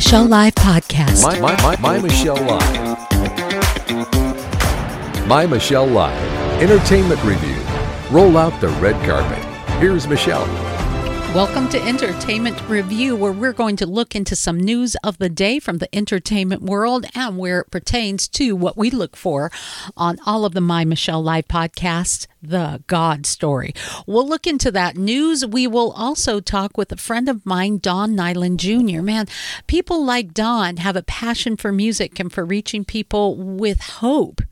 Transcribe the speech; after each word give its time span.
Michelle 0.00 0.24
Live 0.24 0.54
podcast. 0.54 1.22
My, 1.22 1.38
my, 1.40 1.62
my, 1.62 1.76
my 1.76 1.98
Michelle 2.00 2.42
Live. 2.46 2.96
My 5.26 5.44
Michelle 5.44 5.86
Live. 5.86 6.62
Entertainment 6.62 7.22
review. 7.22 7.62
Roll 8.10 8.38
out 8.38 8.58
the 8.62 8.68
red 8.80 8.94
carpet. 9.04 9.44
Here's 9.78 10.08
Michelle. 10.08 10.69
Welcome 11.32 11.68
to 11.68 11.80
Entertainment 11.80 12.60
Review, 12.68 13.14
where 13.14 13.30
we're 13.30 13.52
going 13.52 13.76
to 13.76 13.86
look 13.86 14.16
into 14.16 14.34
some 14.34 14.58
news 14.58 14.96
of 15.04 15.18
the 15.18 15.28
day 15.28 15.60
from 15.60 15.78
the 15.78 15.94
entertainment 15.94 16.60
world 16.60 17.06
and 17.14 17.38
where 17.38 17.60
it 17.60 17.70
pertains 17.70 18.26
to 18.30 18.56
what 18.56 18.76
we 18.76 18.90
look 18.90 19.14
for 19.14 19.52
on 19.96 20.18
all 20.26 20.44
of 20.44 20.54
the 20.54 20.60
My 20.60 20.84
Michelle 20.84 21.22
Live 21.22 21.46
podcasts, 21.46 22.26
The 22.42 22.82
God 22.88 23.26
Story. 23.26 23.72
We'll 24.08 24.28
look 24.28 24.44
into 24.44 24.72
that 24.72 24.96
news. 24.96 25.46
We 25.46 25.68
will 25.68 25.92
also 25.92 26.40
talk 26.40 26.76
with 26.76 26.90
a 26.90 26.96
friend 26.96 27.28
of 27.28 27.46
mine, 27.46 27.78
Don 27.78 28.16
Nyland 28.16 28.58
Jr. 28.58 29.00
Man, 29.00 29.28
people 29.68 30.04
like 30.04 30.34
Don 30.34 30.78
have 30.78 30.96
a 30.96 31.04
passion 31.04 31.56
for 31.56 31.70
music 31.70 32.18
and 32.18 32.32
for 32.32 32.44
reaching 32.44 32.84
people 32.84 33.36
with 33.36 33.80
hope, 33.80 34.42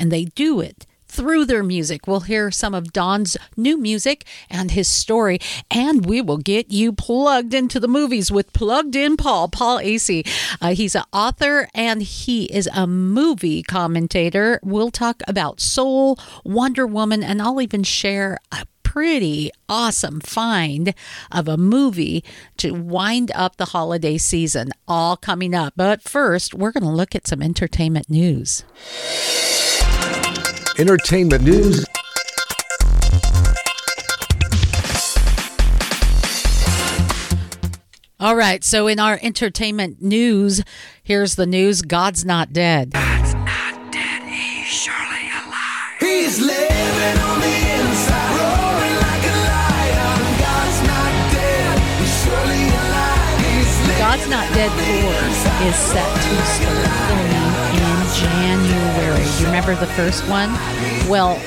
and 0.00 0.10
they 0.10 0.24
do 0.24 0.58
it 0.60 0.84
through 1.14 1.44
their 1.44 1.62
music. 1.62 2.06
We'll 2.06 2.20
hear 2.20 2.50
some 2.50 2.74
of 2.74 2.92
Don's 2.92 3.36
new 3.56 3.78
music 3.78 4.26
and 4.50 4.72
his 4.72 4.88
story, 4.88 5.38
and 5.70 6.04
we 6.04 6.20
will 6.20 6.38
get 6.38 6.70
you 6.72 6.92
plugged 6.92 7.54
into 7.54 7.78
the 7.78 7.88
movies 7.88 8.32
with 8.32 8.52
Plugged 8.52 8.96
In 8.96 9.16
Paul, 9.16 9.48
Paul 9.48 9.78
Asay. 9.78 10.26
Uh, 10.60 10.74
he's 10.74 10.94
an 10.94 11.04
author 11.12 11.68
and 11.72 12.02
he 12.02 12.46
is 12.46 12.68
a 12.74 12.86
movie 12.86 13.62
commentator. 13.62 14.58
We'll 14.62 14.90
talk 14.90 15.22
about 15.28 15.60
Soul, 15.60 16.18
Wonder 16.44 16.86
Woman, 16.86 17.22
and 17.22 17.40
I'll 17.40 17.60
even 17.60 17.84
share 17.84 18.38
a 18.50 18.66
pretty 18.82 19.50
awesome 19.68 20.20
find 20.20 20.94
of 21.32 21.48
a 21.48 21.56
movie 21.56 22.22
to 22.56 22.70
wind 22.70 23.32
up 23.34 23.56
the 23.56 23.66
holiday 23.66 24.16
season, 24.16 24.70
all 24.86 25.16
coming 25.16 25.54
up. 25.54 25.74
But 25.76 26.02
first, 26.02 26.54
we're 26.54 26.70
going 26.70 26.84
to 26.84 26.90
look 26.90 27.14
at 27.14 27.26
some 27.26 27.42
entertainment 27.42 28.08
news. 28.08 28.64
Entertainment 30.76 31.44
news. 31.44 31.86
All 38.18 38.34
right, 38.34 38.64
so 38.64 38.88
in 38.88 38.98
our 38.98 39.18
entertainment 39.22 40.02
news, 40.02 40.64
here's 41.04 41.36
the 41.36 41.46
news 41.46 41.82
God's 41.82 42.24
not 42.24 42.52
dead. 42.52 42.90
God's 42.90 43.34
not 43.34 43.92
dead, 43.92 44.22
he's 44.24 44.66
surely 44.66 45.30
alive. 45.30 46.00
He's 46.00 46.40
living 46.40 47.18
on 47.22 47.40
the 47.40 47.54
inside, 47.54 48.34
roaring 48.34 48.96
like 48.98 49.24
a 49.30 49.36
lion. 49.46 50.18
God's 50.42 50.80
not 50.88 51.12
dead, 51.30 51.78
he's 52.00 52.14
surely 52.24 52.64
alive. 52.66 53.38
He's 53.46 53.98
God's 53.98 54.28
Not 54.28 54.52
Dead 54.54 54.72
4 54.72 55.68
is 55.68 55.76
set 55.76 56.14
to 56.16 56.34
start 56.46 57.23
remember 59.54 59.76
the 59.76 59.92
first 59.92 60.28
one? 60.28 60.50
Well, 61.08 61.40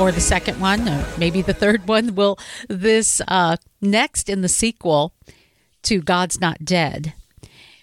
or 0.00 0.10
the 0.10 0.20
second 0.20 0.58
one, 0.58 0.88
or 0.88 1.06
maybe 1.16 1.42
the 1.42 1.54
third 1.54 1.86
one. 1.86 2.16
Well, 2.16 2.40
this 2.68 3.22
uh, 3.28 3.56
next 3.80 4.28
in 4.28 4.40
the 4.40 4.48
sequel 4.48 5.14
to 5.82 6.00
God's 6.00 6.40
Not 6.40 6.64
Dead 6.64 7.14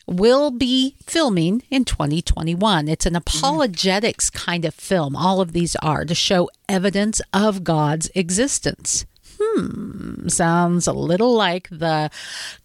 will 0.05 0.51
be 0.51 0.97
filming 1.05 1.63
in 1.69 1.85
2021. 1.85 2.89
It's 2.89 3.05
an 3.05 3.15
apologetics 3.15 4.29
kind 4.29 4.65
of 4.65 4.73
film. 4.73 5.15
All 5.15 5.39
of 5.39 5.53
these 5.53 5.77
are 5.77 6.03
to 6.03 6.13
show 6.13 6.49
evidence 6.67 7.21
of 7.31 7.63
God's 7.63 8.11
existence. 8.15 9.05
Hmm, 9.39 10.27
sounds 10.27 10.87
a 10.87 10.93
little 10.93 11.33
like 11.33 11.69
the 11.69 12.11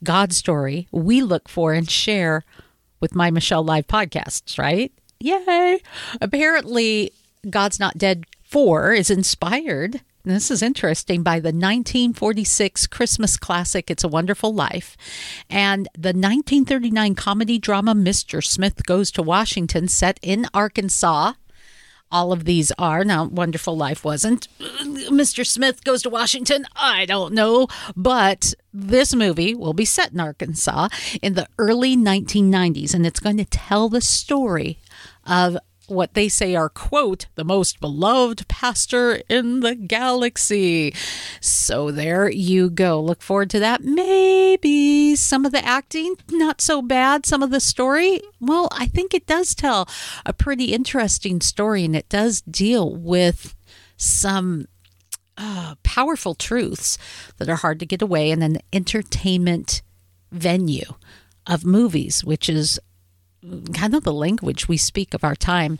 God 0.02 0.32
story 0.32 0.88
we 0.90 1.22
look 1.22 1.48
for 1.48 1.74
and 1.74 1.88
share 1.88 2.42
with 2.98 3.14
my 3.14 3.30
Michelle 3.30 3.62
Live 3.62 3.86
podcasts, 3.86 4.58
right? 4.58 4.92
Yay! 5.20 5.80
Apparently, 6.20 7.12
God's 7.50 7.80
Not 7.80 7.98
Dead 7.98 8.24
4 8.44 8.92
is 8.92 9.10
inspired. 9.10 10.00
This 10.24 10.48
is 10.48 10.62
interesting 10.62 11.24
by 11.24 11.40
the 11.40 11.48
1946 11.48 12.86
Christmas 12.86 13.36
classic 13.36 13.90
It's 13.90 14.04
a 14.04 14.08
Wonderful 14.08 14.54
Life 14.54 14.96
and 15.50 15.86
the 15.94 16.10
1939 16.10 17.16
comedy 17.16 17.58
drama 17.58 17.94
Mr. 17.94 18.44
Smith 18.44 18.86
Goes 18.86 19.10
to 19.10 19.22
Washington 19.22 19.88
set 19.88 20.20
in 20.22 20.46
Arkansas. 20.54 21.32
All 22.12 22.32
of 22.32 22.44
these 22.44 22.70
are. 22.78 23.04
Now, 23.04 23.24
Wonderful 23.24 23.76
Life 23.76 24.04
wasn't. 24.04 24.46
Mr. 24.60 25.44
Smith 25.44 25.82
Goes 25.82 26.02
to 26.02 26.10
Washington, 26.10 26.64
I 26.76 27.06
don't 27.06 27.34
know. 27.34 27.66
But 27.96 28.54
this 28.72 29.16
movie 29.16 29.52
will 29.52 29.74
be 29.74 29.84
set 29.84 30.12
in 30.12 30.20
Arkansas 30.20 30.88
in 31.20 31.34
the 31.34 31.48
early 31.58 31.96
1990s, 31.96 32.94
and 32.94 33.04
it's 33.04 33.20
going 33.20 33.36
to 33.38 33.44
tell 33.44 33.88
the 33.88 34.00
story 34.00 34.78
of 35.28 35.58
what 35.88 36.14
they 36.14 36.28
say 36.28 36.54
are, 36.54 36.68
quote, 36.68 37.26
the 37.34 37.44
most 37.44 37.80
beloved 37.80 38.46
pastor 38.48 39.22
in 39.28 39.60
the 39.60 39.74
galaxy. 39.74 40.94
So 41.40 41.90
there 41.90 42.30
you 42.30 42.70
go. 42.70 43.00
Look 43.00 43.22
forward 43.22 43.50
to 43.50 43.60
that. 43.60 43.82
Maybe 43.82 45.16
some 45.16 45.44
of 45.44 45.52
the 45.52 45.64
acting, 45.64 46.14
not 46.30 46.60
so 46.60 46.82
bad. 46.82 47.26
Some 47.26 47.42
of 47.42 47.50
the 47.50 47.60
story, 47.60 48.20
well, 48.40 48.68
I 48.70 48.86
think 48.86 49.14
it 49.14 49.26
does 49.26 49.54
tell 49.54 49.88
a 50.26 50.32
pretty 50.32 50.72
interesting 50.72 51.40
story 51.40 51.84
and 51.84 51.96
it 51.96 52.08
does 52.08 52.42
deal 52.42 52.94
with 52.94 53.54
some 53.96 54.66
uh, 55.36 55.74
powerful 55.82 56.34
truths 56.34 56.98
that 57.38 57.48
are 57.48 57.56
hard 57.56 57.80
to 57.80 57.86
get 57.86 58.02
away 58.02 58.30
in 58.30 58.42
an 58.42 58.58
entertainment 58.72 59.82
venue 60.30 60.94
of 61.46 61.64
movies, 61.64 62.22
which 62.22 62.48
is 62.48 62.78
kind 63.74 63.94
of 63.94 64.04
the 64.04 64.12
language 64.12 64.68
we 64.68 64.76
speak 64.76 65.14
of 65.14 65.24
our 65.24 65.36
time. 65.36 65.78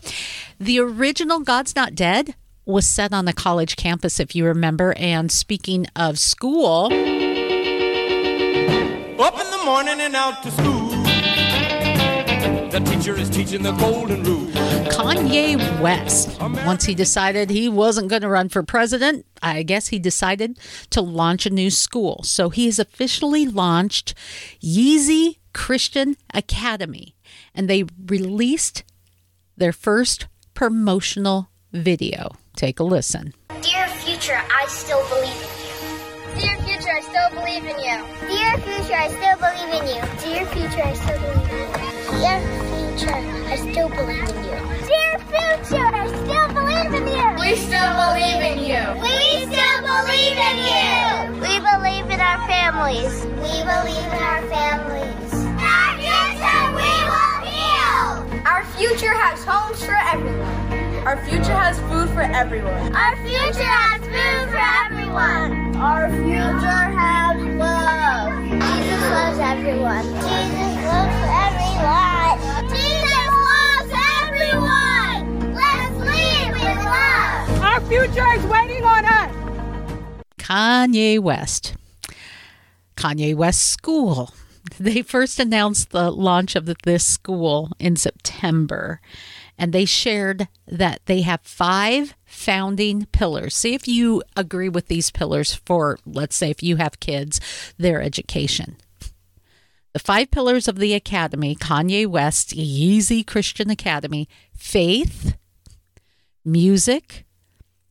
The 0.58 0.78
original 0.78 1.40
God's 1.40 1.74
Not 1.74 1.94
Dead 1.94 2.34
was 2.64 2.86
set 2.86 3.12
on 3.12 3.26
a 3.26 3.32
college 3.32 3.76
campus, 3.76 4.20
if 4.20 4.34
you 4.36 4.44
remember. 4.44 4.94
And 4.96 5.32
speaking 5.32 5.86
of 5.96 6.18
school, 6.18 6.86
Up 6.86 6.92
in 9.40 9.50
the 9.50 9.62
morning 9.64 10.00
and 10.00 10.14
out 10.14 10.42
to 10.42 10.50
school. 10.50 10.88
The 12.70 12.80
teacher 12.80 13.16
is 13.16 13.30
teaching 13.30 13.62
the 13.62 13.72
golden 13.72 14.22
rule. 14.22 14.46
Kanye 14.90 15.80
West, 15.80 16.38
once 16.40 16.84
he 16.84 16.94
decided 16.94 17.50
he 17.50 17.68
wasn't 17.68 18.08
going 18.08 18.22
to 18.22 18.28
run 18.28 18.48
for 18.48 18.62
president, 18.62 19.26
I 19.42 19.62
guess 19.62 19.88
he 19.88 19.98
decided 19.98 20.58
to 20.90 21.00
launch 21.00 21.46
a 21.46 21.50
new 21.50 21.70
school. 21.70 22.22
So 22.24 22.50
he 22.50 22.66
has 22.66 22.78
officially 22.78 23.46
launched 23.46 24.14
Yeezy 24.62 25.38
Christian 25.58 26.14
Academy, 26.32 27.16
and 27.52 27.68
they 27.68 27.82
released 28.06 28.84
their 29.56 29.72
first 29.72 30.28
promotional 30.54 31.50
video. 31.72 32.36
Take 32.54 32.78
a 32.78 32.84
listen. 32.84 33.34
Dear 33.60 33.88
future, 33.88 34.38
I 34.38 34.66
still 34.68 35.02
believe 35.10 35.34
in 35.34 35.50
you. 35.58 36.38
Dear 36.38 36.56
future, 36.62 36.94
I 36.94 37.02
still 37.02 37.30
believe 37.34 37.66
in 37.66 37.76
you. 37.82 37.98
Dear 38.30 38.54
future, 38.62 38.94
I 39.02 39.10
still 39.10 39.36
believe 39.42 39.72
in 39.74 39.84
you. 39.90 40.00
Dear 40.22 40.46
future, 40.54 40.86
I 40.86 40.94
still 40.94 41.18
believe 41.26 41.50
in 41.50 41.58
you. 41.58 42.22
Dear 42.22 42.46
future, 42.94 43.18
I 43.18 43.56
still 43.58 43.90
believe 43.98 44.30
in 44.30 44.38
you. 44.46 44.58
Dear 44.86 45.14
future, 45.26 45.90
I 45.90 46.06
still 46.22 46.48
believe 46.54 46.92
in 46.94 47.04
you. 47.18 47.26
We 47.42 47.50
still 47.58 47.92
believe 47.98 48.42
in 48.46 48.58
you. 48.62 48.84
We 49.02 49.42
still 49.50 49.78
believe 49.82 50.38
in 50.38 50.56
you. 50.70 51.42
We 51.42 51.58
believe 51.58 52.06
in 52.14 52.20
our 52.22 52.38
families. 52.46 53.26
We 53.42 53.58
believe 53.66 54.06
in 54.06 54.22
our 54.22 54.42
families. 54.46 55.27
Our 55.68 55.92
future, 56.00 56.64
we 56.78 56.90
will 57.12 57.38
heal. 57.44 58.08
Our 58.46 58.64
future 58.76 59.12
has 59.12 59.44
homes 59.44 59.84
for 59.84 59.94
everyone. 59.94 61.06
Our 61.06 61.16
future 61.24 61.56
has 61.56 61.78
food 61.80 62.08
for 62.10 62.22
everyone. 62.22 62.94
Our 62.94 63.16
future 63.24 63.64
has 63.64 64.00
food 64.02 64.50
for 64.50 64.64
everyone. 64.84 65.76
Our 65.76 66.08
future 66.08 66.84
has 66.98 67.36
love. 67.56 68.32
Jesus 68.48 69.02
loves 69.12 69.38
everyone. 69.38 70.04
Jesus 70.04 70.74
loves 70.84 71.20
everyone. 71.46 72.38
Jesus 72.72 73.30
loves 73.48 73.92
everyone. 74.24 75.54
Let's 75.54 75.96
lead 76.08 76.48
with 76.52 76.80
love. 76.84 77.62
Our 77.62 77.80
future 77.82 78.28
is 78.36 78.44
waiting 78.46 78.84
on 78.84 79.04
us. 79.04 79.32
Kanye 80.38 81.18
West. 81.20 81.74
Kanye 82.96 83.34
West 83.34 83.60
School. 83.68 84.30
They 84.80 85.02
first 85.02 85.40
announced 85.40 85.90
the 85.90 86.10
launch 86.10 86.54
of 86.54 86.66
this 86.84 87.04
school 87.04 87.72
in 87.80 87.96
September, 87.96 89.00
and 89.58 89.72
they 89.72 89.84
shared 89.84 90.46
that 90.68 91.00
they 91.06 91.22
have 91.22 91.40
five 91.42 92.14
founding 92.24 93.06
pillars. 93.06 93.56
See 93.56 93.74
if 93.74 93.88
you 93.88 94.22
agree 94.36 94.68
with 94.68 94.86
these 94.86 95.10
pillars 95.10 95.52
for, 95.52 95.98
let's 96.06 96.36
say, 96.36 96.50
if 96.50 96.62
you 96.62 96.76
have 96.76 97.00
kids, 97.00 97.40
their 97.76 98.00
education. 98.00 98.76
The 99.94 99.98
five 99.98 100.30
pillars 100.30 100.68
of 100.68 100.78
the 100.78 100.94
academy, 100.94 101.56
Kanye 101.56 102.06
West 102.06 102.50
Yeezy 102.50 103.26
Christian 103.26 103.70
Academy 103.70 104.28
faith, 104.56 105.36
music, 106.44 107.24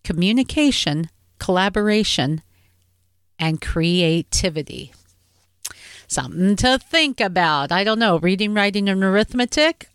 communication, 0.05 1.09
collaboration, 1.37 2.41
and 3.37 3.59
creativity. 3.59 4.93
Something 6.07 6.55
to 6.57 6.79
think 6.79 7.19
about. 7.19 7.71
I 7.71 7.83
don't 7.83 7.99
know, 7.99 8.17
reading, 8.19 8.53
writing, 8.53 8.89
and 8.89 9.03
arithmetic. 9.03 9.89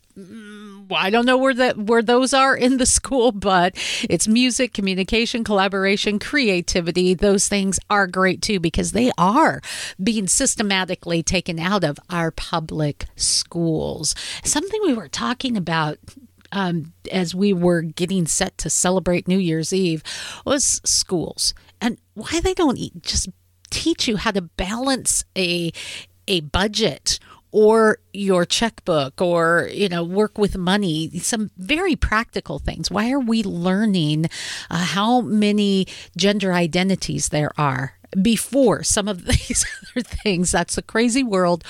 I 0.94 1.08
don't 1.10 1.24
know 1.24 1.38
where 1.38 1.54
that 1.54 1.78
where 1.78 2.02
those 2.02 2.34
are 2.34 2.54
in 2.54 2.76
the 2.76 2.86
school, 2.86 3.32
but 3.32 3.74
it's 4.08 4.28
music, 4.28 4.74
communication, 4.74 5.42
collaboration, 5.42 6.18
creativity. 6.18 7.14
Those 7.14 7.48
things 7.48 7.78
are 7.88 8.06
great 8.06 8.42
too 8.42 8.60
because 8.60 8.92
they 8.92 9.10
are 9.16 9.62
being 10.02 10.28
systematically 10.28 11.22
taken 11.22 11.58
out 11.58 11.84
of 11.84 11.98
our 12.10 12.30
public 12.30 13.06
schools. 13.16 14.14
Something 14.44 14.80
we 14.84 14.92
were 14.92 15.08
talking 15.08 15.56
about 15.56 15.98
um, 16.52 16.92
as 17.10 17.34
we 17.34 17.52
were 17.52 17.82
getting 17.82 18.26
set 18.26 18.58
to 18.58 18.70
celebrate 18.70 19.26
New 19.26 19.38
Year's 19.38 19.72
Eve 19.72 20.02
was 20.44 20.80
schools 20.84 21.54
and 21.80 21.98
why 22.14 22.40
they 22.40 22.54
don't 22.54 22.76
e- 22.76 22.92
just 23.00 23.28
teach 23.72 24.06
you 24.06 24.16
how 24.16 24.30
to 24.30 24.42
balance 24.42 25.24
a 25.36 25.72
a 26.28 26.40
budget 26.40 27.18
or 27.50 27.98
your 28.12 28.44
checkbook 28.44 29.20
or 29.20 29.68
you 29.72 29.88
know 29.88 30.04
work 30.04 30.38
with 30.38 30.56
money 30.56 31.10
some 31.18 31.50
very 31.56 31.96
practical 31.96 32.58
things 32.58 32.90
why 32.90 33.10
are 33.10 33.20
we 33.20 33.42
learning 33.42 34.26
uh, 34.70 34.76
how 34.76 35.20
many 35.20 35.86
gender 36.16 36.52
identities 36.52 37.30
there 37.30 37.50
are 37.58 37.94
before 38.20 38.82
some 38.82 39.08
of 39.08 39.24
these 39.26 39.66
other 39.90 40.02
things 40.02 40.52
that's 40.52 40.76
the 40.76 40.82
crazy 40.82 41.22
world 41.22 41.64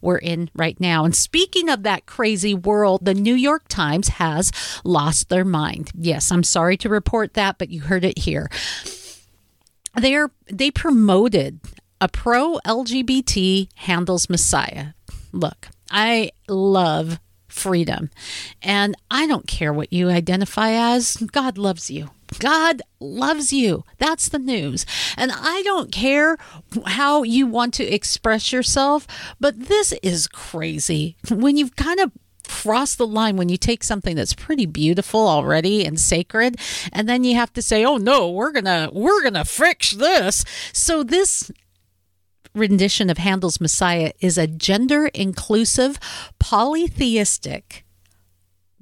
we're 0.00 0.18
in 0.18 0.50
right 0.54 0.78
now. 0.78 1.04
And 1.04 1.14
speaking 1.14 1.68
of 1.68 1.82
that 1.82 2.06
crazy 2.06 2.54
world, 2.54 3.04
the 3.04 3.14
New 3.14 3.34
York 3.34 3.64
Times 3.68 4.08
has 4.08 4.52
lost 4.84 5.28
their 5.28 5.44
mind. 5.44 5.90
Yes, 5.94 6.30
I'm 6.30 6.44
sorry 6.44 6.76
to 6.78 6.88
report 6.88 7.34
that, 7.34 7.58
but 7.58 7.70
you 7.70 7.80
heard 7.80 8.04
it 8.04 8.18
here. 8.18 8.48
They're 9.94 10.30
they 10.46 10.70
promoted 10.70 11.60
a 12.00 12.08
pro 12.08 12.58
LGBT 12.64 13.68
Handel's 13.74 14.30
Messiah. 14.30 14.88
Look, 15.32 15.68
I 15.90 16.30
love 16.48 17.18
freedom. 17.48 18.10
And 18.62 18.94
I 19.10 19.26
don't 19.26 19.46
care 19.46 19.72
what 19.72 19.92
you 19.92 20.08
identify 20.08 20.70
as. 20.70 21.16
God 21.16 21.58
loves 21.58 21.90
you. 21.90 22.10
God 22.38 22.82
loves 23.00 23.52
you. 23.52 23.84
That's 23.98 24.28
the 24.28 24.38
news. 24.38 24.84
And 25.16 25.32
I 25.34 25.62
don't 25.64 25.90
care 25.90 26.36
how 26.86 27.22
you 27.22 27.46
want 27.46 27.74
to 27.74 27.84
express 27.84 28.52
yourself, 28.52 29.06
but 29.40 29.68
this 29.68 29.92
is 30.02 30.28
crazy. 30.28 31.16
When 31.30 31.56
you've 31.56 31.76
kind 31.76 32.00
of 32.00 32.12
crossed 32.48 32.98
the 32.98 33.06
line 33.06 33.36
when 33.36 33.48
you 33.48 33.56
take 33.56 33.84
something 33.84 34.16
that's 34.16 34.34
pretty 34.34 34.66
beautiful 34.66 35.28
already 35.28 35.84
and 35.84 36.00
sacred 36.00 36.56
and 36.92 37.08
then 37.08 37.22
you 37.22 37.34
have 37.34 37.52
to 37.52 37.62
say 37.62 37.84
oh 37.84 37.96
no 37.96 38.30
we're 38.30 38.52
gonna 38.52 38.88
we're 38.92 39.22
gonna 39.22 39.44
fix 39.44 39.92
this 39.92 40.44
so 40.72 41.02
this 41.02 41.50
rendition 42.54 43.08
of 43.08 43.18
Handel's 43.18 43.60
Messiah 43.60 44.12
is 44.20 44.36
a 44.36 44.46
gender 44.46 45.06
inclusive, 45.08 45.98
polytheistic, 46.38 47.84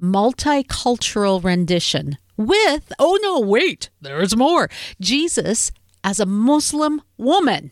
multicultural 0.01 1.43
rendition 1.43 2.17
with, 2.35 2.91
oh 2.99 3.19
no, 3.21 3.39
wait, 3.39 3.89
there's 4.01 4.35
more. 4.35 4.69
Jesus 4.99 5.71
as 6.03 6.19
a 6.19 6.25
Muslim 6.25 7.01
woman. 7.17 7.71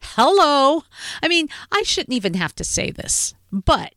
Hello. 0.00 0.82
I 1.22 1.28
mean, 1.28 1.48
I 1.72 1.82
shouldn't 1.82 2.14
even 2.14 2.34
have 2.34 2.54
to 2.56 2.64
say 2.64 2.90
this, 2.90 3.34
but 3.50 3.93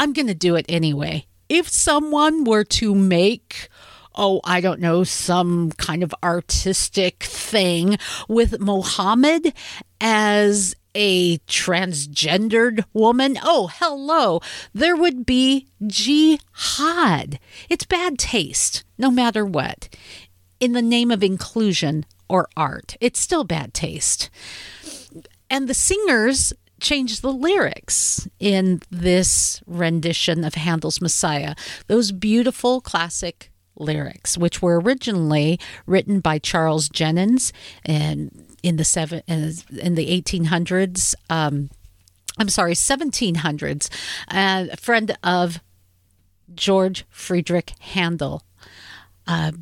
I'm 0.00 0.14
going 0.14 0.28
to 0.28 0.34
do 0.34 0.56
it 0.56 0.64
anyway. 0.66 1.26
If 1.50 1.68
someone 1.68 2.44
were 2.44 2.64
to 2.64 2.94
make 2.94 3.68
oh, 4.16 4.40
I 4.44 4.60
don't 4.60 4.80
know, 4.80 5.04
some 5.04 5.70
kind 5.72 6.02
of 6.02 6.14
artistic 6.22 7.22
thing 7.22 7.96
with 8.28 8.60
Mohammed 8.60 9.54
as 10.00 10.74
a 10.94 11.38
transgendered 11.38 12.84
woman, 12.92 13.38
oh, 13.42 13.70
hello, 13.74 14.40
there 14.74 14.96
would 14.96 15.24
be 15.24 15.68
jihad. 15.86 17.38
It's 17.68 17.84
bad 17.84 18.18
taste, 18.18 18.84
no 18.98 19.10
matter 19.10 19.46
what. 19.46 19.88
In 20.58 20.72
the 20.72 20.82
name 20.82 21.10
of 21.10 21.22
inclusion 21.22 22.04
or 22.28 22.48
art, 22.56 22.96
it's 23.00 23.20
still 23.20 23.44
bad 23.44 23.72
taste. 23.72 24.28
And 25.48 25.68
the 25.68 25.74
singers 25.74 26.52
changed 26.80 27.22
the 27.22 27.32
lyrics 27.32 28.28
in 28.38 28.80
this 28.90 29.62
rendition 29.66 30.44
of 30.44 30.54
Handel's 30.54 31.00
Messiah. 31.00 31.54
Those 31.86 32.12
beautiful 32.12 32.80
classic 32.80 33.50
lyrics, 33.76 34.36
which 34.36 34.60
were 34.60 34.80
originally 34.80 35.58
written 35.86 36.20
by 36.20 36.38
Charles 36.38 36.88
Jennens 36.88 37.52
and 37.84 38.56
in 38.62 38.76
the 38.76 38.84
seven 38.84 39.22
in 39.26 39.94
the 39.94 40.08
eighteen 40.08 40.46
hundreds. 40.46 41.14
Um, 41.28 41.70
I'm 42.38 42.48
sorry, 42.48 42.72
1700s. 42.72 43.90
Uh, 44.28 44.66
a 44.72 44.76
friend 44.76 45.16
of 45.22 45.60
George 46.54 47.04
Friedrich 47.10 47.72
Handel. 47.80 48.42
Uh, 49.26 49.52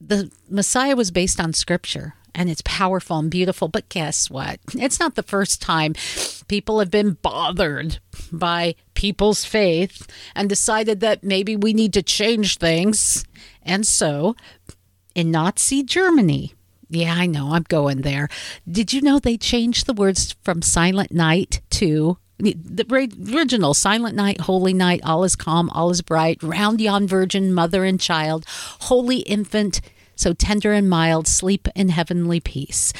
the 0.00 0.30
Messiah 0.48 0.96
was 0.96 1.10
based 1.10 1.38
on 1.40 1.52
scripture 1.52 2.14
and 2.36 2.50
it's 2.50 2.62
powerful 2.64 3.18
and 3.18 3.30
beautiful. 3.30 3.66
But 3.66 3.88
guess 3.88 4.30
what? 4.30 4.60
It's 4.74 5.00
not 5.00 5.16
the 5.16 5.22
first 5.22 5.60
time 5.60 5.94
people 6.46 6.78
have 6.78 6.90
been 6.90 7.14
bothered 7.22 7.98
by 8.30 8.76
people's 8.94 9.44
faith 9.44 10.06
and 10.36 10.48
decided 10.48 11.00
that 11.00 11.24
maybe 11.24 11.56
we 11.56 11.72
need 11.72 11.92
to 11.94 12.02
change 12.02 12.58
things. 12.58 13.24
And 13.62 13.84
so, 13.86 14.36
in 15.14 15.30
Nazi 15.30 15.82
Germany, 15.82 16.54
yeah, 16.88 17.14
I 17.14 17.26
know, 17.26 17.52
I'm 17.52 17.64
going 17.64 18.02
there. 18.02 18.28
Did 18.70 18.92
you 18.92 19.00
know 19.00 19.18
they 19.18 19.38
changed 19.38 19.86
the 19.86 19.94
words 19.94 20.36
from 20.42 20.62
Silent 20.62 21.10
Night 21.10 21.62
to 21.70 22.18
the 22.38 22.84
original 23.34 23.72
Silent 23.72 24.14
Night, 24.14 24.42
Holy 24.42 24.74
Night, 24.74 25.00
All 25.04 25.24
is 25.24 25.36
Calm, 25.36 25.70
All 25.70 25.90
is 25.90 26.02
Bright, 26.02 26.42
Round 26.42 26.82
Yon 26.82 27.08
Virgin, 27.08 27.52
Mother 27.54 27.82
and 27.82 27.98
Child, 27.98 28.44
Holy 28.48 29.20
Infant, 29.20 29.80
so 30.16 30.32
tender 30.32 30.72
and 30.72 30.90
mild, 30.90 31.28
sleep 31.28 31.68
in 31.76 31.90
heavenly 31.90 32.40
peace. 32.40 32.92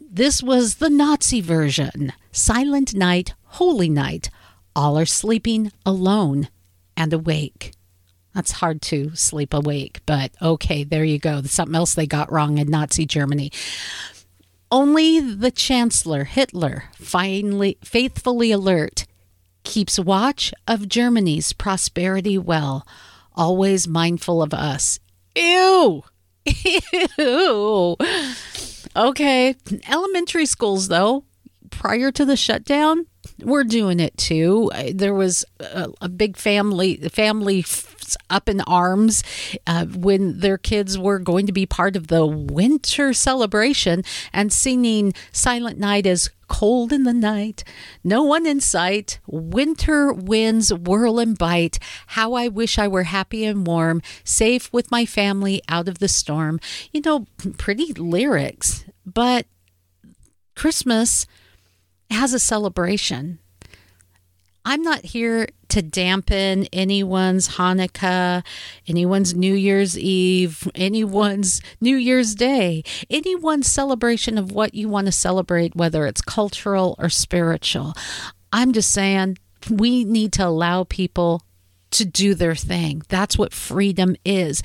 This 0.00 0.42
was 0.42 0.76
the 0.76 0.90
Nazi 0.90 1.40
version 1.40 2.12
Silent 2.32 2.94
Night, 2.94 3.34
Holy 3.44 3.88
Night, 3.88 4.30
all 4.74 4.98
are 4.98 5.06
sleeping 5.06 5.70
alone 5.86 6.48
and 6.96 7.12
awake. 7.12 7.72
That's 8.34 8.52
hard 8.52 8.80
to 8.82 9.14
sleep 9.14 9.52
awake, 9.52 10.00
but 10.06 10.32
okay, 10.40 10.84
there 10.84 11.04
you 11.04 11.18
go. 11.18 11.42
Something 11.42 11.74
else 11.74 11.94
they 11.94 12.06
got 12.06 12.32
wrong 12.32 12.58
in 12.58 12.68
Nazi 12.68 13.04
Germany. 13.04 13.52
Only 14.70 15.20
the 15.20 15.50
Chancellor, 15.50 16.24
Hitler, 16.24 16.84
finally 16.94 17.76
faithfully 17.84 18.50
alert, 18.52 19.06
keeps 19.64 19.98
watch 19.98 20.54
of 20.66 20.88
Germany's 20.88 21.52
prosperity 21.52 22.38
well, 22.38 22.86
always 23.34 23.86
mindful 23.86 24.42
of 24.42 24.54
us. 24.54 24.98
Ew! 25.36 26.04
Ew. 27.18 27.96
Okay. 28.94 29.54
Elementary 29.88 30.46
schools, 30.46 30.88
though, 30.88 31.24
prior 31.72 32.12
to 32.12 32.24
the 32.24 32.36
shutdown, 32.36 33.06
we're 33.40 33.64
doing 33.64 33.98
it 33.98 34.16
too. 34.16 34.70
There 34.94 35.14
was 35.14 35.44
a, 35.58 35.90
a 36.00 36.08
big 36.08 36.36
family, 36.36 36.96
family 36.96 37.64
up 38.30 38.48
in 38.48 38.60
arms 38.62 39.24
uh, 39.66 39.86
when 39.86 40.40
their 40.40 40.58
kids 40.58 40.98
were 40.98 41.18
going 41.18 41.46
to 41.46 41.52
be 41.52 41.66
part 41.66 41.96
of 41.96 42.08
the 42.08 42.26
winter 42.26 43.12
celebration 43.12 44.04
and 44.32 44.52
singing 44.52 45.12
Silent 45.32 45.78
Night 45.78 46.06
as 46.06 46.30
cold 46.48 46.92
in 46.92 47.04
the 47.04 47.14
night, 47.14 47.64
no 48.04 48.22
one 48.22 48.46
in 48.46 48.60
sight, 48.60 49.18
winter 49.26 50.12
winds 50.12 50.72
whirl 50.72 51.18
and 51.18 51.38
bite. 51.38 51.78
How 52.08 52.34
I 52.34 52.48
wish 52.48 52.78
I 52.78 52.86
were 52.86 53.04
happy 53.04 53.46
and 53.46 53.66
warm, 53.66 54.02
safe 54.22 54.70
with 54.72 54.90
my 54.90 55.06
family 55.06 55.62
out 55.68 55.88
of 55.88 55.98
the 55.98 56.08
storm. 56.08 56.60
You 56.92 57.00
know, 57.00 57.26
pretty 57.56 57.94
lyrics, 57.94 58.84
but 59.06 59.46
Christmas 60.54 61.26
has 62.12 62.32
a 62.32 62.38
celebration. 62.38 63.38
I'm 64.64 64.82
not 64.82 65.00
here 65.00 65.48
to 65.68 65.82
dampen 65.82 66.66
anyone's 66.72 67.48
Hanukkah, 67.56 68.44
anyone's 68.86 69.34
New 69.34 69.54
Year's 69.54 69.98
Eve, 69.98 70.70
anyone's 70.74 71.60
New 71.80 71.96
Year's 71.96 72.34
Day, 72.34 72.84
anyone's 73.10 73.66
celebration 73.66 74.38
of 74.38 74.52
what 74.52 74.74
you 74.74 74.88
want 74.88 75.06
to 75.06 75.12
celebrate, 75.12 75.74
whether 75.74 76.06
it's 76.06 76.20
cultural 76.20 76.94
or 76.98 77.08
spiritual. 77.08 77.94
I'm 78.52 78.72
just 78.72 78.92
saying 78.92 79.38
we 79.68 80.04
need 80.04 80.32
to 80.34 80.46
allow 80.46 80.84
people 80.84 81.42
to 81.92 82.04
do 82.04 82.34
their 82.34 82.54
thing. 82.54 83.02
That's 83.08 83.36
what 83.36 83.52
freedom 83.52 84.16
is. 84.24 84.62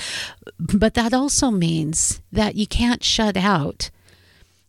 But 0.60 0.94
that 0.94 1.14
also 1.14 1.52
means 1.52 2.22
that 2.32 2.56
you 2.56 2.68
can't 2.68 3.04
shut 3.04 3.36
out 3.36 3.90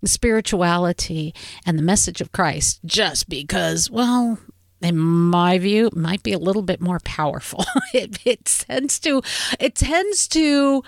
spirituality 0.04 1.34
and 1.66 1.78
the 1.78 1.82
message 1.82 2.20
of 2.20 2.32
Christ 2.32 2.80
just 2.84 3.28
because, 3.28 3.90
well, 3.90 4.38
in 4.80 4.96
my 4.96 5.58
view, 5.58 5.90
might 5.92 6.22
be 6.22 6.32
a 6.32 6.38
little 6.38 6.62
bit 6.62 6.80
more 6.80 7.00
powerful. 7.00 7.64
it, 7.94 8.18
it 8.24 8.44
tends 8.44 8.98
to, 9.00 9.22
it 9.58 9.74
tends 9.74 10.28
to, 10.28 10.82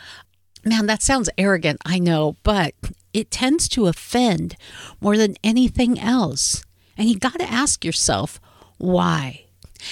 man, 0.64 0.86
that 0.86 1.02
sounds 1.02 1.28
arrogant, 1.36 1.80
I 1.84 1.98
know, 1.98 2.36
but 2.42 2.74
it 3.12 3.30
tends 3.30 3.68
to 3.70 3.86
offend 3.86 4.56
more 5.00 5.16
than 5.16 5.34
anything 5.42 5.98
else. 5.98 6.62
And 6.96 7.08
you 7.08 7.18
got 7.18 7.38
to 7.40 7.50
ask 7.50 7.84
yourself 7.84 8.40
why 8.78 9.46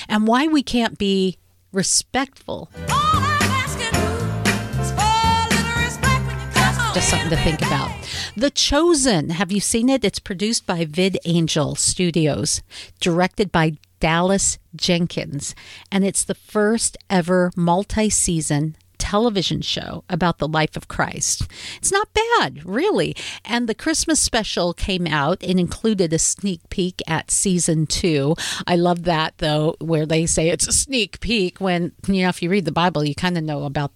and 0.09 0.27
why 0.27 0.47
we 0.47 0.63
can't 0.63 0.99
be 0.99 1.39
respectful. 1.73 2.71
Just 6.95 7.11
something 7.11 7.31
to 7.31 7.37
think 7.37 7.61
about. 7.63 7.98
The 8.37 8.51
Chosen. 8.51 9.31
Have 9.31 9.51
you 9.51 9.61
seen 9.61 9.89
it? 9.89 10.05
It's 10.05 10.19
produced 10.19 10.67
by 10.67 10.85
VidAngel 10.85 11.77
Studios, 11.77 12.63
directed 13.01 13.51
by 13.51 13.79
Dallas 14.01 14.59
Jenkins, 14.77 15.55
and 15.91 16.05
it's 16.05 16.25
the 16.25 16.35
first 16.35 16.97
ever 17.11 17.51
multi 17.57 18.11
season 18.11 18.77
television 18.99 19.63
show 19.63 20.05
about 20.11 20.39
the 20.39 20.49
life 20.49 20.77
of 20.77 20.89
Christ. 20.89 21.49
It's 21.79 21.93
not 21.93 22.09
bad, 22.13 22.65
really. 22.65 23.17
And 23.45 23.69
the 23.69 23.75
Christmas 23.75 24.21
special 24.21 24.75
came 24.75 25.07
out 25.07 25.43
and 25.43 25.59
included 25.59 26.13
a 26.13 26.19
sneak 26.19 26.61
peek 26.69 27.01
at 27.07 27.31
season 27.31 27.87
two. 27.87 28.35
I 28.67 28.77
love 28.77 29.05
that, 29.05 29.39
though, 29.39 29.77
where 29.81 30.05
they 30.05 30.27
say 30.27 30.49
it's 30.49 30.69
a 30.69 30.73
sneak 30.73 31.21
peek 31.21 31.61
when, 31.61 31.93
you 32.07 32.23
know, 32.23 32.29
if 32.29 32.43
you 32.43 32.51
read 32.51 32.67
the 32.67 32.73
Bible, 32.73 33.05
you 33.05 33.15
kind 33.15 33.39
of 33.39 33.45
know 33.45 33.65
about 33.65 33.93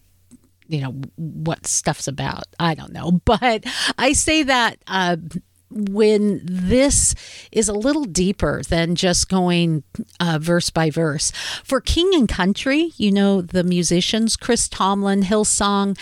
you 0.72 0.80
know 0.80 0.92
what 1.16 1.66
stuff's 1.66 2.08
about 2.08 2.44
i 2.58 2.74
don't 2.74 2.92
know 2.92 3.12
but 3.24 3.64
i 3.98 4.12
say 4.12 4.42
that 4.42 4.78
uh, 4.86 5.16
when 5.74 6.40
this 6.44 7.14
is 7.50 7.68
a 7.68 7.72
little 7.72 8.04
deeper 8.04 8.62
than 8.68 8.94
just 8.94 9.28
going 9.28 9.82
uh, 10.20 10.38
verse 10.40 10.70
by 10.70 10.90
verse. 10.90 11.30
For 11.64 11.80
King 11.80 12.10
and 12.14 12.28
Country, 12.28 12.92
you 12.96 13.10
know, 13.10 13.40
the 13.40 13.64
musicians, 13.64 14.36
Chris 14.36 14.68
Tomlin, 14.68 15.22
Hillsong, 15.22 15.98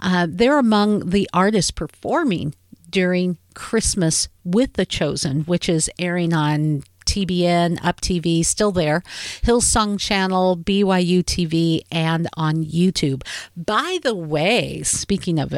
uh, 0.00 0.26
they're 0.28 0.58
among 0.58 1.10
the 1.10 1.28
artists 1.32 1.70
performing 1.70 2.54
during 2.90 3.38
Christmas 3.54 4.28
with 4.44 4.74
The 4.74 4.86
Chosen, 4.86 5.42
which 5.42 5.68
is 5.68 5.90
airing 5.98 6.32
on 6.34 6.82
TBN, 7.12 7.78
Up 7.84 8.00
TV, 8.00 8.42
still 8.42 8.72
there, 8.72 9.02
Hillsong 9.42 10.00
Channel, 10.00 10.56
BYU 10.56 11.22
TV, 11.22 11.82
and 11.92 12.26
on 12.38 12.64
YouTube. 12.64 13.22
By 13.54 13.98
the 14.02 14.14
way, 14.14 14.82
speaking 14.82 15.38
of 15.38 15.52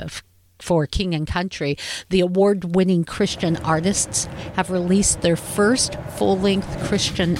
for 0.59 0.87
King 0.89 1.15
and 1.15 1.29
Country, 1.29 1.77
the 2.11 2.21
award 2.21 2.75
winning 2.75 3.05
Christian 3.05 3.57
artists 3.59 4.25
have 4.57 4.71
released 4.71 5.21
their 5.21 5.37
first 5.37 5.95
full 6.17 6.37
length 6.39 6.89
Christian 6.89 7.39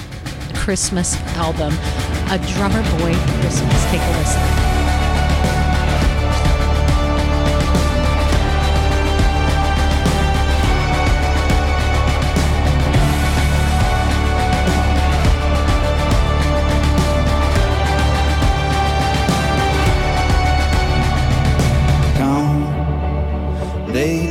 Christmas 0.53 1.17
album, 1.35 1.73
A 2.31 2.37
Drummer 2.53 2.83
Boy 2.99 3.13
Christmas. 3.41 3.85
Take 3.91 4.01
a 4.01 4.17
listen. 4.17 4.64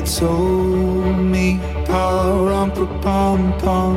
Told 0.04 1.16
me, 1.18 1.58
pom 1.86 2.40
pom 3.00 3.52
pom. 3.58 3.96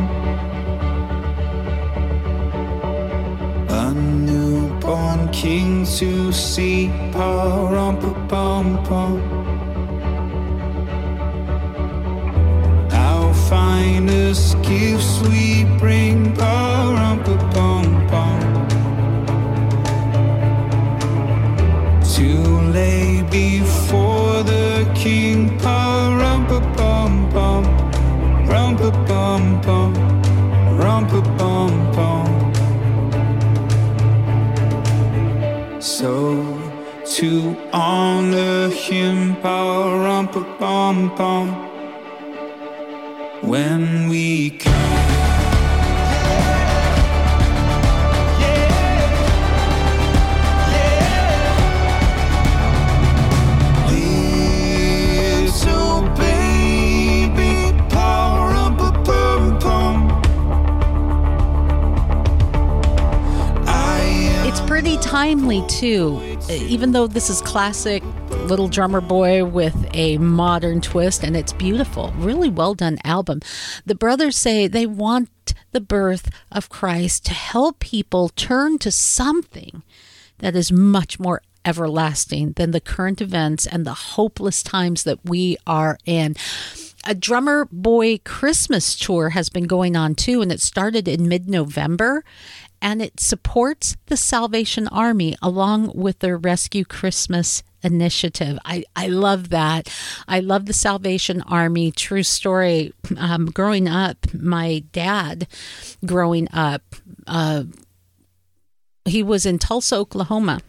A 3.69 3.93
newborn 3.93 5.29
king 5.29 5.85
to 5.97 6.31
see, 6.31 6.89
pom 7.11 7.99
pom 8.29 8.83
pom. 8.85 9.21
Our 12.91 13.33
finest 13.49 14.61
gifts 14.63 15.19
we 15.27 15.65
bring, 15.77 16.33
pom 16.35 17.37
pom 17.53 17.76
lay 22.74 23.24
before 23.24 24.43
the 24.43 24.89
king, 24.95 25.57
power, 25.59 26.17
rum 26.17 26.45
pa 26.47 26.59
bum 26.75 27.29
bum, 27.29 27.63
rum 28.47 28.75
pa 28.77 28.89
bum 29.07 29.62
bum, 29.62 29.93
rum 30.77 31.07
pa 31.07 31.21
bum 31.38 31.71
bum. 31.95 32.29
So 35.79 36.13
to 37.15 37.55
honor 37.74 38.69
him, 38.69 39.36
rum 39.43 40.27
pa 40.27 40.41
bum 40.59 41.15
bum, 41.15 41.47
when 43.41 44.09
we 44.09 44.51
come. 44.51 45.06
Timely 65.47 65.67
too, 65.69 66.19
Uh, 66.49 66.53
even 66.53 66.91
though 66.91 67.07
this 67.07 67.29
is 67.29 67.41
classic 67.41 68.03
Little 68.49 68.67
Drummer 68.67 68.99
Boy 68.99 69.45
with 69.45 69.75
a 69.93 70.17
modern 70.17 70.81
twist, 70.81 71.23
and 71.23 71.37
it's 71.37 71.53
beautiful. 71.53 72.13
Really 72.17 72.49
well 72.49 72.73
done 72.73 72.97
album. 73.05 73.39
The 73.85 73.95
brothers 73.95 74.35
say 74.35 74.67
they 74.67 74.85
want 74.85 75.29
the 75.71 75.79
birth 75.79 76.29
of 76.51 76.67
Christ 76.67 77.25
to 77.27 77.33
help 77.33 77.79
people 77.79 78.27
turn 78.29 78.77
to 78.79 78.91
something 78.91 79.83
that 80.39 80.53
is 80.53 80.69
much 80.69 81.17
more 81.17 81.41
everlasting 81.63 82.51
than 82.57 82.71
the 82.71 82.81
current 82.81 83.21
events 83.21 83.65
and 83.65 83.85
the 83.85 83.93
hopeless 83.93 84.61
times 84.61 85.03
that 85.03 85.19
we 85.23 85.55
are 85.65 85.97
in. 86.05 86.35
A 87.05 87.15
Drummer 87.15 87.69
Boy 87.71 88.17
Christmas 88.25 88.97
tour 88.97 89.29
has 89.29 89.47
been 89.47 89.63
going 89.63 89.95
on 89.95 90.13
too, 90.13 90.41
and 90.41 90.51
it 90.51 90.59
started 90.59 91.07
in 91.07 91.29
mid 91.29 91.49
November. 91.49 92.25
And 92.81 93.01
it 93.01 93.19
supports 93.19 93.98
the 94.05 94.17
Salvation 94.17 94.88
Army 94.88 95.36
along 95.41 95.91
with 95.96 96.19
their 96.19 96.38
Rescue 96.38 96.86
Christmas 96.86 97.63
initiative. 97.84 98.60
I, 98.65 98.84
I 98.96 99.07
love 99.07 99.50
that. 99.50 99.89
I 100.27 100.39
love 100.39 100.65
the 100.65 100.74
Salvation 100.74 101.41
Army. 101.43 101.91
True 101.91 102.24
story. 102.24 102.93
Um, 103.17 103.48
growing 103.48 103.88
up, 103.88 104.34
my 104.34 104.84
dad, 104.91 105.48
growing 106.05 106.48
up, 106.53 106.84
uh, 107.25 107.63
he 109.05 109.24
was 109.24 109.46
in 109.46 109.57
Tulsa, 109.57 109.96
Oklahoma. 109.96 110.62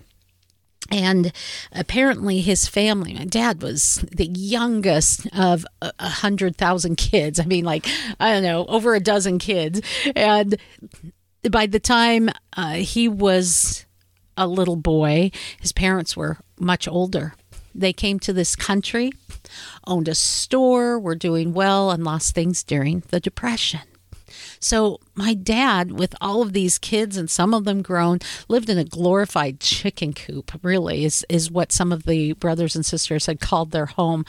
And 0.91 1.33
apparently, 1.73 2.41
his 2.41 2.67
family, 2.67 3.13
my 3.13 3.27
dad 3.27 3.63
was 3.63 4.03
the 4.11 4.27
youngest 4.27 5.27
of 5.37 5.67
a 5.83 6.09
hundred 6.09 6.57
thousand 6.57 6.97
kids. 6.97 7.39
I 7.39 7.45
mean, 7.45 7.67
like, 7.67 7.87
I 8.19 8.33
don't 8.33 8.43
know, 8.43 8.65
over 8.67 8.95
a 8.95 9.01
dozen 9.01 9.39
kids. 9.39 9.83
And 10.17 10.57
by 11.51 11.67
the 11.67 11.81
time 11.81 12.31
uh, 12.57 12.75
he 12.75 13.09
was 13.09 13.87
a 14.37 14.47
little 14.47 14.77
boy, 14.77 15.31
his 15.61 15.73
parents 15.73 16.17
were 16.17 16.39
much 16.59 16.87
older. 16.89 17.35
They 17.75 17.93
came 17.93 18.19
to 18.21 18.33
this 18.33 18.57
country, 18.57 19.13
owned 19.87 20.09
a 20.09 20.15
store, 20.15 20.99
were 20.99 21.15
doing 21.15 21.53
well, 21.53 21.91
and 21.91 22.03
lost 22.03 22.35
things 22.35 22.63
during 22.63 23.03
the 23.11 23.21
Depression. 23.21 23.81
So 24.61 24.99
my 25.15 25.35
dad, 25.35 25.93
with 25.93 26.15
all 26.21 26.43
of 26.43 26.53
these 26.53 26.79
kids 26.79 27.17
and 27.17 27.31
some 27.31 27.55
of 27.55 27.65
them 27.65 27.83
grown, 27.83 28.19
lived 28.49 28.69
in 28.69 28.79
a 28.79 28.85
glorified 28.85 29.61
chicken 29.61 30.13
coop. 30.13 30.53
Really, 30.63 31.05
is 31.05 31.25
is 31.29 31.51
what 31.51 31.73
some 31.73 31.93
of 31.93 32.05
the 32.05 32.33
brothers 32.35 32.75
and 32.75 32.85
sisters 32.85 33.27
had 33.27 33.41
called 33.41 33.71
their 33.71 33.87
home. 33.87 34.25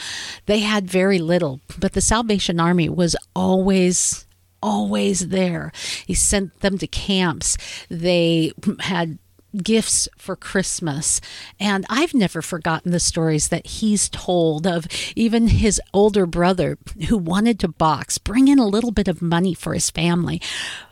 They 0.46 0.60
had 0.60 0.90
very 0.90 1.20
little, 1.20 1.62
but 1.80 1.94
the 1.94 2.02
Salvation 2.02 2.60
Army 2.60 2.90
was 2.90 3.16
always 3.36 4.28
always 4.62 5.30
there. 5.30 5.72
He 6.06 6.14
sent 6.14 6.60
them 6.62 6.78
to 6.78 6.88
camps. 6.88 7.58
They 7.90 8.52
had 8.80 9.20
gifts 9.58 10.08
for 10.18 10.36
Christmas. 10.36 11.22
And 11.60 11.86
I've 11.90 12.14
never 12.14 12.42
forgotten 12.42 12.92
the 12.92 13.00
stories 13.00 13.48
that 13.50 13.66
he's 13.66 14.10
told 14.10 14.68
of 14.68 14.86
even 15.16 15.48
his 15.48 15.82
older 15.94 16.26
brother 16.26 16.78
who 17.08 17.18
wanted 17.18 17.60
to 17.60 17.68
box, 17.68 18.18
bring 18.18 18.48
in 18.48 18.60
a 18.60 18.68
little 18.68 18.92
bit 18.92 19.08
of 19.08 19.22
money 19.22 19.54
for 19.54 19.74
his 19.74 19.90
family. 19.90 20.42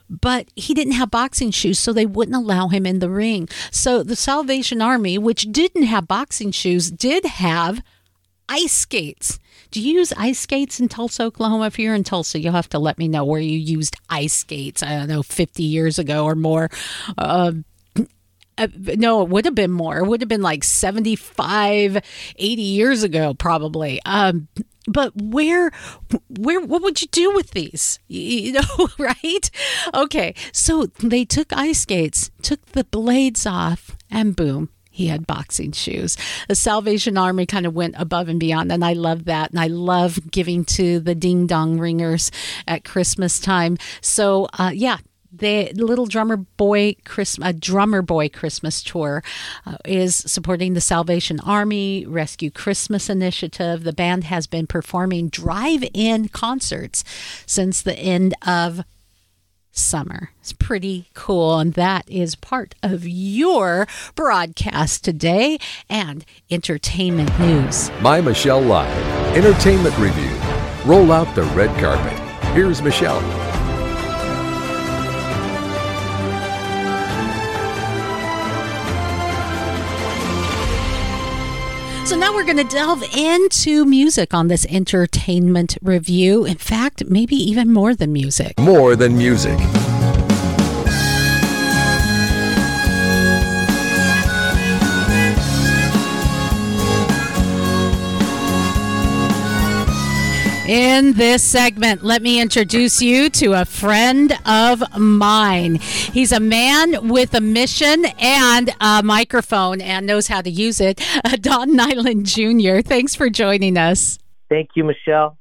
But 0.09 0.47
he 0.55 0.73
didn't 0.73 0.93
have 0.93 1.11
boxing 1.11 1.51
shoes, 1.51 1.79
so 1.79 1.91
they 1.91 2.05
wouldn't 2.05 2.37
allow 2.37 2.69
him 2.69 2.85
in 2.85 2.99
the 2.99 3.09
ring. 3.09 3.49
So 3.71 4.03
the 4.03 4.15
Salvation 4.15 4.81
Army, 4.81 5.17
which 5.17 5.51
didn't 5.51 5.83
have 5.83 6.07
boxing 6.07 6.51
shoes, 6.51 6.89
did 6.89 7.25
have 7.25 7.83
ice 8.47 8.71
skates. 8.71 9.37
Do 9.71 9.81
you 9.81 9.95
use 9.95 10.13
ice 10.17 10.39
skates 10.39 10.79
in 10.79 10.87
Tulsa, 10.87 11.23
Oklahoma? 11.23 11.67
If 11.67 11.79
you're 11.79 11.95
in 11.95 12.03
Tulsa, 12.03 12.39
you'll 12.39 12.53
have 12.53 12.69
to 12.69 12.79
let 12.79 12.97
me 12.97 13.07
know 13.07 13.25
where 13.25 13.41
you 13.41 13.57
used 13.57 13.95
ice 14.09 14.33
skates. 14.33 14.81
I 14.83 14.89
don't 14.89 15.07
know, 15.07 15.23
50 15.23 15.63
years 15.63 15.99
ago 15.99 16.25
or 16.25 16.35
more. 16.35 16.69
Uh, 17.17 17.53
uh, 18.57 18.67
no, 18.75 19.21
it 19.21 19.29
would 19.29 19.45
have 19.45 19.55
been 19.55 19.71
more. 19.71 19.99
It 19.99 20.07
would 20.07 20.21
have 20.21 20.29
been 20.29 20.41
like 20.41 20.63
75, 20.63 21.97
80 22.35 22.61
years 22.61 23.03
ago, 23.03 23.33
probably. 23.33 24.01
Um, 24.05 24.47
but 24.87 25.11
where 25.21 25.69
where 26.29 26.61
what 26.61 26.81
would 26.81 27.01
you 27.01 27.07
do 27.09 27.33
with 27.33 27.51
these 27.51 27.99
you 28.07 28.53
know 28.53 28.87
right 28.97 29.51
okay 29.93 30.33
so 30.53 30.85
they 30.99 31.25
took 31.25 31.51
ice 31.51 31.81
skates 31.81 32.31
took 32.41 32.65
the 32.67 32.85
blades 32.85 33.45
off 33.45 33.97
and 34.09 34.35
boom 34.35 34.69
he 34.97 35.05
had 35.05 35.27
boxing 35.27 35.71
shoes. 35.73 36.17
The 36.47 36.55
Salvation 36.55 37.19
Army 37.19 37.45
kind 37.45 37.67
of 37.67 37.75
went 37.75 37.93
above 37.99 38.29
and 38.29 38.39
beyond, 38.39 38.71
and 38.71 38.83
I 38.83 38.93
love 38.93 39.25
that. 39.25 39.51
And 39.51 39.59
I 39.59 39.67
love 39.67 40.31
giving 40.31 40.65
to 40.65 40.99
the 40.99 41.13
ding 41.13 41.45
dong 41.45 41.77
ringers 41.77 42.31
at 42.67 42.83
Christmas 42.83 43.39
time. 43.39 43.77
So, 44.01 44.47
uh, 44.57 44.71
yeah, 44.73 44.97
the 45.31 45.71
little 45.73 46.07
drummer 46.07 46.37
boy 46.37 46.95
Christmas, 47.05 47.47
a 47.47 47.53
drummer 47.53 48.01
boy 48.01 48.29
Christmas 48.29 48.81
tour 48.81 49.23
uh, 49.67 49.77
is 49.85 50.15
supporting 50.15 50.73
the 50.73 50.81
Salvation 50.81 51.39
Army 51.41 52.03
Rescue 52.07 52.49
Christmas 52.49 53.07
Initiative. 53.07 53.83
The 53.83 53.93
band 53.93 54.23
has 54.23 54.47
been 54.47 54.65
performing 54.65 55.29
drive-in 55.29 56.29
concerts 56.29 57.03
since 57.45 57.83
the 57.83 57.95
end 57.99 58.33
of 58.47 58.83
summer. 59.77 60.31
It's 60.41 60.53
pretty 60.53 61.09
cool, 61.13 61.59
and 61.59 61.73
that 61.73 62.09
is 62.09 62.35
part 62.35 62.75
of 62.83 63.07
your 63.07 63.87
broadcast 64.15 65.03
today 65.03 65.57
and 65.89 66.25
entertainment 66.49 67.37
news. 67.39 67.91
My 68.01 68.21
Michelle 68.21 68.61
Live, 68.61 69.35
Entertainment 69.35 69.97
Review. 69.97 70.35
Roll 70.85 71.11
out 71.11 71.33
the 71.35 71.43
red 71.43 71.77
carpet. 71.79 72.17
Here's 72.53 72.81
Michelle. 72.81 73.46
So 82.07 82.15
now 82.15 82.33
we're 82.33 82.45
going 82.45 82.55
to 82.55 82.63
delve 82.63 83.03
into 83.17 83.83
music 83.83 84.33
on 84.33 84.47
this 84.47 84.65
entertainment 84.67 85.77
review. 85.81 86.45
In 86.45 86.55
fact, 86.55 87.03
maybe 87.09 87.35
even 87.35 87.73
more 87.73 87.93
than 87.93 88.13
music. 88.13 88.57
More 88.57 88.95
than 88.95 89.17
music. 89.17 89.59
In 100.67 101.13
this 101.13 101.43
segment, 101.43 102.03
let 102.03 102.21
me 102.21 102.41
introduce 102.41 103.01
you 103.01 103.29
to 103.29 103.53
a 103.53 103.63
friend 103.63 104.37
of 104.45 104.83
mine. 104.97 105.75
He's 105.75 106.33
a 106.33 106.41
man 106.41 107.07
with 107.07 107.33
a 107.33 107.39
mission 107.39 108.03
and 108.19 108.75
a 108.81 109.01
microphone 109.01 109.79
and 109.79 110.05
knows 110.05 110.27
how 110.27 110.41
to 110.41 110.49
use 110.49 110.81
it. 110.81 111.01
Don 111.39 111.73
Nyland 111.73 112.25
Jr., 112.25 112.81
thanks 112.81 113.15
for 113.15 113.29
joining 113.29 113.77
us. 113.77 114.19
Thank 114.49 114.71
you, 114.75 114.83
Michelle. 114.83 115.37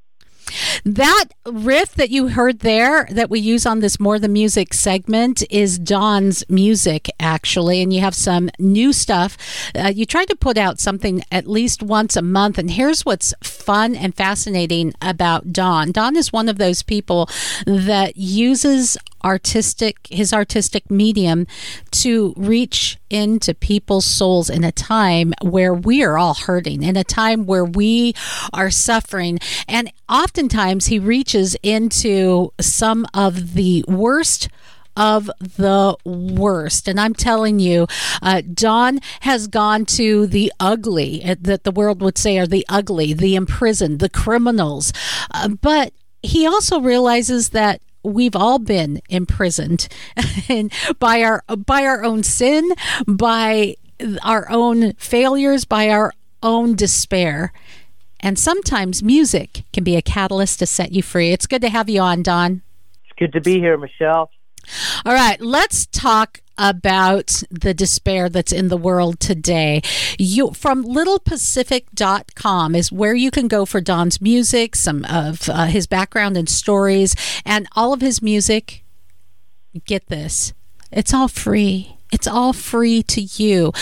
That 0.85 1.27
riff 1.45 1.95
that 1.95 2.11
you 2.11 2.29
heard 2.29 2.61
there 2.61 3.09
that 3.11 3.31
we 3.31 3.41
use 3.41 3.67
on 3.67 3.81
this 3.81 3.99
More 3.99 4.19
Than 4.19 4.33
Music 4.33 4.75
segment 4.75 5.43
is 5.51 5.79
Don's 5.79 6.45
music, 6.49 7.11
actually. 7.19 7.83
And 7.83 7.93
you 7.93 8.01
have 8.01 8.15
some 8.15 8.51
new 8.59 8.93
stuff. 8.93 9.37
Uh, 9.75 9.93
you 9.95 10.07
try 10.07 10.25
to 10.25 10.37
put 10.37 10.57
out 10.59 10.81
something 10.81 11.23
at 11.31 11.47
least 11.47 11.83
once 11.83 12.17
a 12.17 12.23
month. 12.23 12.59
And 12.59 12.71
here's 12.71 13.05
what's 13.05 13.35
fun 13.43 13.95
and 13.95 14.15
fascinating 14.15 14.93
about 15.01 15.53
Don 15.53 15.93
Don 15.93 16.17
is 16.17 16.33
one 16.33 16.49
of 16.49 16.59
those 16.59 16.83
people 16.83 17.29
that 17.67 18.17
uses 18.17 18.97
artistic 19.25 20.07
his 20.09 20.33
artistic 20.33 20.89
medium 20.89 21.47
to 21.91 22.33
reach 22.37 22.97
into 23.11 23.53
people's 23.55 24.05
souls 24.05 24.49
in 24.49 24.63
a 24.63 24.71
time 24.71 25.35
where 25.43 25.75
we 25.75 26.05
are 26.05 26.17
all 26.17 26.35
hurting 26.35 26.83
in 26.83 26.97
a 26.97 27.03
time 27.03 27.45
where 27.45 27.65
we 27.65 28.15
are 28.53 28.71
suffering 28.71 29.39
and 29.67 29.93
oftentimes 30.37 30.89
he 30.89 30.99
reaches 30.99 31.57
into 31.63 32.53
some 32.61 33.07
of 33.15 33.55
the 33.55 33.83
worst 33.89 34.51
of 34.95 35.31
the 35.41 35.97
worst. 36.05 36.87
And 36.89 37.01
I'm 37.01 37.15
telling 37.15 37.59
you, 37.59 37.87
uh, 38.21 38.43
Don 38.53 39.01
has 39.21 39.47
gone 39.47 39.87
to 39.87 40.27
the 40.27 40.53
ugly, 40.61 41.25
uh, 41.25 41.37
that 41.41 41.65
the 41.65 41.71
world 41.71 42.03
would 42.03 42.19
say 42.19 42.37
are 42.37 42.47
the 42.47 42.67
ugly, 42.69 43.15
the 43.15 43.35
imprisoned, 43.35 43.99
the 43.99 44.11
criminals. 44.11 44.93
Uh, 45.31 45.49
but 45.49 45.95
he 46.23 46.47
also 46.47 46.81
realizes 46.81 47.51
that 47.51 47.81
we've 48.03 48.37
all 48.37 48.59
been 48.59 49.01
imprisoned 49.09 49.89
and 50.51 50.71
by 50.99 51.23
our 51.23 51.43
by 51.49 51.87
our 51.87 52.05
own 52.05 52.23
sin 52.23 52.71
by 53.07 53.75
our 54.23 54.51
own 54.51 54.93
failures 54.95 55.65
by 55.65 55.89
our 55.89 56.13
own 56.43 56.77
despair 56.77 57.53
and 58.21 58.39
sometimes 58.39 59.03
music 59.03 59.65
can 59.73 59.85
be 59.85 59.97
a 59.97 60.03
catalyst 60.03 60.59
to 60.59 60.67
set 60.67 60.93
you 60.93 61.03
free 61.03 61.33
it's 61.33 61.47
good 61.47 61.63
to 61.63 61.69
have 61.69 61.89
you 61.89 62.01
on 62.01 62.23
don 62.23 62.63
It's 63.05 63.19
good 63.19 63.33
to 63.33 63.41
be 63.41 63.59
here, 63.59 63.77
Michelle. 63.77 64.31
all 65.05 65.13
right 65.15 65.41
let's 65.41 65.87
talk 65.87 66.41
about 66.59 67.43
the 67.51 67.75
despair 67.75 68.29
that's 68.29 68.53
in 68.53 68.69
the 68.69 68.77
world 68.77 69.21
today. 69.21 69.83
You 70.19 70.53
from 70.53 70.85
littlepacific.com 70.85 72.75
is 72.75 72.91
where 72.93 73.15
you 73.15 73.31
can 73.31 73.49
go 73.49 73.67
for 73.67 73.81
Don's 73.81 74.21
music, 74.21 74.75
some 74.75 75.05
of 75.05 75.49
uh, 75.49 75.67
his 75.67 75.87
background 75.87 76.37
and 76.37 76.49
stories, 76.49 77.15
and 77.45 77.69
all 77.77 77.93
of 77.93 78.01
his 78.01 78.23
music. 78.23 78.85
Get 79.85 80.07
this. 80.09 80.55
It's 80.91 81.13
all 81.13 81.29
free. 81.29 81.99
It's 82.13 82.27
all 82.27 82.53
free 82.53 83.03
to 83.03 83.21
you. 83.21 83.73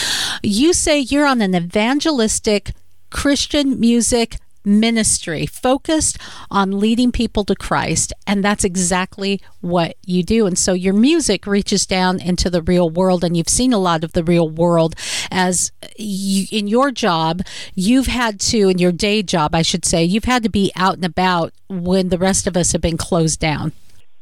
You 0.43 0.73
say 0.73 0.99
you're 0.99 1.27
on 1.27 1.41
an 1.41 1.55
evangelistic 1.55 2.73
Christian 3.15 3.79
music 3.79 4.37
ministry 4.65 5.47
focused 5.47 6.19
on 6.51 6.79
leading 6.81 7.13
people 7.13 7.45
to 7.45 7.55
Christ. 7.55 8.13
And 8.27 8.43
that's 8.43 8.65
exactly 8.65 9.41
what 9.61 9.97
you 10.05 10.23
do. 10.23 10.47
And 10.47 10.59
so 10.59 10.73
your 10.73 10.95
music 10.95 11.47
reaches 11.47 11.87
down 11.87 12.21
into 12.21 12.51
the 12.51 12.63
real 12.63 12.91
world. 12.91 13.23
And 13.23 13.37
you've 13.37 13.49
seen 13.49 13.73
a 13.73 13.79
lot 13.79 14.03
of 14.03 14.13
the 14.13 14.25
real 14.25 14.49
world 14.49 14.95
as 15.31 15.71
you, 15.97 16.47
in 16.51 16.67
your 16.67 16.91
job, 16.91 17.43
you've 17.75 18.09
had 18.09 18.41
to, 18.41 18.69
in 18.69 18.79
your 18.79 18.93
day 18.93 19.23
job, 19.23 19.55
I 19.55 19.63
should 19.63 19.85
say, 19.85 20.03
you've 20.03 20.25
had 20.25 20.43
to 20.43 20.51
be 20.51 20.73
out 20.75 20.95
and 20.95 21.05
about 21.05 21.53
when 21.69 22.09
the 22.09 22.19
rest 22.19 22.47
of 22.47 22.57
us 22.57 22.73
have 22.73 22.81
been 22.81 22.97
closed 22.97 23.39
down. 23.39 23.73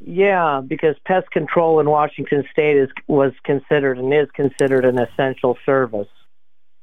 Yeah, 0.05 0.61
because 0.66 0.96
pest 1.07 1.31
control 1.31 1.78
in 1.78 1.88
Washington 1.88 2.44
State 2.50 2.76
is 2.76 2.90
was 3.07 3.33
considered 3.44 3.98
and 3.98 4.12
is 4.12 4.28
considered 4.35 4.85
an 4.85 4.98
essential 4.98 5.57
service. 5.64 6.09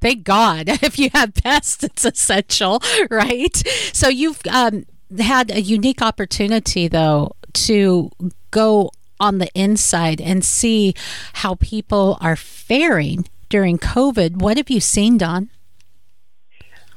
Thank 0.00 0.24
God. 0.24 0.68
If 0.82 0.98
you 0.98 1.10
have 1.12 1.34
pests, 1.34 1.84
it's 1.84 2.04
essential, 2.04 2.82
right? 3.10 3.56
So 3.92 4.08
you've 4.08 4.40
um, 4.50 4.86
had 5.18 5.50
a 5.50 5.60
unique 5.60 6.02
opportunity, 6.02 6.88
though, 6.88 7.36
to 7.52 8.10
go 8.50 8.90
on 9.20 9.38
the 9.38 9.50
inside 9.54 10.20
and 10.20 10.44
see 10.44 10.94
how 11.34 11.54
people 11.56 12.16
are 12.20 12.36
faring 12.36 13.28
during 13.48 13.78
COVID. 13.78 14.36
What 14.36 14.56
have 14.56 14.70
you 14.70 14.80
seen, 14.80 15.18
Don? 15.18 15.50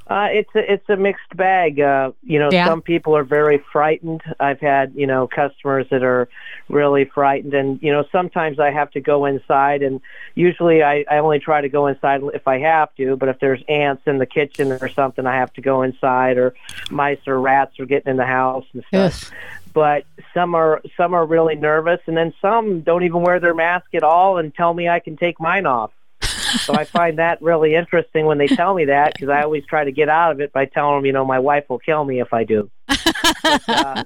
Uh, 0.07 0.27
it's 0.31 0.49
a 0.53 0.73
it's 0.73 0.89
a 0.89 0.97
mixed 0.97 1.35
bag. 1.35 1.79
Uh, 1.79 2.11
you 2.23 2.37
know, 2.37 2.49
Yeah. 2.51 2.67
some 2.67 2.81
people 2.81 3.15
are 3.15 3.23
very 3.23 3.63
frightened. 3.71 4.21
I've 4.39 4.59
had 4.59 4.93
you 4.95 5.07
know 5.07 5.27
customers 5.27 5.87
that 5.91 6.03
are 6.03 6.27
really 6.67 7.05
frightened, 7.05 7.53
and 7.53 7.81
you 7.81 7.91
know 7.91 8.03
sometimes 8.11 8.59
I 8.59 8.71
have 8.71 8.91
to 8.91 9.01
go 9.01 9.25
inside, 9.25 9.81
and 9.81 10.01
usually 10.35 10.83
I, 10.83 11.05
I 11.09 11.19
only 11.19 11.39
try 11.39 11.61
to 11.61 11.69
go 11.69 11.87
inside 11.87 12.21
if 12.33 12.47
I 12.49 12.59
have 12.59 12.93
to. 12.95 13.15
But 13.15 13.29
if 13.29 13.39
there's 13.39 13.63
ants 13.69 14.03
in 14.05 14.17
the 14.17 14.25
kitchen 14.25 14.73
or 14.73 14.89
something, 14.89 15.25
I 15.25 15.35
have 15.37 15.53
to 15.53 15.61
go 15.61 15.83
inside, 15.83 16.37
or 16.37 16.53
mice 16.91 17.25
or 17.25 17.39
rats 17.39 17.79
are 17.79 17.85
getting 17.85 18.11
in 18.11 18.17
the 18.17 18.25
house 18.25 18.65
and 18.73 18.83
stuff. 18.89 19.31
But 19.73 20.03
some 20.33 20.53
are 20.53 20.81
some 20.97 21.13
are 21.13 21.25
really 21.25 21.55
nervous, 21.55 22.01
and 22.07 22.17
then 22.17 22.33
some 22.41 22.81
don't 22.81 23.03
even 23.03 23.21
wear 23.21 23.39
their 23.39 23.55
mask 23.55 23.87
at 23.95 24.03
all 24.03 24.37
and 24.37 24.53
tell 24.53 24.73
me 24.73 24.89
I 24.89 24.99
can 24.99 25.15
take 25.15 25.39
mine 25.39 25.65
off. 25.65 25.91
So 26.61 26.73
I 26.73 26.85
find 26.85 27.19
that 27.19 27.41
really 27.41 27.75
interesting 27.75 28.25
when 28.25 28.37
they 28.37 28.47
tell 28.47 28.73
me 28.73 28.85
that 28.85 29.13
because 29.13 29.29
I 29.29 29.43
always 29.43 29.65
try 29.65 29.83
to 29.83 29.91
get 29.91 30.09
out 30.09 30.31
of 30.31 30.41
it 30.41 30.53
by 30.53 30.65
telling 30.65 30.97
them, 30.97 31.05
you 31.05 31.13
know, 31.13 31.25
my 31.25 31.39
wife 31.39 31.65
will 31.69 31.79
kill 31.79 32.03
me 32.03 32.21
if 32.21 32.33
I 32.33 32.43
do. 32.43 32.69
But, 32.87 33.69
uh, 33.69 34.03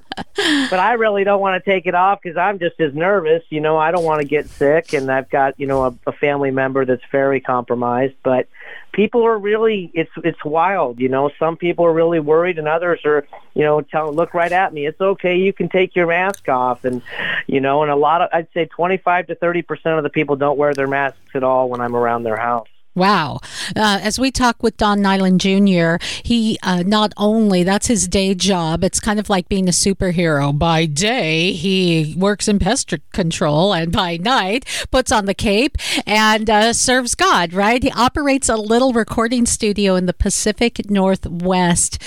but 0.70 0.78
I 0.78 0.94
really 0.94 1.24
don't 1.24 1.40
want 1.40 1.62
to 1.62 1.70
take 1.70 1.86
it 1.86 1.94
off 1.94 2.20
because 2.22 2.36
I'm 2.36 2.58
just 2.58 2.80
as 2.80 2.94
nervous. 2.94 3.42
You 3.50 3.60
know, 3.60 3.76
I 3.76 3.90
don't 3.90 4.04
want 4.04 4.20
to 4.20 4.26
get 4.26 4.48
sick, 4.48 4.92
and 4.92 5.10
I've 5.10 5.28
got 5.30 5.58
you 5.58 5.66
know 5.66 5.84
a, 5.84 5.94
a 6.06 6.12
family 6.12 6.50
member 6.50 6.84
that's 6.84 7.02
very 7.10 7.40
compromised. 7.40 8.14
But 8.22 8.48
people 8.92 9.24
are 9.26 9.38
really 9.38 9.90
it's 9.94 10.10
it's 10.24 10.44
wild. 10.44 11.00
You 11.00 11.08
know, 11.08 11.30
some 11.38 11.56
people 11.56 11.84
are 11.86 11.92
really 11.92 12.20
worried, 12.20 12.58
and 12.58 12.68
others 12.68 13.00
are 13.04 13.26
you 13.54 13.64
know 13.64 13.80
tell 13.80 14.12
look 14.12 14.34
right 14.34 14.52
at 14.52 14.72
me. 14.72 14.86
It's 14.86 15.00
okay, 15.00 15.36
you 15.36 15.52
can 15.52 15.68
take 15.68 15.96
your 15.96 16.06
mask 16.06 16.48
off, 16.48 16.84
and 16.84 17.02
you 17.46 17.60
know, 17.60 17.82
and 17.82 17.90
a 17.90 17.96
lot 17.96 18.22
of 18.22 18.30
I'd 18.32 18.48
say 18.54 18.66
25 18.66 19.28
to 19.28 19.34
30 19.34 19.62
percent 19.62 19.96
of 19.96 20.04
the 20.04 20.10
people 20.10 20.36
don't 20.36 20.58
wear 20.58 20.74
their 20.74 20.88
masks 20.88 21.18
at 21.34 21.42
all 21.42 21.68
when 21.68 21.80
I'm 21.80 21.96
around 21.96 22.22
their 22.22 22.36
house. 22.36 22.68
Wow. 22.98 23.38
Uh, 23.76 24.00
as 24.02 24.18
we 24.18 24.30
talk 24.30 24.62
with 24.62 24.76
Don 24.76 25.00
Nyland 25.00 25.40
Jr., 25.40 25.96
he 26.22 26.58
uh, 26.62 26.82
not 26.84 27.12
only, 27.16 27.62
that's 27.62 27.86
his 27.86 28.08
day 28.08 28.34
job, 28.34 28.82
it's 28.82 29.00
kind 29.00 29.18
of 29.18 29.30
like 29.30 29.48
being 29.48 29.68
a 29.68 29.72
superhero. 29.72 30.56
By 30.56 30.86
day, 30.86 31.52
he 31.52 32.14
works 32.18 32.48
in 32.48 32.58
pest 32.58 32.92
control, 33.12 33.72
and 33.72 33.92
by 33.92 34.16
night, 34.16 34.64
puts 34.90 35.12
on 35.12 35.26
the 35.26 35.34
cape 35.34 35.76
and 36.06 36.50
uh, 36.50 36.72
serves 36.72 37.14
God, 37.14 37.52
right? 37.52 37.82
He 37.82 37.92
operates 37.92 38.48
a 38.48 38.56
little 38.56 38.92
recording 38.92 39.46
studio 39.46 39.94
in 39.94 40.06
the 40.06 40.12
Pacific 40.12 40.90
Northwest. 40.90 42.02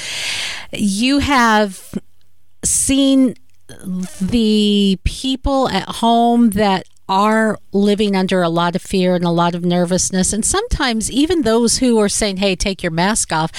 you 0.73 1.19
have 1.19 1.93
seen 2.63 3.35
the 4.21 4.99
people 5.03 5.69
at 5.69 5.87
home 5.87 6.51
that 6.51 6.85
are 7.11 7.59
living 7.73 8.15
under 8.15 8.41
a 8.41 8.47
lot 8.47 8.73
of 8.73 8.81
fear 8.81 9.15
and 9.15 9.25
a 9.25 9.29
lot 9.29 9.53
of 9.53 9.65
nervousness 9.65 10.31
and 10.31 10.45
sometimes 10.45 11.11
even 11.11 11.41
those 11.41 11.79
who 11.79 11.99
are 11.99 12.07
saying 12.07 12.37
hey 12.37 12.55
take 12.55 12.81
your 12.81 12.91
mask 12.91 13.33
off 13.33 13.51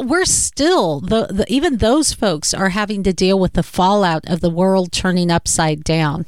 we're 0.00 0.24
still 0.24 0.98
the, 1.00 1.26
the 1.26 1.44
even 1.48 1.76
those 1.76 2.12
folks 2.12 2.52
are 2.52 2.70
having 2.70 3.04
to 3.04 3.12
deal 3.12 3.38
with 3.38 3.52
the 3.52 3.62
fallout 3.62 4.28
of 4.28 4.40
the 4.40 4.50
world 4.50 4.90
turning 4.90 5.30
upside 5.30 5.84
down 5.84 6.26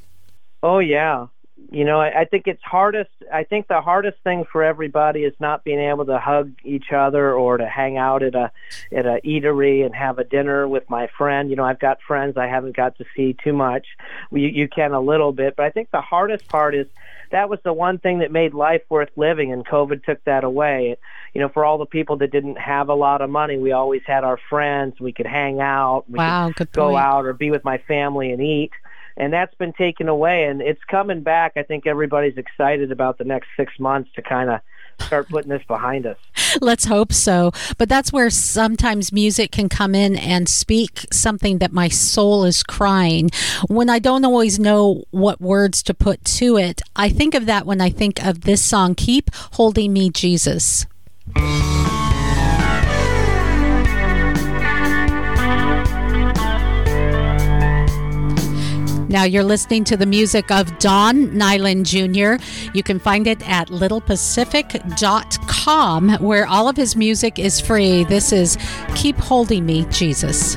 Oh 0.63 0.79
yeah. 0.81 1.27
You 1.71 1.85
know, 1.85 2.01
I, 2.01 2.21
I 2.21 2.25
think 2.25 2.47
it's 2.47 2.63
hardest. 2.63 3.11
I 3.33 3.45
think 3.45 3.69
the 3.69 3.83
hardest 3.83 4.17
thing 4.25 4.47
for 4.51 4.65
everybody 4.65 5.25
is 5.25 5.35
not 5.39 5.65
being 5.65 5.81
able 5.81 6.07
to 6.07 6.19
hug 6.19 6.53
each 6.65 6.93
other 6.93 7.35
or 7.35 7.59
to 7.59 7.69
hang 7.69 7.99
out 7.99 8.23
at 8.23 8.35
a 8.35 8.51
at 8.91 9.05
a 9.05 9.21
eatery 9.23 9.85
and 9.85 9.95
have 9.95 10.19
a 10.19 10.25
dinner 10.25 10.67
with 10.67 10.89
my 10.89 11.09
friend. 11.19 11.51
You 11.51 11.57
know, 11.57 11.65
I've 11.65 11.79
got 11.79 12.01
friends 12.01 12.39
I 12.39 12.47
haven't 12.47 12.75
got 12.75 12.97
to 12.99 13.05
see 13.15 13.37
too 13.45 13.53
much. 13.53 13.87
You, 14.33 14.49
you 14.49 14.69
can 14.69 14.93
a 14.93 15.01
little 15.01 15.33
bit, 15.33 15.57
but 15.57 15.67
I 15.67 15.71
think 15.71 15.91
the 15.91 16.01
hardest 16.01 16.49
part 16.49 16.75
is 16.75 16.87
that 17.33 17.51
was 17.51 17.59
the 17.63 17.75
one 17.75 17.99
thing 17.99 18.21
that 18.21 18.33
made 18.33 18.55
life 18.55 18.83
worth 18.89 19.11
living, 19.17 19.53
and 19.53 19.67
COVID 19.67 20.05
took 20.05 20.25
that 20.25 20.45
away. 20.45 20.97
You 21.35 21.43
know, 21.43 21.51
for 21.51 21.67
all 21.67 21.77
the 21.77 21.85
people 21.85 22.17
that 22.19 22.33
didn't 22.33 22.57
have 22.57 22.89
a 22.89 22.95
lot 22.95 23.21
of 23.21 23.29
money, 23.29 23.59
we 23.59 23.73
always 23.73 24.03
had 24.07 24.25
our 24.25 24.39
friends. 24.49 24.99
We 24.99 25.13
could 25.13 25.27
hang 25.27 25.61
out. 25.61 26.05
We 26.09 26.17
Wow, 26.17 26.49
could 26.49 26.73
good 26.73 26.73
go 26.73 26.97
out 26.97 27.27
or 27.27 27.35
be 27.35 27.51
with 27.51 27.65
my 27.65 27.77
family 27.77 28.33
and 28.33 28.41
eat 28.41 28.71
and 29.19 29.33
that's 29.33 29.55
been 29.57 29.73
taken 29.73 30.09
away 30.09 30.45
and 30.45 30.63
it's 30.63 30.83
coming 30.85 31.23
back 31.23 31.53
i 31.57 31.63
think 31.63 31.87
everybody's 31.87 32.37
excited 32.37 32.91
about 32.91 33.19
the 33.19 33.25
next 33.25 33.49
six 33.57 33.73
months 33.79 34.11
to 34.15 34.23
kind 34.23 34.51
of 34.51 34.61
start 35.01 35.29
putting 35.29 35.51
this 35.51 35.63
behind 35.69 36.07
us 36.07 36.17
Let's 36.61 36.87
hope 36.87 37.13
so. 37.13 37.53
But 37.77 37.89
that's 37.89 38.13
where 38.13 38.31
sometimes 38.31 39.13
music 39.13 39.53
can 39.53 39.69
come 39.69 39.95
in 39.95 40.17
and 40.17 40.49
speak 40.49 41.07
something 41.13 41.59
that 41.59 41.73
my 41.73 41.89
soul 41.89 42.45
is 42.45 42.63
crying. 42.63 43.31
When 43.69 43.91
I 43.91 43.99
don't 43.99 44.25
always 44.25 44.59
know 44.59 45.05
what 45.11 45.41
words 45.41 45.83
to 45.85 45.95
put 45.95 46.25
to 46.25 46.57
it, 46.57 46.81
I 46.97 47.09
think 47.09 47.35
of 47.35 47.47
that 47.47 47.67
when 47.67 47.81
I 47.81 47.91
think 47.91 48.25
of 48.25 48.43
this 48.43 48.65
song, 48.65 48.95
Keep 48.95 49.31
Holding 49.53 49.93
Me, 49.93 50.11
Jesus. 50.11 50.87
Now 59.09 59.25
you're 59.25 59.43
listening 59.43 59.83
to 59.85 59.97
the 59.97 60.05
music 60.07 60.51
of 60.51 60.79
Don 60.79 61.35
Nyland 61.37 61.87
Jr. 61.87 62.35
You 62.75 62.83
can 62.83 62.99
find 62.99 63.27
it 63.27 63.41
at 63.49 63.69
littlepacific.com 63.69 66.11
where 66.21 66.47
all 66.47 66.69
of 66.69 66.77
his 66.77 66.95
music 66.95 67.39
is 67.39 67.59
free. 67.61 68.05
This 68.05 68.33
is 68.33 68.59
Keep 68.95 69.17
Holding 69.17 69.65
Me, 69.65 69.87
Jesus. 69.87 70.57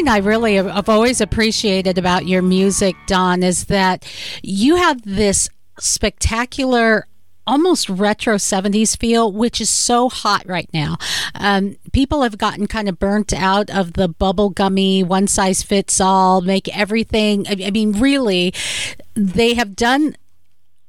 Something 0.00 0.12
I 0.12 0.26
really 0.26 0.54
have 0.54 0.88
always 0.88 1.20
appreciated 1.20 1.98
about 1.98 2.24
your 2.26 2.40
music, 2.40 2.96
Don, 3.06 3.42
is 3.42 3.66
that 3.66 4.10
you 4.42 4.76
have 4.76 5.02
this 5.02 5.50
spectacular 5.78 7.06
almost 7.46 7.88
retro 7.88 8.36
70s 8.36 8.96
feel 8.98 9.32
which 9.32 9.60
is 9.60 9.68
so 9.68 10.08
hot 10.08 10.46
right 10.46 10.68
now. 10.72 10.96
Um, 11.34 11.76
people 11.92 12.22
have 12.22 12.38
gotten 12.38 12.66
kind 12.66 12.88
of 12.88 12.98
burnt 12.98 13.32
out 13.34 13.68
of 13.70 13.94
the 13.94 14.08
bubblegummy 14.08 15.04
one 15.04 15.26
size 15.26 15.62
fits 15.62 16.00
all 16.00 16.42
make 16.42 16.74
everything 16.76 17.46
I 17.48 17.56
I 17.66 17.70
mean 17.70 17.98
really 17.98 18.54
they 19.14 19.54
have 19.54 19.74
done 19.74 20.16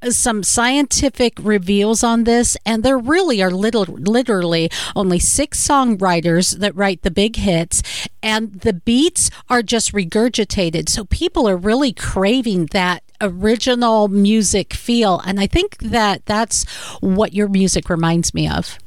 some 0.10 0.44
scientific 0.44 1.34
reveals 1.40 2.04
on 2.04 2.24
this, 2.24 2.58
and 2.66 2.84
there 2.84 2.98
really 2.98 3.42
are 3.42 3.52
little, 3.52 3.84
literally 3.84 4.70
only 4.96 5.20
six 5.20 5.66
songwriters 5.66 6.58
that 6.58 6.76
write 6.76 7.04
the 7.04 7.12
big 7.12 7.36
hits, 7.36 7.84
and 8.24 8.62
the 8.62 8.74
beats 8.74 9.30
are 9.50 9.62
just 9.62 9.94
regurgitated. 9.94 10.90
So 10.90 11.06
people 11.06 11.48
are 11.48 11.58
really 11.58 11.94
craving 11.94 12.68
that 12.68 13.04
original 13.20 14.08
music 14.08 14.74
feel, 14.74 15.20
and 15.20 15.40
I 15.40 15.48
think 15.48 15.78
that 15.80 16.26
that's 16.26 16.68
what 17.00 17.34
your 17.34 17.48
music 17.48 17.90
reminds 17.90 18.34
me 18.34 18.48
of. 18.48 18.78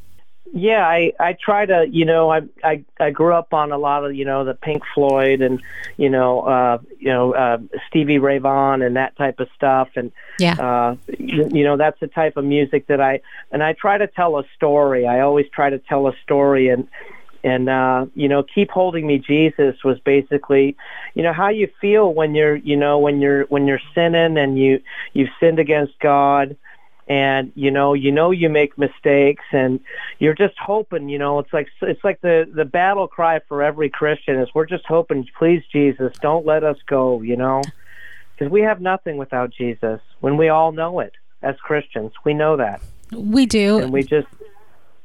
Yeah, 0.57 0.87
I 0.87 1.12
I 1.19 1.33
try 1.33 1.67
to, 1.67 1.85
you 1.90 2.05
know, 2.05 2.31
I 2.31 2.43
I 2.62 2.85
I 3.01 3.11
grew 3.11 3.35
up 3.35 3.53
on 3.53 3.73
a 3.73 3.77
lot 3.77 4.05
of, 4.05 4.14
you 4.14 4.25
know, 4.25 4.45
the 4.45 4.55
Pink 4.55 4.85
Floyd 4.95 5.43
and, 5.43 5.61
you 5.97 6.09
know, 6.09 6.43
uh, 6.43 6.79
you 7.01 7.12
know, 7.12 7.35
uh, 7.35 7.59
Stevie 7.88 8.19
Ray 8.19 8.38
Vaughan 8.38 8.81
and 8.81 8.95
that 8.95 9.17
type 9.17 9.40
of 9.40 9.49
stuff, 9.57 9.88
and 9.97 10.12
Yeah. 10.38 10.55
uh, 10.55 10.97
you, 11.19 11.49
you 11.53 11.64
know, 11.64 11.77
that's 11.77 11.99
the 11.99 12.07
type 12.07 12.37
of 12.37 12.45
music 12.45 12.87
that 12.87 13.01
I 13.01 13.21
and 13.51 13.64
I 13.64 13.73
try 13.73 13.99
to 13.99 14.07
tell 14.07 14.38
a 14.38 14.45
story. 14.55 15.09
I 15.09 15.21
always 15.21 15.47
try 15.49 15.71
to 15.71 15.81
tell 15.81 16.07
a 16.07 16.12
story, 16.23 16.69
and 16.69 16.87
and 17.43 17.69
uh, 17.69 18.07
you 18.14 18.29
know, 18.29 18.45
keep 18.45 18.71
holding 18.71 19.09
me, 19.09 19.19
Jesus 19.19 19.83
was 19.83 19.99
basically, 20.05 20.77
you 21.14 21.25
know, 21.25 21.33
how 21.33 21.49
you 21.49 21.69
feel 21.81 22.14
when 22.14 22.37
you're, 22.37 22.55
you 22.55 22.77
know, 22.77 23.01
when 23.01 23.21
you're 23.21 23.43
when 23.47 23.67
you're 23.67 23.83
sinning 23.93 24.38
and 24.38 24.57
you 24.57 24.81
you've 25.14 25.31
sinned 25.40 25.59
against 25.59 25.99
God 25.99 26.57
and 27.07 27.53
you 27.55 27.71
know 27.71 27.93
you 27.93 28.11
know 28.11 28.31
you 28.31 28.49
make 28.49 28.79
mistakes 28.79 29.45
and 29.53 29.79
you're 30.19 30.35
just 30.35 30.55
hoping 30.59 31.09
you 31.09 31.19
know 31.19 31.38
it's 31.38 31.53
like 31.53 31.69
it's 31.83 32.03
like 32.03 32.21
the 32.23 32.51
the 32.55 32.64
battle 32.64 33.07
cry 33.07 33.40
for 33.47 33.62
every 33.62 33.90
christian 33.90 34.40
is 34.40 34.49
we're 34.55 34.64
just 34.64 34.87
hoping 34.87 35.27
please 35.38 35.62
jesus 35.71 36.12
don't 36.23 36.47
let 36.47 36.64
us 36.64 36.79
go 36.87 37.21
you 37.21 37.37
know? 37.37 37.62
Because 38.37 38.51
we 38.51 38.62
have 38.62 38.81
nothing 38.81 39.17
without 39.17 39.51
jesus. 39.51 40.01
When 40.21 40.37
we 40.37 40.49
all 40.49 40.73
know 40.73 41.01
it 41.01 41.12
as 41.43 41.57
christians 41.57 42.12
we 42.25 42.33
know 42.33 42.57
that. 42.57 42.81
We 43.14 43.47
do. 43.47 43.79
and 43.79 43.93
we 43.93 44.03
just 44.03 44.29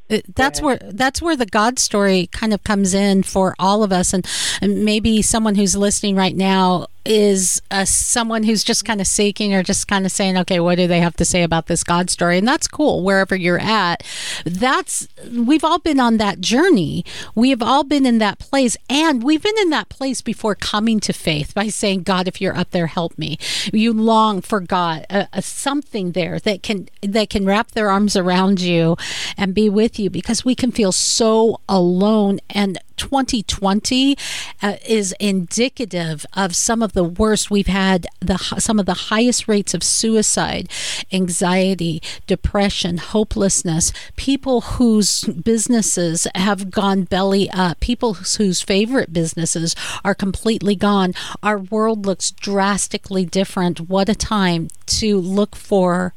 Uh, 0.10 0.20
that's 0.36 0.60
where 0.62 0.80
that's 0.82 1.22
where 1.22 1.36
the 1.36 1.46
God 1.46 1.78
story 1.78 2.28
kind 2.32 2.52
of 2.54 2.64
comes 2.64 2.96
in 2.96 3.22
for 3.22 3.54
all 3.60 3.84
of 3.84 3.92
us, 3.92 4.12
and, 4.12 4.26
and 4.60 4.84
maybe 4.84 5.22
someone 5.22 5.54
who's 5.54 5.76
listening 5.76 6.16
right 6.16 6.36
now 6.36 6.88
is 7.06 7.62
uh, 7.72 7.86
someone 7.86 8.44
who's 8.44 8.64
just 8.64 8.86
kind 8.86 9.02
of 9.02 9.08
seeking 9.08 9.54
or 9.54 9.64
just 9.64 9.88
kind 9.88 10.06
of 10.06 10.12
saying, 10.12 10.38
okay, 10.38 10.60
what 10.60 10.76
do 10.76 10.88
they 10.88 11.00
have 11.00 11.16
to 11.16 11.26
say 11.26 11.44
about 11.44 11.68
this 11.68 11.84
God 11.84 12.10
story? 12.10 12.38
And 12.38 12.48
that's 12.48 12.68
cool 12.68 13.04
wherever 13.04 13.36
you're 13.36 13.60
at. 13.60 14.04
That's 14.46 15.08
we've 15.32 15.64
all 15.64 15.80
been 15.80 16.00
on 16.00 16.18
that 16.18 16.42
journey. 16.42 17.06
We 17.36 17.50
have 17.52 17.62
all 17.62 17.84
been 17.84 18.06
in 18.06 18.18
that 18.20 18.40
place, 18.40 18.78
and 18.90 19.24
we've 19.24 19.44
been 19.44 19.58
in 19.60 19.70
that 19.72 19.90
place 19.90 20.22
before 20.22 20.56
coming 20.56 21.00
to 21.02 21.14
faith 21.14 21.54
by 21.54 21.68
saying, 21.68 22.04
God, 22.04 22.28
if 22.28 22.42
you're 22.42 22.56
up 22.56 22.72
there, 22.72 22.88
help 22.88 23.18
me. 23.18 23.38
You 23.72 23.94
long 23.94 24.42
for 24.42 24.60
God, 24.60 25.06
something 25.42 26.12
there 26.12 26.40
that 26.40 26.64
can 26.64 26.90
that 27.02 27.30
can 27.30 27.46
wrap 27.46 27.72
their 27.72 27.90
arms 27.90 28.16
around 28.16 28.62
you 28.62 28.98
and 29.38 29.54
be 29.54 29.70
with 29.70 30.00
you 30.00 30.10
because 30.10 30.46
we 30.46 30.56
can 30.56 30.72
feel 30.72 30.92
so 30.92 31.62
alone 31.68 32.40
and 32.50 32.78
2020 33.00 34.16
uh, 34.62 34.76
is 34.86 35.16
indicative 35.20 36.26
of 36.34 36.56
some 36.56 36.84
of 36.84 36.94
the 36.94 37.04
worst. 37.04 37.50
We've 37.50 37.68
had 37.68 38.06
the 38.20 38.38
some 38.38 38.80
of 38.80 38.86
the 38.86 39.10
highest 39.10 39.48
rates 39.48 39.74
of 39.74 39.84
suicide, 39.84 40.70
anxiety, 41.12 42.02
depression, 42.28 42.98
hopelessness. 42.98 43.92
People 44.16 44.62
whose 44.62 45.24
businesses 45.24 46.28
have 46.36 46.70
gone 46.70 47.04
belly 47.04 47.50
up. 47.52 47.80
People 47.80 48.16
whose 48.16 48.62
favorite 48.62 49.14
businesses 49.14 49.76
are 50.04 50.16
completely 50.16 50.76
gone. 50.76 51.14
Our 51.42 51.58
world 51.58 52.06
looks 52.06 52.32
drastically 52.32 53.26
different. 53.26 53.90
What 53.90 54.10
a 54.10 54.16
time 54.16 54.68
to 54.88 55.18
look 55.20 55.56
for 55.56 56.14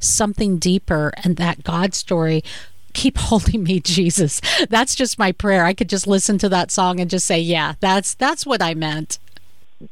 something 0.00 0.58
deeper 0.58 1.12
and 1.22 1.36
that 1.36 1.64
God 1.64 1.94
story 1.94 2.42
keep 2.94 3.18
holding 3.28 3.64
me 3.64 3.80
jesus. 3.80 4.40
That's 4.70 4.94
just 4.94 5.18
my 5.18 5.32
prayer. 5.32 5.64
I 5.64 5.74
could 5.74 5.88
just 5.88 6.06
listen 6.06 6.38
to 6.38 6.48
that 6.48 6.70
song 6.70 7.00
and 7.00 7.10
just 7.10 7.26
say 7.26 7.38
yeah 7.40 7.74
that's 7.80 8.14
that's 8.14 8.46
what 8.46 8.62
i 8.62 8.74
meant. 8.74 9.18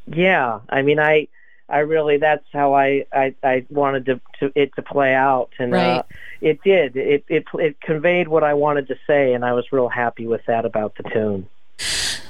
Yeah, 0.07 0.61
I 0.69 0.83
mean, 0.83 0.99
I, 0.99 1.29
I 1.69 1.81
really 1.81 2.19
that's 2.19 2.45
how 2.53 2.75
I, 2.75 3.07
I, 3.13 3.35
I 3.43 3.67
wanted 3.71 4.07
to, 4.07 4.21
to 4.41 4.53
it 4.55 4.75
to 4.77 4.83
play 4.83 5.15
out, 5.15 5.51
and 5.59 5.75
uh, 5.75 6.03
it 6.41 6.63
did. 6.63 6.97
It, 6.97 7.25
it, 7.29 7.45
it 7.55 7.81
conveyed 7.81 8.29
what 8.29 8.45
I 8.45 8.55
wanted 8.55 8.89
to 8.89 8.97
say, 9.07 9.33
and 9.33 9.45
I 9.45 9.53
was 9.53 9.73
real 9.73 9.89
happy 9.89 10.27
with 10.27 10.43
that 10.47 10.65
about 10.65 10.97
the 10.97 11.05
tune. 11.05 11.49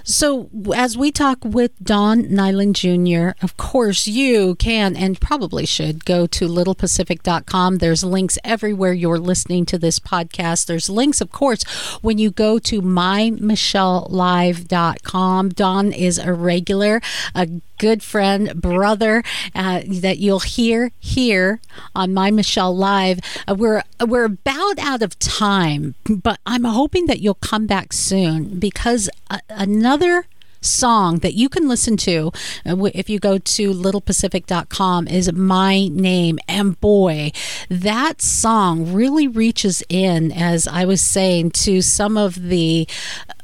So, 0.04 0.48
as 0.74 0.96
we 0.96 1.12
talk 1.12 1.44
with 1.44 1.72
Don 1.82 2.34
Nyland 2.34 2.76
Jr., 2.76 3.30
of 3.42 3.56
course, 3.56 4.06
you 4.06 4.54
can 4.56 4.94
and 4.96 5.18
probably 5.20 5.66
should 5.66 6.04
go 6.04 6.26
to 6.26 6.46
littlepacific.com. 6.48 7.78
There's 7.78 8.04
links 8.04 8.38
everywhere 8.44 8.92
you're 8.92 9.18
listening 9.18 9.64
to 9.66 9.78
this 9.78 9.98
podcast. 9.98 10.66
There's 10.66 10.90
links, 10.90 11.20
of 11.20 11.32
course, 11.32 11.64
when 12.02 12.18
you 12.18 12.30
go 12.30 12.60
to 12.60 12.80
mymichellelive.com. 12.82 15.48
Don 15.50 15.92
is 15.92 16.18
a 16.18 16.32
regular, 16.32 17.00
a 17.34 17.48
good 17.82 18.00
friend, 18.00 18.62
brother 18.62 19.24
uh, 19.56 19.82
that 19.84 20.18
you'll 20.18 20.38
hear 20.38 20.92
here 21.00 21.60
on 21.96 22.14
My 22.14 22.30
Michelle 22.30 22.76
Live. 22.76 23.18
Uh, 23.48 23.56
we're 23.58 23.82
we're 24.06 24.26
about 24.26 24.78
out 24.78 25.02
of 25.02 25.18
time, 25.18 25.96
but 26.08 26.38
I'm 26.46 26.62
hoping 26.62 27.06
that 27.06 27.18
you'll 27.18 27.34
come 27.34 27.66
back 27.66 27.92
soon 27.92 28.60
because 28.60 29.10
uh, 29.30 29.40
another 29.48 30.26
song 30.60 31.18
that 31.18 31.34
you 31.34 31.48
can 31.48 31.66
listen 31.66 31.96
to 31.96 32.30
uh, 32.64 32.76
if 32.94 33.10
you 33.10 33.18
go 33.18 33.36
to 33.36 33.72
littlepacific.com 33.72 35.08
is 35.08 35.32
my 35.32 35.88
name 35.88 36.38
and 36.46 36.80
boy 36.80 37.32
that 37.68 38.22
song 38.22 38.92
really 38.92 39.26
reaches 39.26 39.82
in 39.88 40.30
as 40.30 40.68
i 40.68 40.84
was 40.84 41.00
saying 41.00 41.50
to 41.50 41.82
some 41.82 42.16
of 42.16 42.36
the 42.48 42.86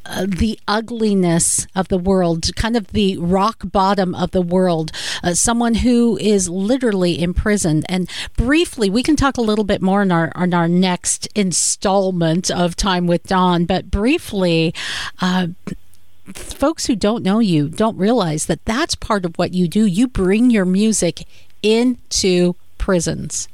uh, 0.08 0.26
the 0.26 0.58
ugliness 0.66 1.66
of 1.74 1.88
the 1.88 1.98
world, 1.98 2.54
kind 2.56 2.76
of 2.76 2.88
the 2.88 3.16
rock 3.18 3.62
bottom 3.64 4.14
of 4.14 4.30
the 4.30 4.42
world, 4.42 4.90
uh, 5.22 5.34
someone 5.34 5.74
who 5.74 6.16
is 6.18 6.48
literally 6.48 7.20
imprisoned. 7.22 7.84
And 7.88 8.08
briefly, 8.36 8.88
we 8.88 9.02
can 9.02 9.16
talk 9.16 9.36
a 9.36 9.42
little 9.42 9.64
bit 9.64 9.82
more 9.82 10.02
in 10.02 10.10
our 10.10 10.32
on 10.34 10.54
our 10.54 10.68
next 10.68 11.28
installment 11.34 12.50
of 12.50 12.74
Time 12.74 13.06
with 13.06 13.24
Don. 13.24 13.66
But 13.66 13.90
briefly, 13.90 14.74
uh, 15.20 15.48
folks 16.34 16.86
who 16.86 16.96
don't 16.96 17.22
know 17.22 17.38
you 17.38 17.68
don't 17.68 17.96
realize 17.96 18.46
that 18.46 18.64
that's 18.64 18.94
part 18.94 19.24
of 19.24 19.36
what 19.36 19.52
you 19.52 19.68
do. 19.68 19.84
You 19.84 20.08
bring 20.08 20.50
your 20.50 20.64
music 20.64 21.26
into 21.62 22.54
prisons. 22.78 23.48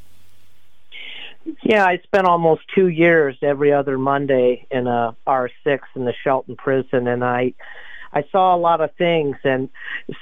Yeah, 1.63 1.85
I 1.85 1.99
spent 2.05 2.27
almost 2.27 2.63
two 2.75 2.89
years 2.89 3.37
every 3.43 3.73
other 3.73 3.99
Monday 3.99 4.67
in 4.71 4.87
a 4.87 5.15
R6 5.27 5.81
in 5.95 6.05
the 6.05 6.15
Shelton 6.23 6.57
prison, 6.57 7.07
and 7.07 7.23
I 7.25 7.55
I 8.13 8.25
saw 8.31 8.55
a 8.55 8.59
lot 8.59 8.81
of 8.81 8.95
things. 8.95 9.37
And 9.45 9.69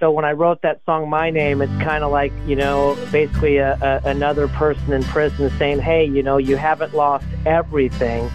so 0.00 0.11
when 0.11 0.24
I 0.24 0.32
wrote 0.32 0.62
that 0.62 0.80
song, 0.87 1.11
My 1.11 1.30
Name, 1.30 1.61
it's 1.61 1.82
kind 1.82 2.02
of 2.02 2.11
like 2.11 2.32
you 2.46 2.56
know, 2.56 2.96
basically 3.12 3.58
a, 3.58 3.74
a, 3.74 4.08
another 4.08 4.48
person 4.48 4.92
in 4.92 5.04
prison 5.04 5.50
saying, 5.58 5.80
Hey, 5.80 6.04
you 6.04 6.22
know, 6.22 6.38
you 6.38 6.56
haven't 6.56 6.94
lost 6.94 7.26
everything. 7.46 8.30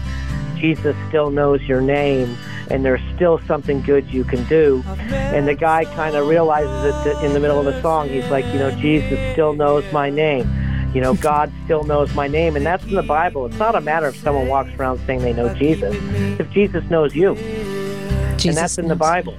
Jesus 0.56 0.96
still 1.08 1.30
knows 1.30 1.62
your 1.62 1.80
name, 1.80 2.36
and 2.70 2.84
there's 2.84 3.00
still 3.14 3.38
something 3.46 3.82
good 3.82 4.06
you 4.08 4.24
can 4.24 4.44
do. 4.44 4.82
And 4.86 5.46
the 5.46 5.54
guy 5.54 5.84
kind 5.84 6.16
of 6.16 6.26
realizes 6.26 7.06
it 7.06 7.24
in 7.24 7.32
the 7.32 7.40
middle 7.40 7.58
of 7.58 7.64
the 7.64 7.80
song. 7.82 8.08
He's 8.08 8.28
like, 8.28 8.44
you 8.46 8.58
know, 8.58 8.70
Jesus 8.72 9.18
still 9.32 9.52
knows 9.52 9.84
my 9.92 10.10
name. 10.10 10.48
You 10.94 11.02
know, 11.02 11.14
God 11.14 11.52
still 11.64 11.84
knows 11.84 12.14
my 12.14 12.28
name, 12.28 12.56
and 12.56 12.64
that's 12.64 12.84
in 12.84 12.94
the 12.94 13.02
Bible. 13.02 13.46
It's 13.46 13.58
not 13.58 13.74
a 13.74 13.80
matter 13.80 14.08
if 14.08 14.16
someone 14.16 14.48
walks 14.48 14.72
around 14.74 15.00
saying 15.06 15.20
they 15.20 15.32
know 15.32 15.54
Jesus. 15.54 15.94
If 16.40 16.50
Jesus 16.50 16.82
knows 16.88 17.14
you, 17.14 17.34
Jesus 17.34 18.46
and 18.46 18.56
that's 18.56 18.78
in 18.78 18.88
the. 18.88 18.96
Bible. 18.96 19.36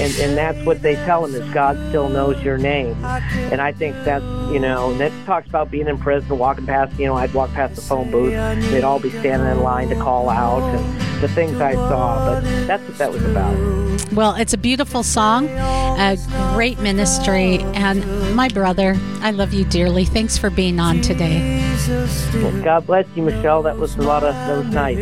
And, 0.00 0.14
and 0.20 0.36
that's 0.36 0.64
what 0.64 0.80
they 0.80 0.94
tell 0.94 1.24
him 1.24 1.34
is 1.34 1.52
God 1.52 1.76
still 1.88 2.08
knows 2.08 2.40
your 2.42 2.56
name. 2.56 3.04
And 3.04 3.60
I 3.60 3.72
think 3.72 3.96
that's, 4.04 4.22
you 4.52 4.60
know, 4.60 4.92
and 4.92 5.00
it 5.00 5.12
talks 5.26 5.48
about 5.48 5.72
being 5.72 5.88
in 5.88 5.98
prison, 5.98 6.38
walking 6.38 6.66
past, 6.66 6.96
you 7.00 7.06
know, 7.06 7.14
I'd 7.14 7.34
walk 7.34 7.52
past 7.52 7.74
the 7.74 7.80
phone 7.80 8.08
booth. 8.10 8.32
They'd 8.70 8.84
all 8.84 9.00
be 9.00 9.10
standing 9.10 9.48
in 9.48 9.60
line 9.62 9.88
to 9.88 9.96
call 9.96 10.30
out 10.30 10.62
and 10.62 11.07
the 11.20 11.28
things 11.28 11.60
I 11.60 11.74
saw. 11.74 12.24
But 12.24 12.40
that's 12.66 12.82
what 12.84 12.98
that 12.98 13.12
was 13.12 13.24
about. 13.24 13.54
Well, 14.12 14.34
it's 14.34 14.54
a 14.54 14.58
beautiful 14.58 15.02
song, 15.02 15.48
a 15.48 16.16
great 16.54 16.78
ministry, 16.78 17.58
and 17.74 18.04
my 18.34 18.48
brother, 18.48 18.96
I 19.20 19.32
love 19.32 19.52
you 19.52 19.64
dearly. 19.64 20.04
Thanks 20.04 20.38
for 20.38 20.50
being 20.50 20.80
on 20.80 21.00
today. 21.00 21.62
Well, 22.34 22.62
God 22.62 22.86
bless 22.86 23.06
you, 23.14 23.22
Michelle. 23.22 23.62
That 23.62 23.76
was 23.76 23.96
a 23.96 24.02
lot 24.02 24.24
of, 24.24 24.34
that 24.34 24.58
was 24.58 24.66
nice. 24.68 24.98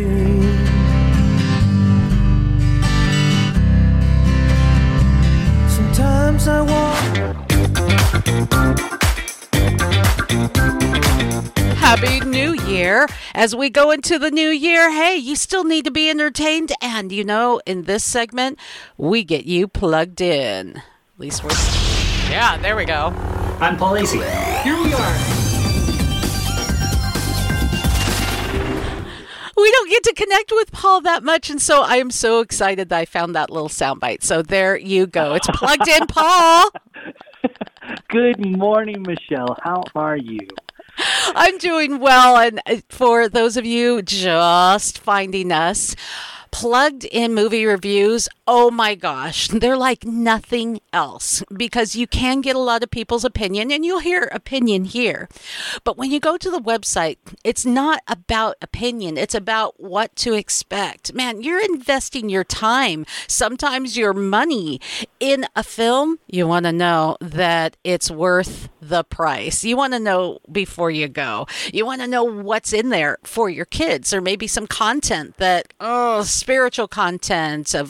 Sometimes 5.76 6.48
I 6.48 6.60
walk. 8.72 9.02
Happy 11.86 12.18
New 12.18 12.52
Year. 12.52 13.06
As 13.32 13.54
we 13.54 13.70
go 13.70 13.92
into 13.92 14.18
the 14.18 14.32
new 14.32 14.48
year, 14.48 14.90
hey, 14.90 15.14
you 15.14 15.36
still 15.36 15.62
need 15.62 15.84
to 15.84 15.92
be 15.92 16.10
entertained. 16.10 16.72
And 16.82 17.12
you 17.12 17.22
know, 17.22 17.60
in 17.64 17.84
this 17.84 18.02
segment, 18.02 18.58
we 18.96 19.22
get 19.22 19.44
you 19.46 19.68
plugged 19.68 20.20
in. 20.20 20.78
At 20.78 20.82
least 21.16 21.44
we're. 21.44 21.50
Yeah, 22.28 22.56
there 22.56 22.74
we 22.74 22.86
go. 22.86 23.14
I'm 23.60 23.76
Paul 23.76 23.92
Asay. 23.92 24.62
Here 24.64 24.74
we 24.74 24.92
are. 24.92 25.16
We 29.56 29.70
don't 29.70 29.88
get 29.88 30.02
to 30.02 30.12
connect 30.12 30.50
with 30.50 30.72
Paul 30.72 31.02
that 31.02 31.22
much, 31.22 31.50
and 31.50 31.62
so 31.62 31.82
I 31.82 31.98
am 31.98 32.10
so 32.10 32.40
excited 32.40 32.88
that 32.88 32.98
I 32.98 33.04
found 33.04 33.36
that 33.36 33.48
little 33.48 33.68
soundbite. 33.68 34.24
So 34.24 34.42
there 34.42 34.76
you 34.76 35.06
go. 35.06 35.34
It's 35.34 35.46
plugged 35.54 35.86
in, 35.86 36.08
Paul. 36.08 36.68
Good 38.08 38.44
morning, 38.44 39.02
Michelle. 39.02 39.56
How 39.62 39.84
are 39.94 40.16
you? 40.16 40.48
I'm 40.98 41.58
doing 41.58 41.98
well. 41.98 42.36
And 42.36 42.60
uh, 42.66 42.76
for 42.88 43.28
those 43.28 43.56
of 43.56 43.66
you 43.66 44.02
just 44.02 44.98
finding 44.98 45.52
us, 45.52 45.94
plugged 46.50 47.04
in 47.04 47.34
movie 47.34 47.66
reviews, 47.66 48.28
oh 48.46 48.70
my 48.70 48.94
gosh, 48.94 49.48
they're 49.48 49.76
like 49.76 50.04
nothing 50.04 50.80
else 50.92 51.42
because 51.54 51.96
you 51.96 52.06
can 52.06 52.40
get 52.40 52.56
a 52.56 52.60
lot 52.60 52.82
of 52.82 52.90
people's 52.90 53.24
opinion 53.24 53.72
and 53.72 53.84
you'll 53.84 54.00
hear 54.00 54.28
opinion 54.32 54.84
here. 54.84 55.28
But 55.84 55.96
when 55.96 56.10
you 56.10 56.20
go 56.20 56.36
to 56.36 56.50
the 56.50 56.60
website, 56.60 57.18
it's 57.44 57.66
not 57.66 58.02
about 58.06 58.56
opinion, 58.62 59.16
it's 59.16 59.34
about 59.34 59.80
what 59.80 60.14
to 60.16 60.34
expect. 60.34 61.12
Man, 61.14 61.42
you're 61.42 61.64
investing 61.64 62.28
your 62.28 62.44
time, 62.44 63.04
sometimes 63.26 63.96
your 63.96 64.12
money 64.12 64.80
in 65.20 65.46
a 65.56 65.62
film. 65.62 66.18
You 66.26 66.46
want 66.46 66.66
to 66.66 66.72
know 66.72 67.16
that 67.20 67.76
it's 67.84 68.10
worth 68.10 68.68
the 68.80 69.04
price. 69.04 69.64
You 69.64 69.76
want 69.76 69.92
to 69.94 69.98
know 69.98 70.38
before 70.50 70.90
you 70.90 71.08
go. 71.08 71.46
You 71.72 71.84
want 71.84 72.00
to 72.02 72.06
know 72.06 72.24
what's 72.24 72.72
in 72.72 72.90
there 72.90 73.18
for 73.24 73.48
your 73.50 73.64
kids 73.64 74.12
or 74.12 74.20
maybe 74.20 74.46
some 74.46 74.66
content 74.66 75.36
that, 75.38 75.72
oh, 75.80 76.22
spiritual 76.22 76.88
content, 76.88 77.74
uh, 77.74 77.84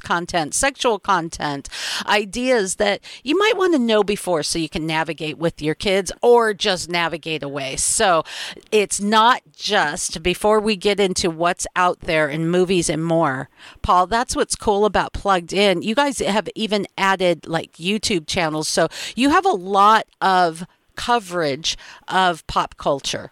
content, 0.00 0.54
sexual 0.54 0.98
content, 0.98 1.68
ideas 2.06 2.76
that 2.76 3.00
you 3.22 3.38
might 3.38 3.56
want 3.56 3.72
to 3.74 3.78
know 3.78 4.02
before 4.02 4.42
so 4.42 4.58
you 4.58 4.68
can 4.68 4.86
navigate 4.86 5.38
with 5.38 5.60
your 5.62 5.74
kids 5.74 6.12
or 6.22 6.54
just 6.54 6.88
navigate 6.88 7.42
away. 7.42 7.76
So 7.76 8.24
it's 8.70 9.00
not 9.00 9.42
just 9.52 10.22
before 10.22 10.60
we 10.60 10.76
get 10.76 11.00
into 11.00 11.30
what's 11.30 11.66
out 11.76 12.00
there 12.00 12.28
in 12.28 12.48
movies 12.48 12.88
and 12.88 13.04
more. 13.04 13.48
Paul, 13.82 14.06
that's 14.06 14.36
what's 14.36 14.56
cool 14.56 14.84
about 14.84 15.12
Plugged 15.12 15.52
In. 15.52 15.82
You 15.82 15.94
guys 15.94 16.18
have 16.18 16.48
even 16.54 16.86
added 16.96 17.46
like 17.46 17.72
YouTube 17.74 18.26
channels. 18.26 18.68
So 18.68 18.88
you 19.14 19.30
have 19.30 19.46
a 19.46 19.50
lot 19.50 20.06
of 20.20 20.66
coverage 20.96 21.76
of 22.08 22.46
pop 22.46 22.76
culture. 22.76 23.30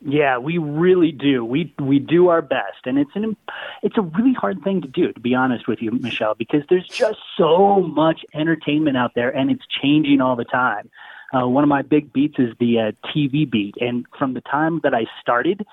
Yeah, 0.00 0.38
we 0.38 0.58
really 0.58 1.10
do. 1.10 1.44
We 1.44 1.74
we 1.80 1.98
do 1.98 2.28
our 2.28 2.40
best, 2.40 2.86
and 2.86 2.98
it's 2.98 3.10
an 3.14 3.36
it's 3.82 3.98
a 3.98 4.02
really 4.02 4.32
hard 4.32 4.62
thing 4.62 4.80
to 4.82 4.88
do, 4.88 5.12
to 5.12 5.20
be 5.20 5.34
honest 5.34 5.66
with 5.66 5.82
you, 5.82 5.90
Michelle, 5.90 6.34
because 6.34 6.62
there's 6.68 6.86
just 6.86 7.18
so 7.36 7.80
much 7.80 8.24
entertainment 8.32 8.96
out 8.96 9.12
there, 9.16 9.30
and 9.30 9.50
it's 9.50 9.64
changing 9.82 10.20
all 10.20 10.36
the 10.36 10.44
time. 10.44 10.88
Uh, 11.34 11.48
one 11.48 11.64
of 11.64 11.68
my 11.68 11.82
big 11.82 12.12
beats 12.12 12.38
is 12.38 12.54
the 12.60 12.78
uh, 12.78 12.92
TV 13.10 13.50
beat, 13.50 13.74
and 13.80 14.06
from 14.16 14.34
the 14.34 14.40
time 14.40 14.80
that 14.84 14.94
I 14.94 15.06
started 15.20 15.66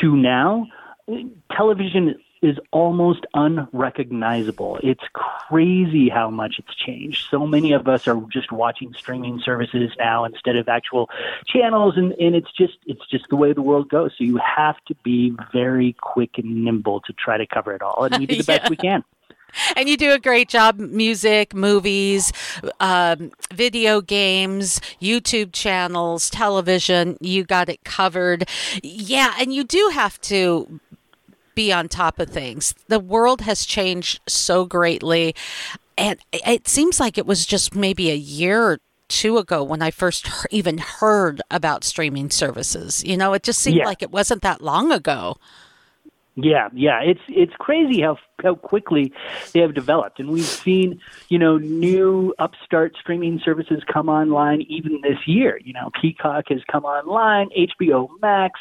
to 0.00 0.16
now, 0.16 0.66
television 1.56 2.16
is 2.42 2.58
almost 2.72 3.24
unrecognizable. 3.34 4.78
It's 4.82 5.04
crazy 5.12 6.08
how 6.08 6.28
much 6.28 6.56
it's 6.58 6.74
changed. 6.74 7.28
So 7.30 7.46
many 7.46 7.72
of 7.72 7.86
us 7.86 8.08
are 8.08 8.20
just 8.32 8.50
watching 8.50 8.92
streaming 8.94 9.40
services 9.44 9.92
now 9.98 10.24
instead 10.24 10.56
of 10.56 10.68
actual 10.68 11.08
channels 11.46 11.96
and, 11.96 12.12
and 12.12 12.34
it's 12.34 12.50
just 12.52 12.74
it's 12.86 13.06
just 13.08 13.26
the 13.30 13.36
way 13.36 13.52
the 13.52 13.62
world 13.62 13.88
goes. 13.88 14.10
So 14.18 14.24
you 14.24 14.38
have 14.38 14.76
to 14.88 14.94
be 15.04 15.34
very 15.52 15.94
quick 16.00 16.36
and 16.36 16.64
nimble 16.64 17.00
to 17.02 17.12
try 17.12 17.38
to 17.38 17.46
cover 17.46 17.74
it 17.74 17.82
all. 17.82 18.04
And 18.04 18.18
we 18.18 18.26
do 18.26 18.36
the 18.36 18.44
best 18.58 18.68
we 18.68 18.76
can. 18.76 19.04
And 19.76 19.88
you 19.88 19.96
do 19.96 20.12
a 20.12 20.18
great 20.18 20.48
job 20.48 20.78
music, 20.78 21.54
movies, 21.54 22.32
um, 22.80 23.32
video 23.52 24.00
games, 24.00 24.80
YouTube 25.00 25.52
channels, 25.52 26.30
television. 26.30 27.18
You 27.20 27.44
got 27.44 27.68
it 27.68 27.84
covered. 27.84 28.48
Yeah, 28.82 29.34
and 29.38 29.52
you 29.52 29.64
do 29.64 29.90
have 29.92 30.20
to 30.22 30.80
be 31.54 31.72
on 31.72 31.88
top 31.88 32.18
of 32.18 32.30
things. 32.30 32.74
The 32.88 33.00
world 33.00 33.42
has 33.42 33.64
changed 33.64 34.20
so 34.28 34.64
greatly. 34.64 35.34
And 35.98 36.18
it 36.32 36.68
seems 36.68 36.98
like 36.98 37.18
it 37.18 37.26
was 37.26 37.44
just 37.46 37.74
maybe 37.74 38.10
a 38.10 38.14
year 38.16 38.62
or 38.62 38.78
two 39.08 39.36
ago 39.36 39.62
when 39.62 39.82
I 39.82 39.90
first 39.90 40.28
even 40.50 40.78
heard 40.78 41.42
about 41.50 41.84
streaming 41.84 42.30
services. 42.30 43.04
You 43.04 43.16
know, 43.16 43.34
it 43.34 43.42
just 43.42 43.60
seemed 43.60 43.76
Yeah. 43.76 43.84
like 43.86 44.02
it 44.02 44.10
wasn't 44.10 44.42
that 44.42 44.62
long 44.62 44.90
ago. 44.90 45.36
Yeah, 46.34 46.70
yeah, 46.72 47.00
it's 47.02 47.20
it's 47.28 47.52
crazy 47.58 48.00
how 48.00 48.16
how 48.42 48.54
quickly 48.54 49.12
they 49.52 49.60
have 49.60 49.74
developed, 49.74 50.20
and 50.20 50.30
we've 50.30 50.44
seen 50.44 51.00
you 51.28 51.38
know 51.38 51.58
new 51.58 52.34
upstart 52.38 52.96
streaming 52.98 53.40
services 53.44 53.82
come 53.86 54.08
online 54.08 54.62
even 54.62 55.00
this 55.02 55.26
year. 55.26 55.58
You 55.64 55.72
know, 55.72 55.90
Peacock 56.00 56.46
has 56.48 56.60
come 56.70 56.84
online, 56.84 57.48
HBO 57.56 58.08
Max, 58.20 58.60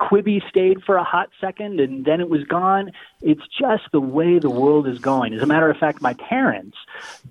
Quibi 0.00 0.46
stayed 0.48 0.82
for 0.84 0.96
a 0.96 1.04
hot 1.04 1.30
second, 1.40 1.80
and 1.80 2.04
then 2.04 2.20
it 2.20 2.28
was 2.28 2.44
gone. 2.44 2.92
It's 3.20 3.42
just 3.58 3.84
the 3.92 4.00
way 4.00 4.38
the 4.38 4.50
world 4.50 4.86
is 4.86 4.98
going. 4.98 5.34
As 5.34 5.42
a 5.42 5.46
matter 5.46 5.68
of 5.70 5.76
fact, 5.76 6.00
my 6.00 6.14
parents 6.14 6.76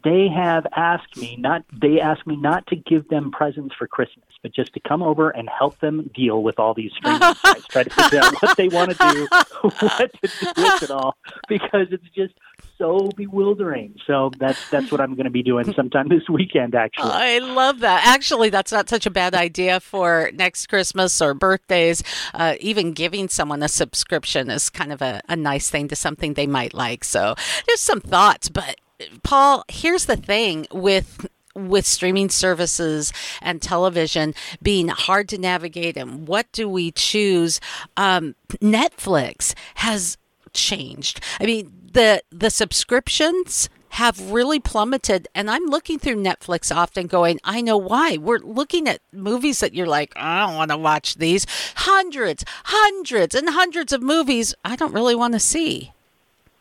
they 0.04 0.28
have 0.28 0.66
asked 0.76 1.18
me 1.18 1.36
not 1.38 1.64
they 1.72 2.00
asked 2.00 2.26
me 2.28 2.36
not 2.36 2.66
to 2.68 2.76
give 2.76 3.08
them 3.10 3.32
presents 3.32 3.76
for 3.76 3.88
Christmas, 3.88 4.26
but 4.42 4.54
just 4.54 4.74
to 4.74 4.80
come 4.80 5.02
over 5.02 5.30
and 5.30 5.50
help 5.50 5.80
them 5.80 6.10
deal 6.14 6.44
with 6.44 6.60
all 6.60 6.74
these 6.74 6.92
streaming 6.94 7.20
sites, 7.36 7.66
try 7.68 7.84
to 7.84 7.90
figure 7.90 8.20
out 8.20 8.34
what 8.42 8.58
they 8.58 8.68
want 8.68 8.92
to 8.92 8.98
do, 9.12 9.28
what 9.62 10.12
to 10.22 10.28
do 10.28 10.62
with 10.62 10.84
it 10.84 10.92
all, 10.92 11.16
because 11.48 11.87
it's 11.91 12.08
just 12.15 12.34
so 12.78 13.10
bewildering. 13.15 13.95
So 14.06 14.32
that's 14.38 14.69
that's 14.69 14.91
what 14.91 15.02
I'm 15.02 15.15
going 15.15 15.26
to 15.26 15.32
be 15.32 15.43
doing 15.43 15.71
sometime 15.73 16.08
this 16.10 16.28
weekend, 16.30 16.76
actually. 16.76 17.12
I 17.12 17.39
love 17.39 17.80
that. 17.80 18.06
Actually, 18.06 18.50
that's 18.50 18.71
not 18.71 18.89
such 18.89 19.06
a 19.06 19.12
bad 19.12 19.34
idea 19.34 19.80
for 19.80 20.32
next 20.34 20.67
Christmas 20.67 21.21
or 21.21 21.34
birthdays. 21.34 22.04
Uh, 22.34 22.56
even 22.60 22.93
giving 22.93 23.30
someone 23.30 23.63
a 23.63 23.67
subscription 23.67 24.50
is 24.50 24.69
kind 24.69 24.91
of 24.91 25.02
a, 25.02 25.21
a 25.28 25.36
nice 25.36 25.69
thing 25.69 25.88
to 25.89 25.95
something 25.95 26.34
they 26.34 26.47
might 26.47 26.73
like. 26.73 27.04
So 27.04 27.36
there's 27.67 27.82
some 27.82 28.02
thoughts. 28.02 28.50
But 28.50 28.78
Paul, 29.23 29.63
here's 29.67 30.06
the 30.06 30.17
thing 30.17 30.67
with 30.71 31.28
with 31.58 31.86
streaming 31.86 32.30
services 32.30 33.12
and 33.41 33.62
television 33.62 34.34
being 34.62 34.89
hard 34.89 35.28
to 35.30 35.38
navigate 35.38 35.97
and 35.97 36.28
what 36.28 36.52
do 36.52 36.69
we 36.69 36.91
choose 36.91 37.60
um, 37.97 38.36
netflix 38.62 39.56
has 39.76 40.17
changed 40.54 41.19
i 41.39 41.45
mean 41.45 41.71
the 41.98 42.22
the 42.32 42.50
subscriptions 42.50 43.70
have 43.90 44.32
really 44.32 44.60
plummeted 44.60 45.28
and 45.34 45.50
i'm 45.50 45.66
looking 45.66 45.98
through 45.98 46.16
netflix 46.16 46.76
often 46.76 47.08
going 47.08 47.40
i 47.44 47.60
know 47.62 47.78
why 47.78 48.18
we're 48.18 48.38
looking 48.40 48.88
at 48.88 49.00
movies 49.12 49.60
that 49.62 49.74
you're 49.74 49.88
like 49.88 50.14
i 50.16 50.46
don't 50.46 50.56
want 50.56 50.70
to 50.70 50.78
watch 50.78 51.16
these 51.16 51.48
hundreds 51.76 52.46
hundreds 52.66 53.34
and 53.34 53.50
hundreds 53.50 53.92
of 53.92 54.04
movies 54.04 54.54
i 54.64 54.76
don't 54.76 54.94
really 54.94 55.16
want 55.16 55.34
to 55.34 55.40
see 55.40 55.92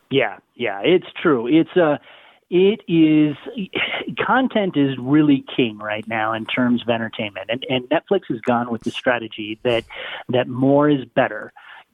Yeah, 0.09 0.37
yeah, 0.55 0.81
it's 0.83 1.07
true. 1.21 1.47
It's 1.47 1.75
uh 1.75 1.97
it 2.49 2.81
is 2.87 3.35
content 4.25 4.77
is 4.77 4.97
really 4.97 5.43
king 5.55 5.77
right 5.77 6.07
now 6.07 6.33
in 6.33 6.45
terms 6.45 6.81
of 6.81 6.89
entertainment. 6.89 7.49
And 7.49 7.65
and 7.69 7.89
Netflix 7.89 8.21
has 8.29 8.39
gone 8.41 8.71
with 8.71 8.83
the 8.83 8.91
strategy 8.91 9.59
that 9.63 9.83
that 10.29 10.47
more 10.47 10.89
is 10.89 11.05
better. 11.05 11.51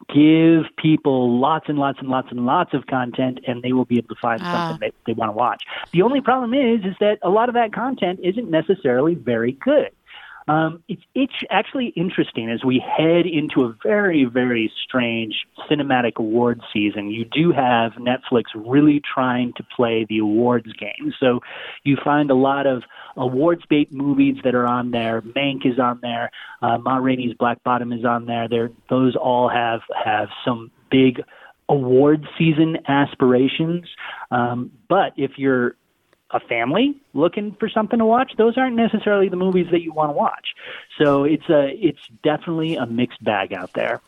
Give 0.10 0.66
people 0.78 1.40
lots 1.40 1.70
and 1.70 1.78
lots 1.78 2.00
and 2.00 2.10
lots 2.10 2.28
and 2.32 2.46
lots 2.46 2.74
of 2.74 2.88
content 2.88 3.40
and 3.48 3.62
they 3.62 3.74
will 3.74 3.86
be 3.86 3.98
able 3.98 4.10
to 4.10 4.22
find 4.22 4.42
Ah. 4.44 4.70
something 4.70 4.90
that 4.90 4.94
they 5.06 5.14
want 5.14 5.30
to 5.30 5.34
watch. 5.38 5.64
The 5.92 6.02
only 6.02 6.22
problem 6.22 6.54
is 6.54 6.84
is 6.86 6.96
that 7.00 7.20
a 7.22 7.30
lot 7.30 7.50
of 7.50 7.56
that 7.56 7.74
content 7.74 8.20
isn't 8.24 8.50
necessarily 8.50 9.16
very 9.16 9.54
good. 9.54 9.90
Um, 10.48 10.84
it's 10.88 11.02
it's 11.16 11.34
actually 11.50 11.88
interesting 11.96 12.50
as 12.50 12.64
we 12.64 12.80
head 12.80 13.26
into 13.26 13.64
a 13.64 13.76
very 13.84 14.26
very 14.26 14.72
strange 14.84 15.46
cinematic 15.70 16.14
awards 16.18 16.62
season. 16.74 17.10
You 17.10 17.26
do 17.26 17.52
have 17.52 17.94
Netflix 17.94 18.46
really 18.56 19.02
trying 19.02 19.54
to 19.54 19.64
play 19.76 20.06
the 20.08 20.20
awards 20.20 20.72
game, 20.74 21.14
so 21.20 21.40
you 21.84 21.98
find 22.04 22.30
a 22.30 22.36
lot 22.36 22.68
of 22.68 22.84
awards 23.16 23.64
bait 23.70 23.94
movies 23.94 24.38
that 24.44 24.56
are 24.56 24.68
on 24.68 24.92
there. 24.92 25.22
Mank 25.22 25.66
is 25.66 25.80
on 25.80 26.00
there. 26.02 26.32
Uh, 26.62 26.78
Ma 26.78 26.98
Rainey's 26.98 27.36
Black 27.36 27.64
Bottom 27.64 27.94
is 27.94 28.04
on 28.04 28.26
there. 28.26 28.48
There 28.48 28.72
those 28.90 29.16
all 29.16 29.50
have 29.50 29.82
have 30.04 30.28
some 30.44 30.72
big 30.92 31.22
award 31.70 32.28
season 32.38 32.78
aspirations. 32.88 33.86
Um, 34.32 34.72
but 34.90 35.14
if 35.18 35.32
you're 35.38 35.76
a 36.34 36.40
family 36.40 36.96
looking 37.14 37.56
for 37.60 37.70
something 37.70 38.00
to 38.00 38.06
watch, 38.06 38.34
those 38.38 38.58
aren't 38.58 38.76
necessarily 38.76 39.30
the 39.30 39.36
movies 39.36 39.68
that 39.72 39.82
you 39.82 39.94
want 39.94 40.10
to 40.10 40.14
watch. 40.14 40.56
So 40.98 41.24
it's 41.24 41.48
a 41.50 41.70
it's 41.70 42.02
definitely 42.24 42.76
a 42.76 42.86
mixed 42.86 43.24
bag 43.24 43.54
out 43.54 43.74
there. 43.74 44.02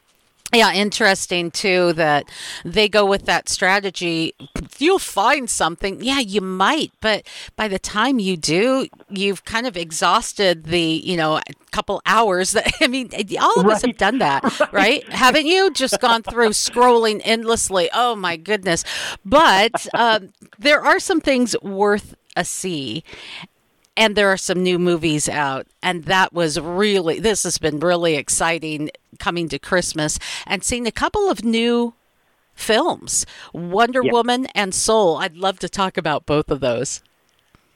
Yeah, 0.53 0.71
interesting 0.73 1.51
too 1.51 1.93
that 1.93 2.29
they 2.63 2.87
go 2.87 3.05
with 3.05 3.25
that 3.25 3.49
strategy. 3.49 4.33
You'll 4.77 4.99
find 4.99 5.49
something. 5.49 6.01
Yeah, 6.01 6.19
you 6.19 6.39
might, 6.39 6.91
but 7.01 7.27
by 7.55 7.67
the 7.67 7.79
time 7.79 8.19
you 8.19 8.37
do, 8.37 8.87
you've 9.09 9.43
kind 9.43 9.67
of 9.67 9.75
exhausted 9.75 10.65
the, 10.65 10.79
you 10.79 11.17
know, 11.17 11.41
couple 11.71 12.01
hours 12.05 12.51
that 12.53 12.71
I 12.81 12.87
mean, 12.87 13.09
all 13.39 13.59
of 13.59 13.67
us 13.67 13.81
have 13.81 13.97
done 13.97 14.19
that, 14.19 14.43
right? 14.71 15.07
Haven't 15.11 15.45
you? 15.45 15.71
Just 15.71 15.99
gone 15.99 16.23
through 16.23 16.49
scrolling 16.49 17.21
endlessly. 17.23 17.89
Oh 17.93 18.15
my 18.15 18.37
goodness. 18.37 18.85
But 19.25 19.87
um, 19.93 20.31
there 20.57 20.81
are 20.81 20.99
some 20.99 21.19
things 21.19 21.55
worth 21.61 22.15
a 22.37 22.45
see 22.45 23.03
and 23.97 24.15
there 24.15 24.29
are 24.29 24.37
some 24.37 24.61
new 24.61 24.77
movies 24.77 25.29
out. 25.29 25.67
And 25.81 26.05
that 26.05 26.33
was 26.33 26.59
really 26.59 27.19
this 27.19 27.43
has 27.43 27.57
been 27.57 27.79
really 27.79 28.15
exciting 28.15 28.89
coming 29.19 29.47
to 29.47 29.57
christmas 29.57 30.19
and 30.45 30.61
seeing 30.63 30.85
a 30.85 30.91
couple 30.91 31.31
of 31.31 31.45
new 31.45 31.93
films 32.53 33.25
wonder 33.53 34.01
woman 34.03 34.47
and 34.47 34.73
soul. 34.73 35.17
I'd 35.17 35.37
love 35.37 35.59
to 35.59 35.69
talk 35.69 35.97
about 35.97 36.25
both 36.25 36.49
of 36.49 36.59
those 36.59 37.01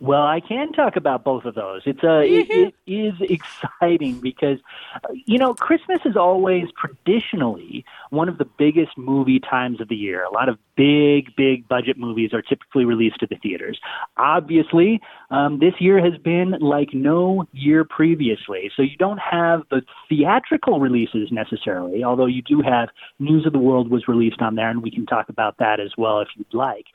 Well, 0.02 0.22
I 0.22 0.40
can 0.40 0.72
talk 0.72 0.96
about 0.96 1.26
both 1.26 1.44
of 1.44 1.56
those. 1.56 1.82
It's 1.86 2.04
a 2.04 2.22
it, 2.22 2.50
it 2.50 2.76
is 2.88 3.14
exciting 3.22 4.22
because 4.22 4.58
uh, 4.96 5.10
you 5.26 5.38
know 5.38 5.54
Christmas 5.54 6.00
is 6.06 6.16
always 6.16 6.66
traditionally 6.78 7.84
one 8.10 8.30
of 8.30 8.38
the 8.38 8.46
biggest 8.46 8.98
movie 8.98 9.42
times 9.42 9.82
of 9.82 9.90
the 9.90 9.96
year. 9.96 10.24
A 10.24 10.32
lot 10.32 10.48
of 10.48 10.58
big, 10.78 11.36
big 11.36 11.68
budget 11.68 11.98
movies 11.98 12.34
are 12.34 12.42
typically 12.42 12.86
released 12.86 13.20
to 13.20 13.28
the 13.28 13.36
theaters. 13.36 13.78
Obviously, 14.16 15.02
um, 15.32 15.60
this 15.60 15.74
year 15.80 16.02
has 16.02 16.18
been 16.22 16.52
like 16.62 16.94
no 16.94 17.46
year 17.52 17.84
previously, 17.84 18.72
so 18.78 18.82
you 18.82 18.96
don't 18.96 19.20
have 19.20 19.64
the 19.70 19.82
theatrical 20.08 20.80
releases 20.80 21.30
necessarily. 21.30 22.06
Although 22.06 22.28
you 22.28 22.42
do 22.42 22.62
have 22.62 22.88
News 23.20 23.46
of 23.46 23.52
the 23.52 23.60
World 23.60 23.92
was 23.92 24.08
released 24.08 24.42
on 24.42 24.56
there, 24.56 24.70
and 24.70 24.82
we 24.82 24.92
can 24.92 25.06
talk 25.06 25.28
about 25.28 25.58
that 25.58 25.82
as 25.82 25.92
well 25.98 26.22
if 26.22 26.30
you'd 26.38 26.54
like. 26.54 26.86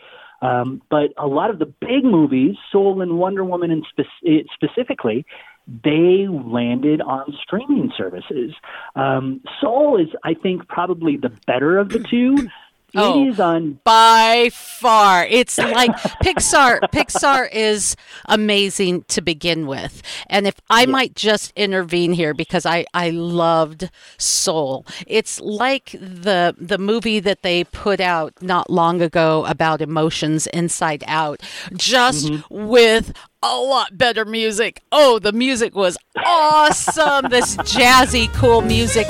Um, 0.45 0.83
but 0.91 1.13
a 1.17 1.27
lot 1.27 1.51
of 1.51 1.59
the 1.59 1.67
big 1.67 2.05
movies, 2.05 2.57
Soul 2.71 3.01
and 3.01 3.19
Wonder 3.19 3.45
Woman, 3.45 3.71
and 3.71 3.87
spe- 3.91 4.47
specifically, 4.53 5.25
they 5.67 6.27
landed 6.29 7.01
on 7.01 7.35
streaming 7.43 7.91
services. 7.97 8.53
Um, 8.95 9.41
Soul 9.61 9.99
is, 9.99 10.09
I 10.23 10.35
think, 10.35 10.69
probably 10.69 11.17
the 11.17 11.31
better 11.47 11.79
of 11.79 11.89
the 11.89 12.01
two. 12.01 12.49
Oh. 12.97 13.35
On 13.43 13.81
by 13.85 14.51
far 14.53 15.27
it's 15.27 15.59
like 15.59 15.91
pixar 16.23 16.81
pixar 16.93 17.49
is 17.53 17.97
amazing 18.27 19.03
to 19.09 19.21
begin 19.21 19.67
with 19.67 20.03
and 20.29 20.47
if 20.47 20.55
i 20.71 20.87
might 20.87 21.15
just 21.15 21.53
intervene 21.57 22.13
here 22.13 22.35
because 22.35 22.65
i 22.65 22.85
i 22.95 23.11
loved 23.11 23.91
soul 24.19 24.87
it's 25.07 25.41
like 25.41 25.93
the 25.93 26.55
the 26.59 26.79
movie 26.79 27.21
that 27.21 27.43
they 27.43 27.65
put 27.65 28.01
out 28.01 28.33
not 28.41 28.71
long 28.71 29.03
ago 29.03 29.45
about 29.47 29.81
emotions 29.81 30.47
inside 30.49 31.03
out 31.07 31.41
just 31.77 32.27
mm-hmm. 32.27 32.67
with 32.69 33.13
a 33.45 33.57
lot 33.57 33.97
better 33.99 34.25
music. 34.25 34.81
Oh, 34.91 35.19
the 35.19 35.33
music 35.33 35.75
was 35.75 35.99
awesome. 36.17 37.29
this 37.31 37.57
jazzy, 37.59 38.33
cool 38.33 38.63
music. 38.63 39.07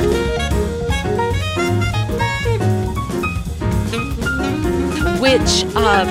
Which 5.25 5.65
um, 5.75 6.07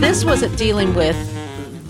this 0.00 0.24
wasn't 0.24 0.56
dealing 0.56 0.94
with 0.94 1.14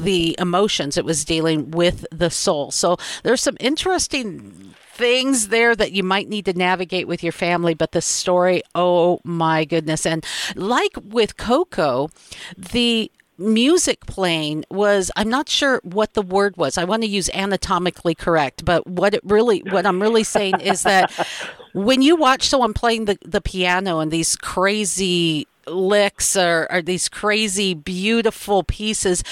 the 0.02 0.34
emotions 0.40 0.96
it 0.96 1.04
was 1.04 1.24
dealing 1.24 1.70
with 1.70 2.04
the 2.10 2.28
soul 2.28 2.72
so 2.72 2.96
there's 3.22 3.40
some 3.40 3.56
interesting 3.60 4.74
things 4.96 5.46
there 5.46 5.76
that 5.76 5.92
you 5.92 6.02
might 6.02 6.28
need 6.28 6.44
to 6.46 6.54
navigate 6.54 7.06
with 7.06 7.22
your 7.22 7.32
family, 7.32 7.74
but 7.74 7.92
the 7.92 8.00
story, 8.00 8.62
oh 8.74 9.20
my 9.24 9.64
goodness. 9.64 10.06
And 10.06 10.24
like 10.54 10.92
with 11.04 11.36
Coco, 11.36 12.08
the 12.56 13.12
music 13.38 14.06
playing 14.06 14.64
was 14.70 15.10
I'm 15.14 15.28
not 15.28 15.48
sure 15.48 15.80
what 15.84 16.14
the 16.14 16.22
word 16.22 16.56
was. 16.56 16.78
I 16.78 16.84
want 16.84 17.02
to 17.02 17.08
use 17.08 17.28
anatomically 17.30 18.14
correct, 18.14 18.64
but 18.64 18.86
what 18.86 19.14
it 19.14 19.20
really 19.24 19.60
what 19.70 19.86
I'm 19.86 20.00
really 20.00 20.24
saying 20.24 20.60
is 20.60 20.82
that 20.82 21.12
when 21.74 22.00
you 22.00 22.16
watch 22.16 22.48
someone 22.48 22.72
playing 22.72 23.04
the, 23.04 23.18
the 23.22 23.42
piano 23.42 24.00
and 24.00 24.10
these 24.10 24.34
crazy 24.34 25.46
licks 25.66 26.36
or, 26.36 26.66
or 26.70 26.82
these 26.82 27.08
crazy 27.08 27.74
beautiful 27.74 28.62
pieces 28.62 29.22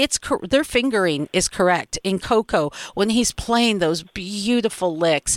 it's 0.00 0.18
their 0.42 0.64
fingering 0.64 1.28
is 1.32 1.48
correct 1.48 1.98
in 2.02 2.18
Coco 2.18 2.70
when 2.94 3.10
he's 3.10 3.32
playing 3.32 3.78
those 3.78 4.02
beautiful 4.02 4.96
licks. 4.96 5.36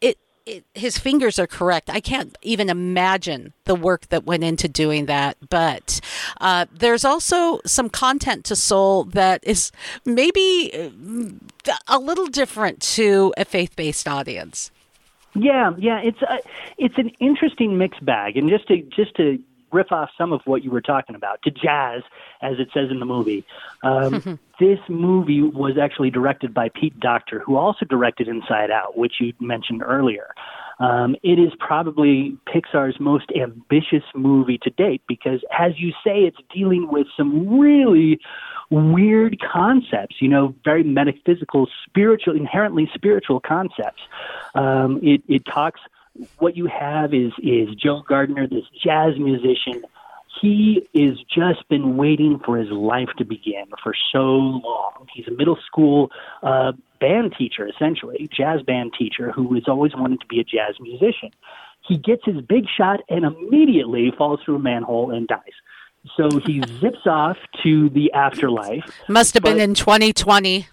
It, 0.00 0.18
it 0.44 0.64
his 0.74 0.98
fingers 0.98 1.38
are 1.38 1.46
correct. 1.46 1.88
I 1.88 2.00
can't 2.00 2.36
even 2.42 2.68
imagine 2.68 3.54
the 3.64 3.74
work 3.74 4.08
that 4.08 4.24
went 4.24 4.44
into 4.44 4.68
doing 4.68 5.06
that. 5.06 5.38
But 5.48 6.00
uh, 6.40 6.66
there's 6.70 7.04
also 7.04 7.60
some 7.64 7.88
content 7.88 8.44
to 8.46 8.56
Soul 8.56 9.04
that 9.04 9.42
is 9.44 9.72
maybe 10.04 10.72
uh, 10.74 11.72
a 11.88 11.98
little 11.98 12.26
different 12.26 12.80
to 12.96 13.32
a 13.36 13.44
faith-based 13.44 14.06
audience. 14.06 14.70
Yeah, 15.34 15.72
yeah, 15.78 15.98
it's 16.04 16.20
a, 16.20 16.40
it's 16.76 16.98
an 16.98 17.10
interesting 17.18 17.78
mixed 17.78 18.04
bag, 18.04 18.36
and 18.36 18.50
just 18.50 18.68
to 18.68 18.82
just 18.94 19.14
to 19.16 19.42
riff 19.72 19.92
off 19.92 20.10
some 20.16 20.32
of 20.32 20.40
what 20.44 20.62
you 20.62 20.70
were 20.70 20.80
talking 20.80 21.14
about 21.14 21.42
to 21.42 21.50
jazz, 21.50 22.02
as 22.40 22.58
it 22.58 22.68
says 22.72 22.90
in 22.90 23.00
the 23.00 23.06
movie. 23.06 23.44
Um, 23.82 24.38
this 24.60 24.78
movie 24.88 25.42
was 25.42 25.78
actually 25.80 26.10
directed 26.10 26.54
by 26.54 26.68
Pete 26.68 26.98
Docter, 27.00 27.40
who 27.40 27.56
also 27.56 27.84
directed 27.84 28.28
Inside 28.28 28.70
Out, 28.70 28.96
which 28.96 29.14
you 29.20 29.32
mentioned 29.40 29.82
earlier. 29.82 30.34
Um, 30.78 31.14
it 31.22 31.38
is 31.38 31.52
probably 31.58 32.36
Pixar's 32.46 32.98
most 32.98 33.30
ambitious 33.40 34.02
movie 34.14 34.58
to 34.58 34.70
date 34.70 35.02
because, 35.06 35.40
as 35.56 35.78
you 35.78 35.92
say, 36.04 36.24
it's 36.24 36.38
dealing 36.52 36.88
with 36.90 37.06
some 37.16 37.58
really 37.58 38.18
weird 38.70 39.38
concepts, 39.40 40.16
you 40.20 40.28
know, 40.28 40.54
very 40.64 40.82
metaphysical, 40.82 41.68
spiritual, 41.86 42.34
inherently 42.34 42.90
spiritual 42.94 43.38
concepts. 43.38 44.02
Um, 44.54 44.98
it, 45.02 45.22
it 45.28 45.44
talks 45.44 45.80
what 46.38 46.56
you 46.56 46.66
have 46.66 47.14
is 47.14 47.32
is 47.42 47.68
Joe 47.74 48.02
Gardner, 48.06 48.46
this 48.46 48.64
jazz 48.82 49.18
musician. 49.18 49.82
He 50.40 50.88
is 50.92 51.18
just 51.32 51.68
been 51.68 51.96
waiting 51.96 52.40
for 52.44 52.56
his 52.56 52.70
life 52.70 53.10
to 53.18 53.24
begin 53.24 53.66
for 53.82 53.94
so 54.12 54.18
long. 54.18 55.06
He's 55.14 55.28
a 55.28 55.30
middle 55.30 55.58
school 55.66 56.10
uh, 56.42 56.72
band 57.00 57.34
teacher, 57.38 57.68
essentially, 57.68 58.28
jazz 58.34 58.62
band 58.62 58.92
teacher, 58.98 59.30
who 59.30 59.54
has 59.54 59.64
always 59.68 59.94
wanted 59.94 60.20
to 60.20 60.26
be 60.26 60.40
a 60.40 60.44
jazz 60.44 60.74
musician. 60.80 61.30
He 61.86 61.98
gets 61.98 62.22
his 62.24 62.40
big 62.40 62.64
shot 62.76 63.00
and 63.08 63.24
immediately 63.24 64.12
falls 64.16 64.40
through 64.44 64.56
a 64.56 64.60
manhole 64.60 65.10
and 65.10 65.28
dies. 65.28 65.40
So 66.16 66.28
he 66.44 66.62
zips 66.80 67.06
off 67.06 67.36
to 67.62 67.88
the 67.90 68.12
afterlife. 68.12 68.84
Must 69.08 69.34
have 69.34 69.42
been 69.42 69.60
in 69.60 69.74
2020. 69.74 70.66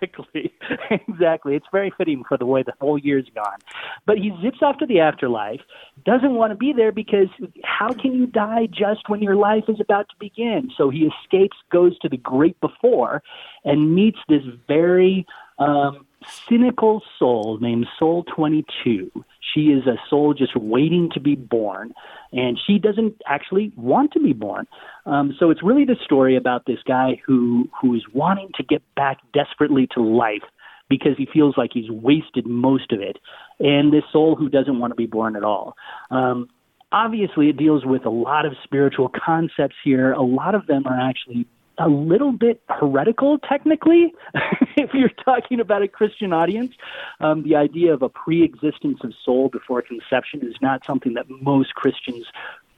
Exactly. 0.00 0.52
Exactly. 1.08 1.54
It's 1.54 1.66
very 1.72 1.92
fitting 1.96 2.24
for 2.28 2.36
the 2.36 2.46
way 2.46 2.62
the 2.62 2.72
whole 2.80 2.98
year's 2.98 3.28
gone. 3.34 3.58
But 4.06 4.18
he 4.18 4.32
zips 4.42 4.58
off 4.62 4.78
to 4.78 4.86
the 4.86 5.00
afterlife, 5.00 5.60
doesn't 6.04 6.34
want 6.34 6.52
to 6.52 6.56
be 6.56 6.72
there 6.72 6.92
because 6.92 7.28
how 7.62 7.92
can 7.92 8.12
you 8.12 8.26
die 8.26 8.66
just 8.66 9.08
when 9.08 9.22
your 9.22 9.36
life 9.36 9.64
is 9.68 9.80
about 9.80 10.08
to 10.10 10.14
begin? 10.18 10.70
So 10.76 10.90
he 10.90 11.08
escapes, 11.08 11.56
goes 11.70 11.98
to 12.00 12.08
the 12.08 12.16
great 12.16 12.58
before, 12.60 13.22
and 13.64 13.94
meets 13.94 14.18
this 14.28 14.42
very 14.66 15.26
um, 15.58 16.06
cynical 16.48 17.02
soul 17.18 17.58
named 17.60 17.86
Soul 17.98 18.24
22. 18.34 19.10
She 19.54 19.60
is 19.66 19.86
a 19.86 19.96
soul 20.08 20.34
just 20.34 20.56
waiting 20.56 21.10
to 21.14 21.20
be 21.20 21.34
born, 21.34 21.92
and 22.32 22.58
she 22.66 22.78
doesn't 22.78 23.20
actually 23.26 23.72
want 23.76 24.12
to 24.12 24.20
be 24.20 24.32
born. 24.32 24.66
Um, 25.06 25.34
so 25.38 25.50
it's 25.50 25.62
really 25.62 25.84
the 25.84 25.96
story 26.04 26.36
about 26.36 26.66
this 26.66 26.80
guy 26.86 27.20
who 27.26 27.68
who 27.80 27.94
is 27.94 28.02
wanting 28.12 28.50
to 28.56 28.62
get 28.62 28.82
back 28.94 29.18
desperately 29.32 29.86
to 29.94 30.02
life 30.02 30.42
because 30.88 31.16
he 31.16 31.26
feels 31.32 31.56
like 31.56 31.70
he's 31.72 31.90
wasted 31.90 32.46
most 32.46 32.92
of 32.92 33.00
it, 33.00 33.18
and 33.60 33.92
this 33.92 34.04
soul 34.12 34.36
who 34.36 34.48
doesn't 34.48 34.78
want 34.78 34.90
to 34.90 34.96
be 34.96 35.06
born 35.06 35.36
at 35.36 35.44
all. 35.44 35.76
Um, 36.10 36.48
obviously, 36.90 37.48
it 37.48 37.56
deals 37.56 37.84
with 37.84 38.06
a 38.06 38.10
lot 38.10 38.46
of 38.46 38.54
spiritual 38.64 39.08
concepts 39.08 39.76
here. 39.84 40.12
A 40.12 40.22
lot 40.22 40.54
of 40.54 40.66
them 40.66 40.86
are 40.86 40.98
actually 40.98 41.46
a 41.78 41.88
little 41.88 42.32
bit 42.32 42.62
heretical, 42.68 43.38
technically, 43.38 44.14
if 44.76 44.90
you're 44.94 45.10
talking 45.24 45.60
about 45.60 45.82
a 45.82 45.88
Christian 45.88 46.32
audience. 46.32 46.72
Um, 47.20 47.42
the 47.42 47.56
idea 47.56 47.92
of 47.92 48.02
a 48.02 48.08
pre 48.08 48.42
existence 48.42 48.98
of 49.02 49.12
soul 49.24 49.48
before 49.48 49.82
conception 49.82 50.40
is 50.42 50.54
not 50.60 50.84
something 50.84 51.14
that 51.14 51.26
most 51.28 51.74
Christians 51.74 52.26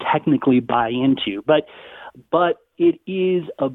technically 0.00 0.60
buy 0.60 0.88
into. 0.88 1.42
But, 1.46 1.66
but 2.30 2.58
it 2.78 3.00
is 3.06 3.44
a 3.58 3.70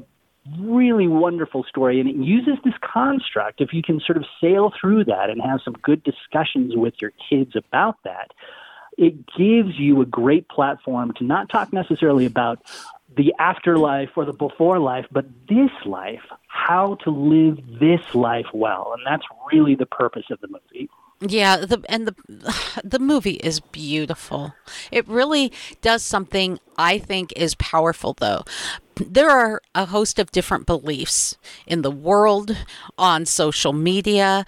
really 0.58 1.08
wonderful 1.08 1.64
story, 1.64 2.00
and 2.00 2.08
it 2.08 2.16
uses 2.16 2.54
this 2.64 2.74
construct. 2.80 3.60
If 3.60 3.72
you 3.72 3.82
can 3.82 4.00
sort 4.00 4.16
of 4.16 4.24
sail 4.40 4.72
through 4.80 5.04
that 5.04 5.30
and 5.30 5.40
have 5.42 5.60
some 5.64 5.74
good 5.74 6.02
discussions 6.02 6.74
with 6.76 6.94
your 7.00 7.12
kids 7.30 7.52
about 7.54 7.96
that, 8.04 8.32
it 8.98 9.26
gives 9.36 9.78
you 9.78 10.00
a 10.02 10.06
great 10.06 10.48
platform 10.48 11.12
to 11.14 11.24
not 11.24 11.48
talk 11.48 11.72
necessarily 11.72 12.26
about 12.26 12.60
the 13.16 13.34
afterlife 13.38 14.10
or 14.16 14.24
the 14.24 14.32
before 14.32 14.78
life, 14.78 15.06
but 15.10 15.26
this 15.48 15.70
life, 15.84 16.22
how 16.48 16.96
to 17.04 17.10
live 17.10 17.58
this 17.78 18.14
life 18.14 18.46
well. 18.52 18.94
And 18.96 19.02
that's 19.06 19.26
really 19.52 19.74
the 19.74 19.86
purpose 19.86 20.24
of 20.30 20.40
the 20.40 20.48
movie. 20.48 20.88
Yeah, 21.24 21.58
the, 21.58 21.84
and 21.88 22.08
the 22.08 22.14
the 22.84 22.98
movie 22.98 23.36
is 23.36 23.60
beautiful. 23.60 24.54
It 24.90 25.06
really 25.06 25.52
does 25.80 26.02
something 26.02 26.58
I 26.76 26.98
think 26.98 27.32
is 27.36 27.54
powerful 27.54 28.16
though. 28.18 28.42
There 28.96 29.30
are 29.30 29.62
a 29.74 29.86
host 29.86 30.18
of 30.18 30.32
different 30.32 30.66
beliefs 30.66 31.36
in 31.66 31.82
the 31.82 31.90
world, 31.92 32.56
on 32.98 33.24
social 33.24 33.72
media, 33.72 34.44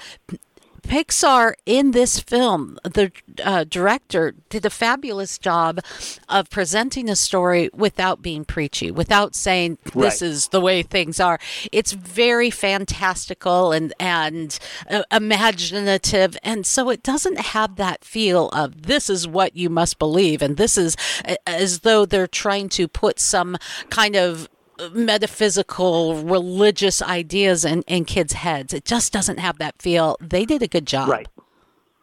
Pixar 0.86 1.54
in 1.66 1.90
this 1.92 2.20
film, 2.20 2.78
the 2.84 3.10
uh, 3.42 3.64
director 3.64 4.34
did 4.48 4.64
a 4.66 4.70
fabulous 4.70 5.38
job 5.38 5.80
of 6.28 6.50
presenting 6.50 7.08
a 7.08 7.16
story 7.16 7.70
without 7.74 8.22
being 8.22 8.44
preachy, 8.44 8.90
without 8.90 9.34
saying 9.34 9.78
this 9.84 9.94
Right. 9.94 10.22
is 10.22 10.48
the 10.48 10.60
way 10.60 10.82
things 10.82 11.18
are. 11.20 11.38
It's 11.72 11.92
very 11.92 12.50
fantastical 12.50 13.72
and 13.72 13.92
and 13.98 14.58
uh, 14.90 15.02
imaginative, 15.10 16.36
and 16.42 16.66
so 16.66 16.90
it 16.90 17.02
doesn't 17.02 17.38
have 17.40 17.76
that 17.76 18.04
feel 18.04 18.48
of 18.50 18.82
this 18.82 19.08
is 19.08 19.26
what 19.26 19.56
you 19.56 19.70
must 19.70 19.98
believe, 19.98 20.42
and 20.42 20.56
this 20.56 20.76
is 20.76 20.96
uh, 21.26 21.36
as 21.46 21.80
though 21.80 22.04
they're 22.04 22.26
trying 22.26 22.68
to 22.70 22.86
put 22.88 23.18
some 23.18 23.56
kind 23.90 24.16
of 24.16 24.48
metaphysical 24.92 26.16
religious 26.22 27.02
ideas 27.02 27.64
in, 27.64 27.82
in 27.82 28.04
kids' 28.04 28.32
heads. 28.34 28.72
It 28.74 28.84
just 28.84 29.12
doesn't 29.12 29.38
have 29.38 29.58
that 29.58 29.80
feel. 29.80 30.16
They 30.20 30.44
did 30.44 30.62
a 30.62 30.68
good 30.68 30.86
job. 30.86 31.08
Right. 31.08 31.28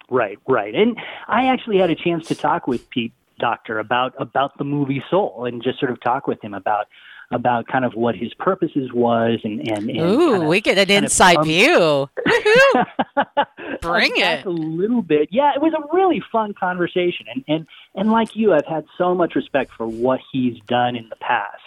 Right, 0.09 0.37
right. 0.47 0.75
And 0.75 0.97
I 1.27 1.47
actually 1.47 1.77
had 1.77 1.89
a 1.89 1.95
chance 1.95 2.27
to 2.27 2.35
talk 2.35 2.67
with 2.67 2.89
Pete 2.89 3.13
Docter 3.39 3.79
about 3.79 4.13
about 4.19 4.57
the 4.57 4.63
movie 4.63 5.01
Soul 5.09 5.45
and 5.45 5.63
just 5.63 5.79
sort 5.79 5.91
of 5.91 5.99
talk 6.01 6.27
with 6.27 6.43
him 6.43 6.53
about 6.53 6.87
about 7.31 7.65
kind 7.67 7.85
of 7.85 7.93
what 7.93 8.13
his 8.15 8.33
purposes 8.33 8.91
was 8.93 9.39
and 9.43 9.61
and, 9.71 9.89
and 9.89 9.99
Ooh, 9.99 10.31
kinda- 10.33 10.47
we 10.47 10.59
get 10.61 10.77
an 10.77 10.87
kind 10.87 10.97
of 10.97 11.03
inside 11.03 11.43
view. 11.43 12.09
Bring 13.81 14.11
it. 14.15 14.45
a 14.45 14.49
little 14.49 15.01
bit. 15.01 15.29
Yeah, 15.31 15.53
it 15.55 15.61
was 15.61 15.73
a 15.73 15.95
really 15.95 16.21
fun 16.31 16.53
conversation, 16.53 17.25
and 17.33 17.43
and 17.47 17.67
and 17.95 18.11
like 18.11 18.35
you, 18.35 18.53
I've 18.53 18.67
had 18.67 18.85
so 18.97 19.15
much 19.15 19.33
respect 19.35 19.71
for 19.71 19.87
what 19.87 20.19
he's 20.31 20.59
done 20.67 20.95
in 20.95 21.09
the 21.09 21.15
past. 21.15 21.61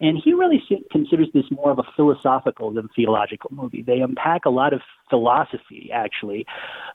And 0.00 0.16
he 0.22 0.32
really 0.32 0.62
considers 0.92 1.26
this 1.34 1.44
more 1.50 1.70
of 1.70 1.78
a 1.78 1.82
philosophical 1.96 2.70
than 2.72 2.88
theological 2.94 3.50
movie. 3.52 3.82
They 3.82 4.00
unpack 4.00 4.44
a 4.44 4.50
lot 4.50 4.72
of 4.72 4.80
philosophy 5.10 5.90
actually 5.92 6.46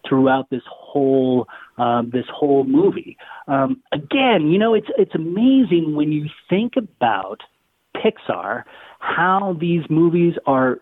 throughout 0.08 0.50
this 0.50 0.62
whole 0.70 1.48
um, 1.78 2.12
this 2.12 2.26
whole 2.34 2.64
movie. 2.64 3.18
Um, 3.48 3.82
again, 3.92 4.48
you 4.52 4.58
know, 4.58 4.74
it's 4.74 4.88
it's 4.98 5.16
amazing 5.16 5.96
when 5.96 6.12
you 6.12 6.30
think 6.50 6.74
about 6.78 7.42
Pixar 7.96 8.64
how 9.00 9.58
these 9.60 9.84
movies 9.90 10.36
are 10.46 10.80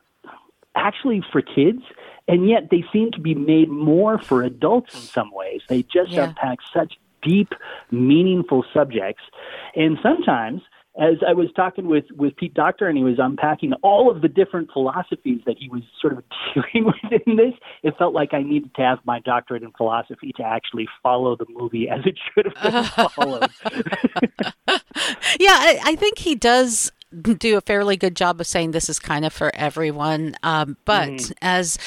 actually 0.76 1.24
for 1.32 1.42
kids, 1.42 1.82
and 2.28 2.48
yet 2.48 2.70
they 2.70 2.84
seem 2.94 3.12
to 3.14 3.20
be 3.20 3.34
made 3.34 3.68
more 3.70 4.22
for 4.30 4.44
adults 4.44 4.94
in 4.94 5.02
some 5.02 5.32
ways. 5.34 5.62
They 5.70 5.82
just 5.84 6.12
Yeah. 6.12 6.26
unpack 6.26 6.60
such 6.72 7.00
deep, 7.24 7.54
meaningful 7.90 8.64
subjects, 8.74 9.24
and 9.76 9.98
sometimes. 10.04 10.62
As 11.00 11.16
I 11.26 11.32
was 11.34 11.48
talking 11.56 11.88
with, 11.88 12.04
with 12.18 12.36
Pete 12.36 12.54
Docter 12.54 12.88
and 12.88 12.98
he 12.98 13.04
was 13.04 13.16
unpacking 13.18 13.72
all 13.82 14.12
of 14.12 14.22
the 14.22 14.28
different 14.28 14.70
philosophies 14.74 15.40
that 15.46 15.56
he 15.58 15.70
was 15.70 15.84
sort 16.02 16.14
of 16.18 16.24
dealing 16.54 16.86
with 16.86 17.22
in 17.26 17.38
this, 17.38 17.54
it 17.84 17.96
felt 17.98 18.14
like 18.14 18.34
I 18.34 18.44
needed 18.44 18.76
to 18.76 18.82
have 18.82 19.00
my 19.06 19.20
doctorate 19.22 19.64
in 19.64 19.72
philosophy 19.72 20.34
to 20.36 20.44
actually 20.44 20.88
follow 21.02 21.38
the 21.38 21.46
movie 21.50 21.88
as 21.90 22.02
it 22.06 22.18
should 22.34 22.46
have 22.46 22.62
been 22.62 22.84
followed. 23.16 23.50
Yeah, 25.40 25.56
I, 25.58 25.80
I 25.84 25.96
think 25.96 26.20
he 26.20 26.36
does 26.36 26.92
do 27.22 27.58
a 27.58 27.62
fairly 27.62 27.98
good 27.98 28.16
job 28.16 28.40
of 28.40 28.48
saying 28.48 28.72
this 28.72 28.90
is 28.90 29.00
kind 29.00 29.26
of 29.26 29.34
for 29.34 29.52
everyone. 29.56 30.36
Um, 30.44 30.78
but 30.86 31.10
Mm-hmm. 31.10 31.32
as 31.42 31.78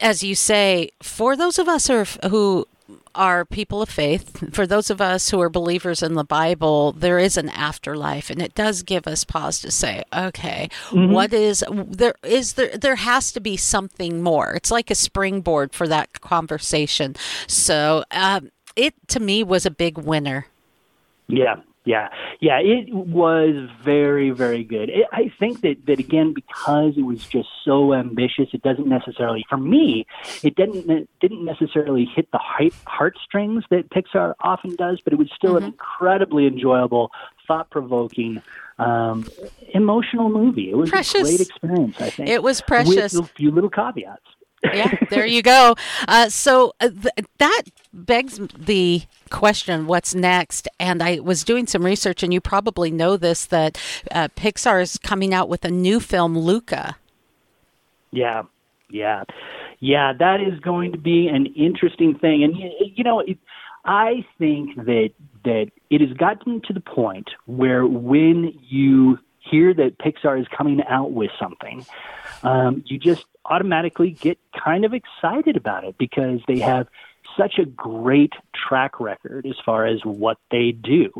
as 0.00 0.22
you 0.22 0.34
say, 0.34 0.90
for 1.02 1.36
those 1.36 1.58
of 1.58 1.68
us 1.68 1.86
who 1.88 2.04
who 2.28 2.66
are 3.14 3.44
people 3.44 3.82
of 3.82 3.88
faith, 3.88 4.54
for 4.54 4.66
those 4.66 4.90
of 4.90 5.00
us 5.00 5.30
who 5.30 5.40
are 5.40 5.48
believers 5.50 6.02
in 6.02 6.14
the 6.14 6.24
Bible, 6.24 6.92
there 6.92 7.18
is 7.18 7.36
an 7.36 7.48
afterlife, 7.50 8.30
and 8.30 8.40
it 8.42 8.54
does 8.54 8.82
give 8.82 9.06
us 9.06 9.24
pause 9.24 9.60
to 9.60 9.70
say, 9.70 10.02
okay, 10.14 10.68
Mm-hmm. 10.90 11.12
what 11.12 11.32
is 11.32 11.64
there? 11.70 12.14
Is 12.22 12.54
there 12.54 12.76
there 12.76 12.96
has 12.96 13.32
to 13.32 13.40
be 13.40 13.56
something 13.56 14.22
more? 14.22 14.52
It's 14.54 14.70
like 14.70 14.90
a 14.90 14.94
springboard 14.94 15.72
for 15.72 15.88
that 15.88 16.20
conversation. 16.20 17.16
So 17.46 18.04
um, 18.10 18.50
it 18.76 18.94
to 19.08 19.20
me 19.20 19.42
was 19.42 19.66
a 19.66 19.70
big 19.70 19.98
winner. 19.98 20.46
Yeah, 21.28 21.56
yeah, 21.84 22.08
yeah. 22.40 22.58
It 22.60 22.92
was 22.92 23.68
very, 23.82 24.30
very 24.30 24.64
good. 24.64 24.88
It, 24.88 25.06
I 25.12 25.32
think 25.38 25.60
that 25.62 25.84
that 25.86 25.98
again 25.98 26.32
because 26.32 26.94
it 26.96 27.02
was 27.02 27.24
just 27.26 27.48
so 27.64 27.92
ambitious, 27.94 28.48
it 28.52 28.62
doesn't 28.62 28.86
necessarily, 28.88 29.44
for 29.48 29.56
me, 29.56 30.06
it 30.42 30.54
didn't 30.54 30.88
it 30.90 31.08
didn't 31.20 31.44
necessarily 31.44 32.04
hit 32.04 32.30
the 32.30 32.38
heart, 32.38 32.72
heartstrings 32.86 33.64
that 33.70 33.90
Pixar 33.90 34.34
often 34.40 34.76
does, 34.76 35.00
but 35.02 35.12
it 35.12 35.18
was 35.18 35.30
still 35.34 35.56
an 35.56 35.64
incredibly 35.64 36.46
enjoyable, 36.46 37.10
thought 37.46 37.70
provoking. 37.70 38.42
Um, 38.78 39.28
emotional 39.74 40.28
movie. 40.28 40.70
It 40.70 40.76
was 40.76 40.90
Precious. 40.90 41.14
a 41.20 41.22
great 41.36 41.40
experience. 41.40 42.00
I 42.00 42.10
think 42.10 42.28
It 42.30 42.42
was 42.42 42.60
precious. 42.62 43.12
with 43.12 43.26
a 43.30 43.34
few 43.34 43.50
little 43.52 43.70
caveats. 43.70 44.22
Yeah, 44.64 44.92
there 45.10 45.26
you 45.26 45.42
go. 45.42 45.74
Uh, 46.08 46.28
so 46.28 46.72
uh, 46.80 46.88
th- 46.88 47.26
that 47.38 47.62
begs 47.92 48.40
the 48.56 49.02
question 49.30 49.86
what's 49.86 50.14
next? 50.14 50.68
And 50.78 51.02
I 51.02 51.20
was 51.20 51.44
doing 51.44 51.66
some 51.66 51.84
research, 51.84 52.22
and 52.22 52.32
you 52.32 52.40
probably 52.40 52.90
know 52.90 53.16
this 53.16 53.46
that 53.46 53.78
uh, 54.10 54.28
Pixar 54.36 54.82
is 54.82 54.98
coming 54.98 55.34
out 55.34 55.48
with 55.48 55.64
a 55.64 55.70
new 55.70 56.00
film, 56.00 56.38
Luca. 56.38 56.96
Yeah, 58.10 58.42
yeah, 58.90 59.24
yeah. 59.80 60.12
That 60.12 60.40
is 60.40 60.58
going 60.60 60.92
to 60.92 60.98
be 60.98 61.28
an 61.28 61.46
interesting 61.46 62.18
thing, 62.18 62.44
and 62.44 62.56
you 62.96 63.04
know, 63.04 63.20
it, 63.20 63.38
I 63.84 64.24
think 64.38 64.76
that 64.76 65.10
that 65.44 65.70
it 65.90 66.00
has 66.00 66.12
gotten 66.16 66.60
to 66.62 66.72
the 66.72 66.80
point 66.80 67.30
where 67.46 67.86
when 67.86 68.52
you 68.68 69.18
hear 69.42 69.74
that 69.74 69.98
Pixar 69.98 70.40
is 70.40 70.46
coming 70.56 70.82
out 70.88 71.12
with 71.12 71.30
something, 71.38 71.84
um, 72.42 72.82
you 72.86 72.98
just 72.98 73.24
automatically 73.44 74.10
get 74.10 74.38
kind 74.64 74.84
of 74.84 74.94
excited 74.94 75.56
about 75.56 75.84
it 75.84 75.96
because 75.98 76.40
they 76.46 76.58
have 76.60 76.86
such 77.36 77.58
a 77.58 77.64
great 77.64 78.32
track 78.54 79.00
record 79.00 79.46
as 79.46 79.56
far 79.64 79.86
as 79.86 80.04
what 80.04 80.38
they 80.50 80.72
do. 80.72 81.10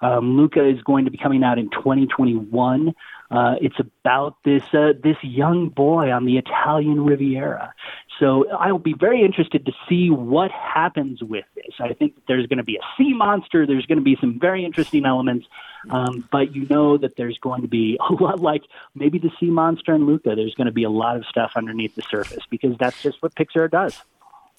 Um, 0.00 0.36
Luca 0.36 0.66
is 0.66 0.80
going 0.82 1.04
to 1.06 1.10
be 1.10 1.18
coming 1.18 1.42
out 1.42 1.58
in 1.58 1.70
2021. 1.70 2.94
Uh, 3.30 3.54
it's 3.60 3.76
about 3.80 4.36
this 4.44 4.62
uh, 4.72 4.92
this 5.02 5.16
young 5.22 5.68
boy 5.68 6.10
on 6.10 6.24
the 6.24 6.38
Italian 6.38 7.04
Riviera. 7.04 7.74
So 8.20 8.48
I'll 8.50 8.78
be 8.78 8.94
very 8.94 9.22
interested 9.22 9.66
to 9.66 9.72
see 9.88 10.10
what 10.10 10.50
happens 10.50 11.22
with 11.22 11.44
this. 11.54 11.74
I 11.80 11.92
think 11.92 12.14
there's 12.28 12.46
going 12.46 12.58
to 12.58 12.64
be 12.64 12.76
a 12.76 12.86
sea 12.96 13.12
monster. 13.12 13.66
There's 13.66 13.84
going 13.86 13.98
to 13.98 14.04
be 14.04 14.16
some 14.20 14.38
very 14.40 14.64
interesting 14.64 15.04
elements, 15.04 15.46
um, 15.90 16.26
but 16.30 16.54
you 16.54 16.66
know 16.70 16.96
that 16.98 17.16
there's 17.16 17.38
going 17.38 17.62
to 17.62 17.68
be 17.68 17.98
a 18.10 18.12
lot 18.12 18.40
like 18.40 18.62
maybe 18.94 19.18
the 19.18 19.30
sea 19.40 19.50
monster 19.50 19.92
and 19.92 20.06
Luca. 20.06 20.34
There's 20.34 20.54
going 20.54 20.66
to 20.66 20.72
be 20.72 20.84
a 20.84 20.90
lot 20.90 21.16
of 21.16 21.26
stuff 21.26 21.52
underneath 21.56 21.94
the 21.94 22.02
surface 22.02 22.44
because 22.48 22.76
that's 22.78 23.02
just 23.02 23.22
what 23.22 23.34
Pixar 23.34 23.70
does. 23.70 24.00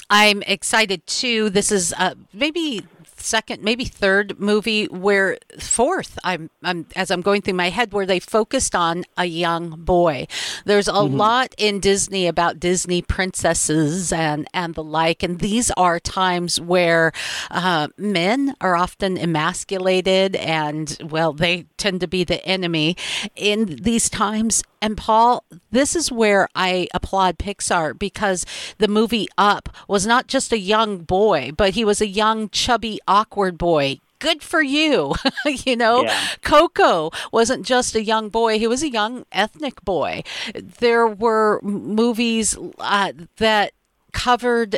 I'm 0.10 0.42
excited 0.44 1.06
too. 1.06 1.50
This 1.50 1.72
is 1.72 1.94
uh, 1.98 2.16
maybe 2.34 2.86
second, 3.18 3.64
maybe 3.64 3.86
third 3.86 4.40
movie 4.40 4.86
where 4.86 5.38
fourth. 5.60 6.18
I'm, 6.24 6.50
I'm 6.64 6.88
as 6.96 7.12
I'm 7.12 7.22
going 7.22 7.42
through 7.42 7.56
my 7.56 7.70
head 7.70 7.94
where 7.94 8.06
they 8.06 8.20
focused 8.20 8.76
on 8.76 9.04
a 9.18 9.26
young 9.26 9.72
boy. 9.84 10.28
There's 10.66 10.88
a 10.88 11.02
lot 11.02 11.54
in 11.58 11.80
Disney 11.80 12.28
about 12.28 12.60
Disney 12.60 13.02
princesses 13.02 14.12
and 14.12 14.48
and 14.54 14.76
the 14.76 14.84
like, 14.84 15.24
and 15.24 15.40
these 15.40 15.72
are 15.72 16.00
times 16.00 16.60
where 16.60 17.12
uh, 17.52 17.88
men 17.98 18.54
are 18.62 18.76
often 18.76 19.18
emasculated, 19.18 20.36
and 20.36 20.98
well, 21.10 21.34
they 21.34 21.66
tend 21.78 22.02
to 22.02 22.08
be 22.08 22.24
the 22.24 22.44
enemy 22.46 22.96
in 23.36 23.78
these 23.82 24.10
times. 24.10 24.64
And 24.82 24.98
Paul, 24.98 25.44
this 25.72 25.96
is 25.96 26.12
where 26.12 26.48
I 26.56 26.88
applaud 26.94 27.38
Pixar 27.38 27.98
because 27.98 28.46
the 28.78 28.88
movie 28.88 29.28
Up 29.38 29.70
was 29.88 30.06
not 30.06 30.28
just 30.28 30.52
a 30.52 30.60
young 30.60 31.00
boy, 31.00 31.52
but 31.56 31.74
he 31.74 31.84
was 31.84 32.02
a 32.02 32.08
young, 32.08 32.50
chubby, 32.50 33.00
awkward 33.08 33.58
boy. 33.58 34.00
Good 34.20 34.42
for 34.42 34.62
you. 34.62 35.14
you 35.46 35.76
know, 35.76 36.04
Yeah. 36.04 36.20
Coco 36.42 37.12
wasn't 37.32 37.66
just 37.66 37.96
a 37.96 38.04
young 38.04 38.30
boy, 38.30 38.60
he 38.60 38.68
was 38.68 38.84
a 38.84 38.90
young 38.90 39.26
ethnic 39.32 39.84
boy. 39.84 40.24
There 40.56 41.08
were 41.08 41.60
movies 41.62 42.58
uh, 42.80 43.14
that 43.38 43.74
covered 44.14 44.76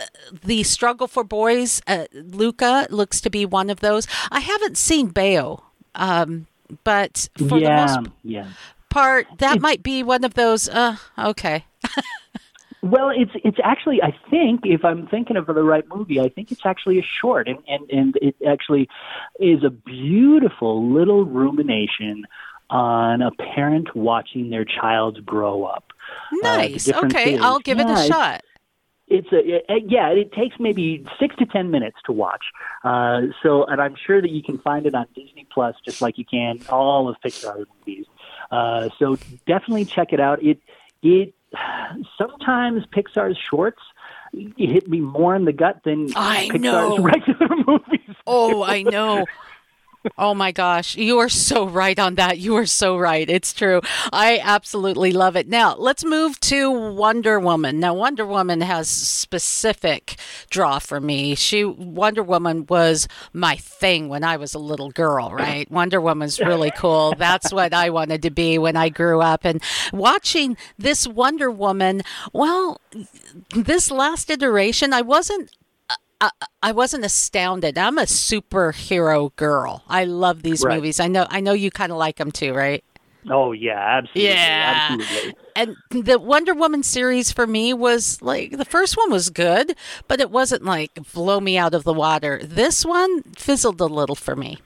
uh, 0.00 0.04
the 0.44 0.62
struggle 0.64 1.06
for 1.06 1.22
boys. 1.24 1.80
Uh, 1.86 2.06
Luca 2.12 2.86
looks 2.90 3.20
to 3.20 3.30
be 3.30 3.46
one 3.46 3.70
of 3.70 3.80
those. 3.80 4.06
I 4.30 4.40
haven't 4.40 4.76
seen 4.76 5.12
Bao, 5.12 5.62
um, 5.94 6.46
but 6.84 7.28
for 7.36 7.60
the 7.60 7.60
yeah, 7.60 7.86
most 7.86 8.10
yeah. 8.24 8.46
Part, 8.92 9.26
that 9.38 9.60
might 9.60 9.82
be 9.82 10.02
one 10.02 10.24
of 10.24 10.34
those. 10.34 10.68
Uh, 10.68 10.96
okay. 11.18 11.64
Well, 12.82 13.10
it's 13.10 13.30
it's 13.44 13.58
actually 13.62 14.02
I 14.02 14.12
think 14.28 14.62
if 14.64 14.84
I'm 14.84 15.06
thinking 15.06 15.36
of 15.36 15.46
the 15.46 15.62
right 15.62 15.84
movie, 15.88 16.18
I 16.20 16.28
think 16.28 16.50
it's 16.50 16.66
actually 16.66 16.98
a 16.98 17.02
short, 17.02 17.46
and 17.46 17.58
and 17.68 17.88
and 17.90 18.18
it 18.20 18.34
actually 18.46 18.88
is 19.38 19.62
a 19.62 19.70
beautiful 19.70 20.92
little 20.92 21.24
rumination 21.24 22.24
on 22.70 23.22
a 23.22 23.30
parent 23.30 23.94
watching 23.94 24.50
their 24.50 24.64
child 24.64 25.24
grow 25.24 25.62
up. 25.64 25.92
uh, 26.32 26.36
Nice. 26.56 26.84
different 26.86 27.14
okay. 27.14 27.38
I'll 27.38 27.60
give 27.60 27.78
it 27.78 27.88
a 27.88 28.06
shot. 28.08 28.42
It's 29.06 29.30
a 29.30 29.38
it, 29.72 29.84
yeah. 29.88 30.08
It 30.08 30.32
takes 30.32 30.56
maybe 30.58 31.06
six 31.20 31.36
to 31.36 31.46
ten 31.46 31.70
minutes 31.70 31.98
to 32.06 32.12
watch. 32.12 32.44
Uh, 32.82 33.20
so, 33.44 33.64
and 33.64 33.80
I'm 33.80 33.94
sure 34.06 34.20
that 34.20 34.30
you 34.30 34.42
can 34.42 34.58
find 34.58 34.86
it 34.86 34.94
on 34.96 35.06
Disney 35.14 35.46
Plus, 35.52 35.76
just 35.84 36.02
like 36.02 36.18
you 36.18 36.24
can 36.24 36.58
all 36.68 37.08
of 37.08 37.16
Pixar 37.24 37.64
movies. 37.78 38.06
Uh, 38.52 38.90
so 38.98 39.16
definitely 39.46 39.86
check 39.86 40.12
it 40.12 40.20
out. 40.20 40.42
It 40.42 40.60
it 41.02 41.34
sometimes 42.18 42.84
Pixar's 42.86 43.38
shorts 43.38 43.80
hit 44.56 44.88
me 44.88 45.00
more 45.00 45.34
in 45.34 45.44
the 45.44 45.52
gut 45.52 45.80
than 45.84 46.08
I 46.14 46.48
Pixar's 46.50 46.60
know. 46.60 46.98
regular 47.02 47.48
movies. 47.66 48.16
Oh, 48.26 48.62
I 48.62 48.82
know. 48.82 49.26
Oh 50.18 50.34
my 50.34 50.52
gosh, 50.52 50.96
you 50.96 51.18
are 51.18 51.28
so 51.28 51.66
right 51.66 51.98
on 51.98 52.16
that. 52.16 52.38
You 52.38 52.56
are 52.56 52.66
so 52.66 52.96
right. 52.96 53.28
It's 53.28 53.52
true. 53.52 53.80
I 54.12 54.40
absolutely 54.42 55.12
love 55.12 55.36
it. 55.36 55.48
Now, 55.48 55.76
let's 55.76 56.04
move 56.04 56.40
to 56.40 56.70
Wonder 56.70 57.38
Woman. 57.38 57.78
Now, 57.78 57.94
Wonder 57.94 58.26
Woman 58.26 58.60
has 58.62 58.88
specific 58.88 60.16
draw 60.50 60.78
for 60.78 61.00
me. 61.00 61.34
She 61.34 61.64
Wonder 61.64 62.22
Woman 62.22 62.66
was 62.68 63.06
my 63.32 63.56
thing 63.56 64.08
when 64.08 64.24
I 64.24 64.36
was 64.36 64.54
a 64.54 64.58
little 64.58 64.90
girl, 64.90 65.30
right? 65.30 65.70
Wonder 65.70 66.00
Woman's 66.00 66.40
really 66.40 66.72
cool. 66.72 67.14
That's 67.16 67.52
what 67.52 67.72
I 67.72 67.90
wanted 67.90 68.22
to 68.22 68.30
be 68.30 68.58
when 68.58 68.76
I 68.76 68.88
grew 68.88 69.20
up 69.20 69.44
and 69.44 69.62
watching 69.92 70.56
this 70.78 71.06
Wonder 71.06 71.50
Woman, 71.50 72.02
well, 72.32 72.80
this 73.54 73.90
last 73.90 74.30
iteration, 74.30 74.92
I 74.92 75.02
wasn't 75.02 75.50
I, 76.22 76.30
I 76.62 76.72
wasn't 76.72 77.04
astounded. 77.04 77.76
I'm 77.76 77.98
a 77.98 78.02
superhero 78.02 79.34
girl. 79.36 79.82
I 79.88 80.04
love 80.04 80.42
these 80.42 80.64
Right. 80.64 80.76
movies. 80.76 81.00
I 81.00 81.08
know. 81.08 81.26
I 81.28 81.40
know 81.40 81.52
you 81.52 81.70
kind 81.70 81.92
of 81.92 81.98
like 81.98 82.16
them 82.16 82.30
too, 82.30 82.54
right? 82.54 82.82
Oh 83.30 83.52
yeah, 83.52 83.78
absolutely, 83.98 84.34
Yeah. 84.34 84.74
absolutely. 84.76 85.34
And 85.54 85.76
the 85.90 86.18
Wonder 86.18 86.54
Woman 86.54 86.82
series 86.82 87.30
for 87.30 87.46
me 87.46 87.74
was 87.74 88.22
like 88.22 88.56
the 88.56 88.64
first 88.64 88.96
one 88.96 89.10
was 89.10 89.30
good, 89.30 89.76
but 90.08 90.20
it 90.20 90.30
wasn't 90.30 90.64
like 90.64 90.92
blow 91.12 91.40
me 91.40 91.58
out 91.58 91.74
of 91.74 91.84
the 91.84 91.92
water. 91.92 92.40
This 92.42 92.84
one 92.86 93.22
fizzled 93.36 93.80
a 93.80 93.86
little 93.86 94.16
for 94.16 94.34
me. 94.34 94.58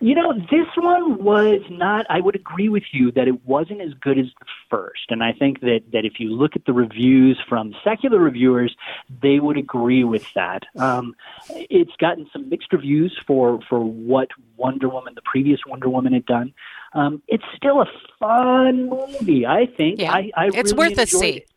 You 0.00 0.14
know, 0.14 0.32
this 0.32 0.66
one 0.76 1.22
was 1.22 1.62
not. 1.70 2.06
I 2.08 2.20
would 2.20 2.34
agree 2.34 2.68
with 2.68 2.84
you 2.92 3.10
that 3.12 3.28
it 3.28 3.44
wasn't 3.46 3.80
as 3.80 3.92
good 3.94 4.18
as 4.18 4.26
the 4.38 4.46
first, 4.70 5.10
and 5.10 5.22
I 5.22 5.32
think 5.32 5.60
that 5.60 5.80
that 5.92 6.04
if 6.04 6.20
you 6.20 6.30
look 6.30 6.56
at 6.56 6.64
the 6.64 6.72
reviews 6.72 7.40
from 7.48 7.74
secular 7.82 8.18
reviewers, 8.18 8.76
they 9.22 9.40
would 9.40 9.56
agree 9.56 10.04
with 10.04 10.24
that. 10.34 10.64
Um, 10.76 11.14
it's 11.48 11.94
gotten 11.98 12.28
some 12.32 12.48
mixed 12.48 12.72
reviews 12.72 13.18
for 13.26 13.60
for 13.68 13.80
what 13.80 14.28
Wonder 14.56 14.88
Woman, 14.88 15.14
the 15.14 15.22
previous 15.22 15.60
Wonder 15.66 15.88
Woman, 15.88 16.12
had 16.12 16.26
done. 16.26 16.54
Um, 16.92 17.22
it's 17.28 17.44
still 17.56 17.80
a 17.80 17.86
fun 18.18 18.90
movie, 18.90 19.46
I 19.46 19.66
think. 19.66 20.00
Yeah, 20.00 20.12
I, 20.12 20.30
I 20.36 20.46
it's 20.46 20.72
really 20.72 20.94
worth 20.94 20.98
a 20.98 21.06
see. 21.06 21.28
it. 21.28 21.50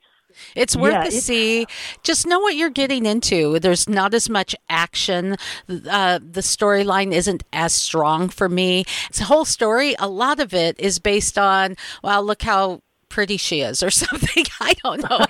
It's 0.55 0.75
worth 0.75 0.93
Yeah, 0.93 1.05
a 1.05 1.11
see. 1.11 1.65
Just 2.03 2.27
know 2.27 2.39
what 2.39 2.55
you're 2.55 2.69
getting 2.69 3.05
into. 3.05 3.59
There's 3.59 3.87
not 3.89 4.13
as 4.13 4.29
much 4.29 4.55
action. 4.69 5.37
Uh, 5.69 6.19
the 6.19 6.41
storyline 6.41 7.11
isn't 7.13 7.43
as 7.53 7.73
strong 7.73 8.29
for 8.29 8.49
me. 8.49 8.85
It's 9.09 9.21
a 9.21 9.25
whole 9.25 9.45
story. 9.45 9.95
A 9.99 10.07
lot 10.07 10.39
of 10.39 10.53
it 10.53 10.79
is 10.79 10.99
based 10.99 11.37
on, 11.37 11.75
well, 12.03 12.23
look 12.23 12.41
how 12.41 12.81
pretty 13.09 13.37
she 13.37 13.61
is 13.61 13.83
or 13.83 13.89
something. 14.03 14.45
I 14.59 14.73
don't 14.83 15.07
know. 15.09 15.25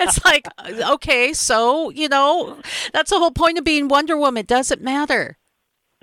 it's 0.00 0.24
like, 0.24 0.46
okay, 0.66 1.32
so, 1.32 1.90
you 1.90 2.08
know, 2.08 2.58
that's 2.92 3.10
the 3.10 3.18
whole 3.18 3.30
point 3.30 3.58
of 3.58 3.64
being 3.64 3.88
Wonder 3.88 4.16
Woman. 4.16 4.40
It 4.40 4.46
doesn't 4.48 4.82
matter. 4.82 5.38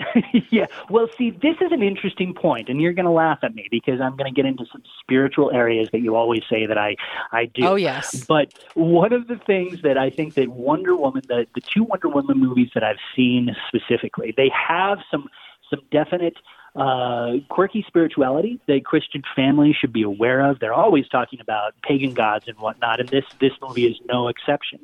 yeah. 0.49 0.67
Well, 0.89 1.07
see, 1.17 1.31
this 1.31 1.55
is 1.61 1.71
an 1.71 1.83
interesting 1.83 2.33
point, 2.33 2.69
and 2.69 2.81
you're 2.81 2.93
going 2.93 3.05
to 3.05 3.11
laugh 3.11 3.39
at 3.43 3.53
me 3.55 3.67
because 3.71 4.01
I'm 4.01 4.15
going 4.15 4.33
to 4.33 4.35
get 4.35 4.45
into 4.45 4.65
some 4.71 4.83
spiritual 5.01 5.51
areas 5.51 5.89
that 5.91 5.99
you 5.99 6.15
always 6.15 6.41
say 6.49 6.65
that 6.65 6.77
I, 6.77 6.95
I 7.31 7.45
do. 7.45 7.65
Oh, 7.65 7.75
yes. 7.75 8.23
But 8.25 8.53
one 8.75 9.13
of 9.13 9.27
the 9.27 9.37
things 9.37 9.81
that 9.83 9.97
I 9.97 10.09
think 10.09 10.35
that 10.35 10.49
Wonder 10.49 10.95
Woman, 10.95 11.23
the, 11.27 11.45
the 11.55 11.61
two 11.61 11.83
Wonder 11.83 12.09
Woman 12.09 12.39
movies 12.39 12.69
that 12.73 12.83
I've 12.83 12.99
seen 13.15 13.55
specifically, 13.67 14.33
they 14.35 14.49
have 14.49 14.99
some 15.11 15.29
some 15.69 15.81
definite 15.91 16.35
uh, 16.79 17.39
quirky 17.49 17.83
spirituality 17.87 18.59
that 18.67 18.85
Christian 18.85 19.21
families 19.35 19.75
should 19.75 19.91
be 19.91 20.03
aware 20.03 20.49
of. 20.49 20.59
They're 20.59 20.73
always 20.73 21.07
talking 21.09 21.41
about 21.41 21.73
pagan 21.83 22.13
gods 22.13 22.45
and 22.47 22.57
whatnot, 22.57 23.01
and 23.01 23.09
this 23.09 23.25
this 23.41 23.51
movie 23.61 23.85
is 23.85 23.97
no 24.07 24.29
exception. 24.29 24.79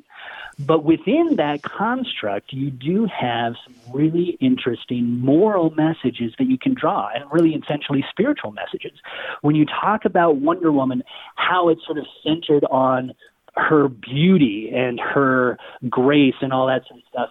But 0.58 0.84
within 0.84 1.36
that 1.36 1.62
construct, 1.62 2.52
you 2.52 2.70
do 2.70 3.06
have 3.06 3.54
some 3.64 3.74
really 3.94 4.36
interesting 4.40 5.20
moral 5.20 5.70
messages 5.70 6.34
that 6.38 6.48
you 6.48 6.58
can 6.58 6.74
draw, 6.74 7.08
and 7.14 7.24
really 7.32 7.54
essentially 7.54 8.04
spiritual 8.10 8.52
messages. 8.52 8.98
When 9.40 9.54
you 9.54 9.64
talk 9.64 10.04
about 10.04 10.36
Wonder 10.36 10.70
Woman, 10.70 11.02
how 11.36 11.70
it's 11.70 11.84
sort 11.86 11.96
of 11.96 12.06
centered 12.22 12.64
on 12.70 13.14
her 13.56 13.88
beauty 13.88 14.70
and 14.74 15.00
her 15.00 15.56
grace 15.88 16.34
and 16.42 16.52
all 16.52 16.66
that 16.66 16.82
sort 16.86 17.00
of 17.00 17.06
stuff 17.08 17.30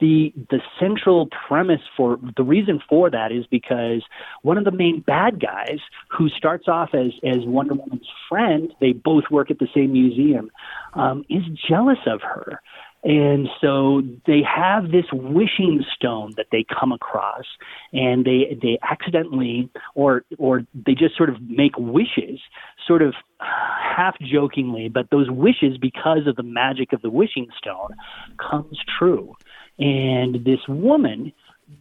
the 0.00 0.32
the 0.50 0.60
central 0.80 1.28
premise 1.48 1.80
for 1.96 2.18
the 2.36 2.42
reason 2.42 2.80
for 2.88 3.10
that 3.10 3.32
is 3.32 3.46
because 3.46 4.02
one 4.42 4.58
of 4.58 4.64
the 4.64 4.70
main 4.70 5.00
bad 5.00 5.40
guys 5.40 5.78
who 6.08 6.28
starts 6.28 6.68
off 6.68 6.90
as 6.94 7.12
as 7.24 7.44
Wonder 7.44 7.74
Woman's 7.74 8.08
friend, 8.28 8.72
they 8.80 8.92
both 8.92 9.24
work 9.30 9.50
at 9.50 9.58
the 9.58 9.68
same 9.74 9.92
museum, 9.92 10.50
um, 10.94 11.24
is 11.28 11.42
jealous 11.68 11.98
of 12.06 12.20
her. 12.22 12.60
And 13.04 13.48
so 13.60 14.02
they 14.26 14.42
have 14.42 14.92
this 14.92 15.06
wishing 15.12 15.84
stone 15.92 16.34
that 16.36 16.46
they 16.52 16.64
come 16.64 16.92
across, 16.92 17.44
and 17.92 18.24
they 18.24 18.56
they 18.62 18.78
accidentally 18.88 19.68
or 19.96 20.24
or 20.38 20.64
they 20.72 20.94
just 20.94 21.16
sort 21.16 21.28
of 21.28 21.40
make 21.42 21.72
wishes, 21.76 22.38
sort 22.86 23.02
of 23.02 23.14
half 23.40 24.16
jokingly, 24.20 24.88
but 24.88 25.10
those 25.10 25.28
wishes, 25.30 25.78
because 25.78 26.28
of 26.28 26.36
the 26.36 26.44
magic 26.44 26.92
of 26.92 27.02
the 27.02 27.10
wishing 27.10 27.48
stone, 27.58 27.90
comes 28.38 28.78
true. 28.98 29.34
And 29.78 30.44
this 30.44 30.60
woman, 30.68 31.32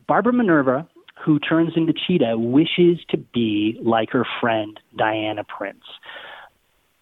Barbara 0.07 0.33
Minerva, 0.33 0.87
who 1.23 1.37
turns 1.39 1.73
into 1.75 1.93
Cheetah, 1.93 2.37
wishes 2.37 2.99
to 3.09 3.17
be 3.17 3.77
like 3.83 4.09
her 4.11 4.25
friend 4.39 4.79
Diana 4.97 5.43
Prince. 5.43 5.83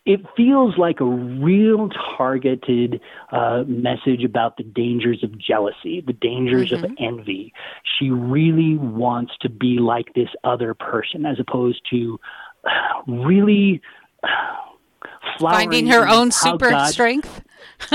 It 0.05 0.21
feels 0.35 0.75
like 0.77 1.01
a 1.01 1.05
real 1.05 1.89
targeted 2.17 2.99
uh, 3.31 3.63
message 3.67 4.23
about 4.23 4.57
the 4.57 4.63
dangers 4.63 5.23
of 5.23 5.37
jealousy, 5.37 6.01
the 6.01 6.13
dangers 6.13 6.71
Mm-hmm. 6.71 6.83
of 6.83 6.91
envy. 6.99 7.53
She 7.97 8.09
really 8.09 8.75
wants 8.75 9.33
to 9.41 9.49
be 9.49 9.77
like 9.77 10.13
this 10.15 10.29
other 10.43 10.73
person 10.73 11.25
as 11.27 11.39
opposed 11.39 11.81
to 11.91 12.19
uh, 12.65 12.69
really 13.07 13.81
Finding 15.39 15.87
her 15.87 16.07
own 16.07 16.31
super 16.31 16.69
God- 16.71 16.91
strength. 16.91 17.43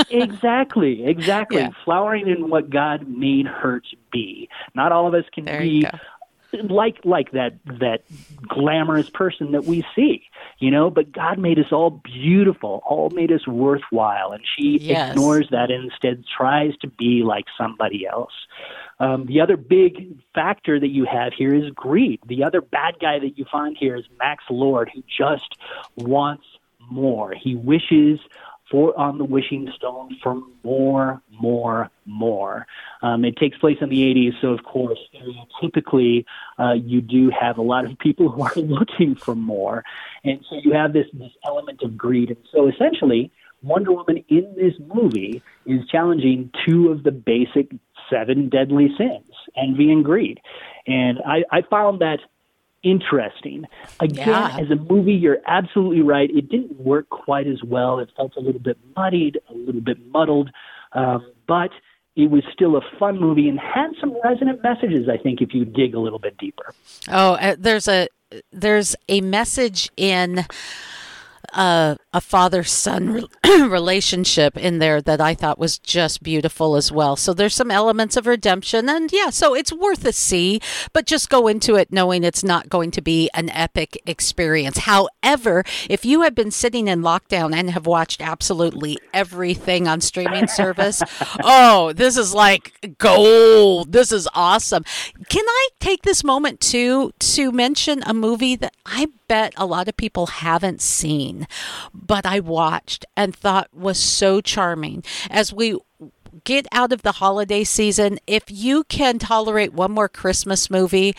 Exactly, 0.09 1.05
exactly. 1.07 1.61
Yeah. 1.61 1.69
Flowering 1.83 2.27
in 2.27 2.49
what 2.49 2.69
God 2.69 3.07
made 3.07 3.47
her 3.47 3.79
to 3.79 3.97
be. 4.11 4.49
Not 4.73 4.91
all 4.91 5.07
of 5.07 5.13
us 5.13 5.25
can 5.33 5.45
There 5.45 5.59
be 5.59 5.85
like 6.63 6.97
like 7.03 7.31
that 7.31 7.53
that 7.65 8.03
glamorous 8.47 9.09
person 9.13 9.51
that 9.53 9.65
we 9.65 9.83
see, 9.95 10.23
you 10.59 10.71
know. 10.71 10.89
But 10.89 11.11
God 11.11 11.39
made 11.39 11.59
us 11.59 11.71
all 11.71 12.01
beautiful, 12.03 12.81
all 12.85 13.09
made 13.09 13.31
us 13.31 13.47
worthwhile, 13.47 14.31
and 14.31 14.43
she 14.57 14.79
Yes. 14.81 15.11
ignores 15.11 15.47
that 15.51 15.71
and 15.71 15.85
instead 15.85 16.23
tries 16.37 16.75
to 16.77 16.87
be 16.87 17.23
like 17.23 17.45
somebody 17.57 18.05
else. 18.05 18.33
Um, 18.99 19.25
the 19.25 19.41
other 19.41 19.57
big 19.57 20.17
factor 20.33 20.79
that 20.79 20.89
you 20.89 21.05
have 21.05 21.33
here 21.33 21.53
is 21.53 21.69
greed. 21.71 22.19
The 22.27 22.43
other 22.43 22.61
bad 22.61 22.95
guy 22.99 23.19
that 23.19 23.37
you 23.37 23.45
find 23.51 23.75
here 23.77 23.95
is 23.95 24.05
Max 24.19 24.43
Lord, 24.49 24.89
who 24.93 25.03
just 25.17 25.57
wants 25.95 26.45
more. 26.79 27.33
He 27.33 27.55
wishes 27.55 28.19
for 28.69 28.97
on 28.99 29.17
the 29.17 29.23
wishing 29.23 29.71
stone 29.75 30.17
for 30.23 30.41
more, 30.63 31.21
more, 31.39 31.89
more. 32.05 32.65
Um, 33.01 33.23
it 33.23 33.37
takes 33.37 33.57
place 33.57 33.77
in 33.81 33.89
the 33.89 34.01
80s, 34.01 34.41
so 34.41 34.47
of 34.49 34.63
course, 34.63 34.99
typically 35.61 36.25
uh, 36.59 36.73
you 36.73 37.01
do 37.01 37.31
have 37.39 37.57
a 37.57 37.61
lot 37.61 37.85
of 37.85 37.97
people 37.99 38.29
who 38.31 38.41
are 38.41 38.55
looking 38.55 39.15
for 39.15 39.35
more, 39.35 39.83
and 40.23 40.43
so 40.49 40.57
you 40.57 40.73
have 40.73 40.93
this 40.93 41.07
this 41.13 41.31
element 41.45 41.81
of 41.83 41.97
greed. 41.97 42.29
And 42.29 42.39
so 42.51 42.67
essentially, 42.67 43.31
Wonder 43.61 43.91
Woman 43.91 44.23
in 44.29 44.53
this 44.55 44.73
movie 44.93 45.41
is 45.65 45.87
challenging 45.87 46.51
two 46.65 46.89
of 46.89 47.03
the 47.03 47.11
basic 47.11 47.71
seven 48.09 48.49
deadly 48.49 48.89
sins: 48.97 49.29
envy 49.55 49.91
and 49.91 50.03
greed. 50.03 50.39
And 50.87 51.19
I, 51.25 51.43
I 51.51 51.61
found 51.69 51.99
that 52.01 52.19
interesting. 52.85 53.65
Again, 53.99 54.27
Yeah. 54.29 54.57
as 54.61 54.69
a 54.71 54.75
movie, 54.75 55.13
you're 55.13 55.39
absolutely 55.47 56.01
right. 56.01 56.29
It 56.29 56.47
didn't 56.49 56.79
work 56.79 57.09
quite 57.09 57.47
as 57.47 57.61
well. 57.63 57.99
It 57.99 58.09
felt 58.15 58.33
a 58.37 58.39
little 58.39 58.61
bit 58.61 58.77
muddied, 58.95 59.39
a 59.49 59.53
little 59.53 59.81
bit 59.81 59.97
muddled, 60.13 60.49
um, 60.93 61.25
but 61.47 61.71
it 62.15 62.29
was 62.29 62.43
still 62.53 62.77
a 62.77 62.81
fun 62.97 63.19
movie 63.19 63.49
and 63.49 63.59
had 63.59 63.91
some 63.99 64.15
resonant 64.23 64.63
messages. 64.63 65.09
I 65.09 65.17
think 65.17 65.41
if 65.41 65.53
you 65.53 65.65
dig 65.65 65.93
a 65.95 65.99
little 65.99 66.19
bit 66.19 66.37
deeper. 66.37 66.73
Oh, 67.11 67.33
uh, 67.33 67.55
there's 67.59 67.87
a 67.89 68.07
there's 68.51 68.95
a 69.09 69.19
message 69.21 69.89
in 69.97 70.45
uh, 71.55 71.95
a 72.13 72.21
father 72.21 72.63
son 72.63 73.25
relationship 73.45 74.57
in 74.57 74.79
there 74.79 75.01
that 75.01 75.21
I 75.21 75.33
thought 75.33 75.57
was 75.57 75.79
just 75.79 76.21
beautiful 76.21 76.75
as 76.75 76.91
well. 76.91 77.15
So 77.15 77.33
there's 77.33 77.55
some 77.55 77.71
elements 77.71 78.17
of 78.17 78.27
redemption, 78.27 78.89
and 78.89 79.11
yeah, 79.11 79.29
so 79.29 79.55
it's 79.55 79.73
worth 79.73 80.05
a 80.05 80.11
see, 80.11 80.61
but 80.93 81.05
just 81.05 81.29
go 81.29 81.47
into 81.47 81.75
it 81.75 81.91
knowing 81.91 82.23
it's 82.23 82.43
not 82.43 82.69
going 82.69 82.91
to 82.91 83.01
be 83.01 83.29
an 83.33 83.49
epic 83.49 84.01
experience. 84.05 84.79
However, 84.79 85.63
if 85.89 86.05
you 86.05 86.21
have 86.21 86.35
been 86.35 86.51
sitting 86.51 86.87
in 86.87 87.01
lockdown 87.01 87.55
and 87.55 87.71
have 87.71 87.87
watched 87.87 88.21
absolutely 88.21 88.97
everything 89.13 89.87
on 89.87 90.01
streaming 90.01 90.47
service, 90.47 91.01
oh, 91.43 91.93
this 91.93 92.17
is 92.17 92.33
like 92.33 92.97
gold. 92.97 93.91
This 93.91 94.11
is 94.11 94.27
awesome. 94.33 94.83
Can 95.29 95.45
I 95.47 95.69
take 95.79 96.03
this 96.03 96.23
moment 96.23 96.59
to 96.61 97.11
to 97.19 97.51
mention 97.51 98.03
a 98.05 98.13
movie 98.13 98.55
that 98.57 98.73
I 98.85 99.07
bet 99.27 99.53
a 99.57 99.65
lot 99.65 99.87
of 99.87 99.97
people 99.97 100.27
haven't 100.27 100.81
seen, 100.81 101.47
but 101.93 102.25
I 102.25 102.39
watched 102.39 103.05
and 103.15 103.35
thought 103.35 103.73
was 103.73 103.97
so 103.99 104.41
charming. 104.41 105.03
As 105.29 105.53
we 105.53 105.77
get 106.43 106.67
out 106.71 106.91
of 106.91 107.01
the 107.01 107.13
holiday 107.13 107.63
season, 107.63 108.19
if 108.27 108.43
you 108.47 108.83
can 108.85 109.19
tolerate 109.19 109.73
one 109.73 109.91
more 109.91 110.09
Christmas 110.09 110.69
movie, 110.69 111.15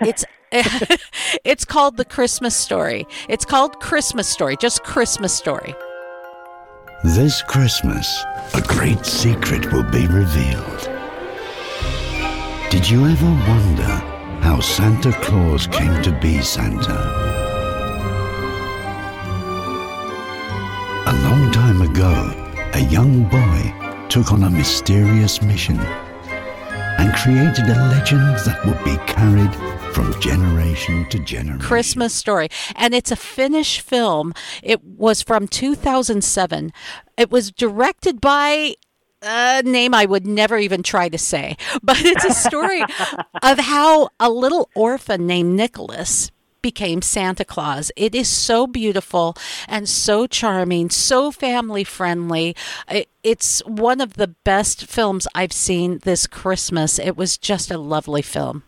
it's 0.00 0.24
it's 1.44 1.64
called 1.64 1.96
The 1.96 2.04
Christmas 2.04 2.54
Story. 2.54 3.06
It's 3.28 3.44
called 3.44 3.80
Christmas 3.80 4.28
Story, 4.28 4.56
just 4.56 4.84
Christmas 4.84 5.34
Story. 5.34 5.74
This 7.02 7.42
Christmas, 7.42 8.24
a 8.54 8.62
great 8.62 9.04
secret 9.04 9.72
will 9.72 9.82
be 9.82 10.06
revealed. 10.06 10.88
Did 12.70 12.88
you 12.88 13.06
ever 13.06 13.26
wonder 13.26 14.13
how 14.44 14.60
Santa 14.60 15.10
Claus 15.22 15.66
came 15.66 16.02
to 16.02 16.12
be 16.20 16.42
Santa? 16.42 16.92
A 21.06 21.14
long 21.24 21.50
time 21.50 21.80
ago, 21.80 22.12
a 22.74 22.80
young 22.90 23.24
boy 23.24 24.06
took 24.10 24.32
on 24.32 24.42
a 24.42 24.50
mysterious 24.50 25.40
mission 25.40 25.78
and 25.78 27.14
created 27.14 27.64
a 27.70 27.88
legend 27.88 28.36
that 28.44 28.60
would 28.66 28.84
be 28.84 28.98
carried 29.10 29.54
from 29.94 30.12
generation 30.20 31.08
to 31.08 31.18
generation. 31.20 31.66
Christmas 31.66 32.12
Story. 32.12 32.50
And 32.76 32.92
it's 32.92 33.10
a 33.10 33.16
Finnish 33.16 33.80
film. 33.80 34.34
It 34.62 34.84
was 34.84 35.22
from 35.22 35.48
2007. 35.48 36.70
It 37.16 37.30
was 37.30 37.50
directed 37.50 38.20
by 38.20 38.74
a 39.24 39.62
name 39.62 39.94
I 39.94 40.04
would 40.04 40.26
never 40.26 40.58
even 40.58 40.82
try 40.82 41.08
to 41.08 41.18
say, 41.18 41.56
but 41.82 42.00
it's 42.00 42.24
a 42.24 42.32
story 42.32 42.82
of 43.42 43.58
how 43.58 44.10
a 44.20 44.30
little 44.30 44.68
orphan 44.74 45.26
named 45.26 45.56
Nicholas 45.56 46.30
became 46.64 47.02
Santa 47.02 47.44
Claus. 47.44 47.92
It 47.94 48.14
is 48.14 48.26
so 48.26 48.66
beautiful 48.66 49.36
and 49.68 49.86
so 49.86 50.26
charming, 50.26 50.88
so 50.88 51.30
family 51.30 51.84
friendly. 51.84 52.56
It's 53.22 53.60
one 53.66 54.00
of 54.00 54.14
the 54.14 54.28
best 54.28 54.86
films 54.86 55.28
I've 55.34 55.52
seen 55.52 55.98
this 56.04 56.26
Christmas. 56.26 56.98
It 56.98 57.18
was 57.18 57.36
just 57.36 57.70
a 57.70 57.76
lovely 57.76 58.22
film. 58.22 58.62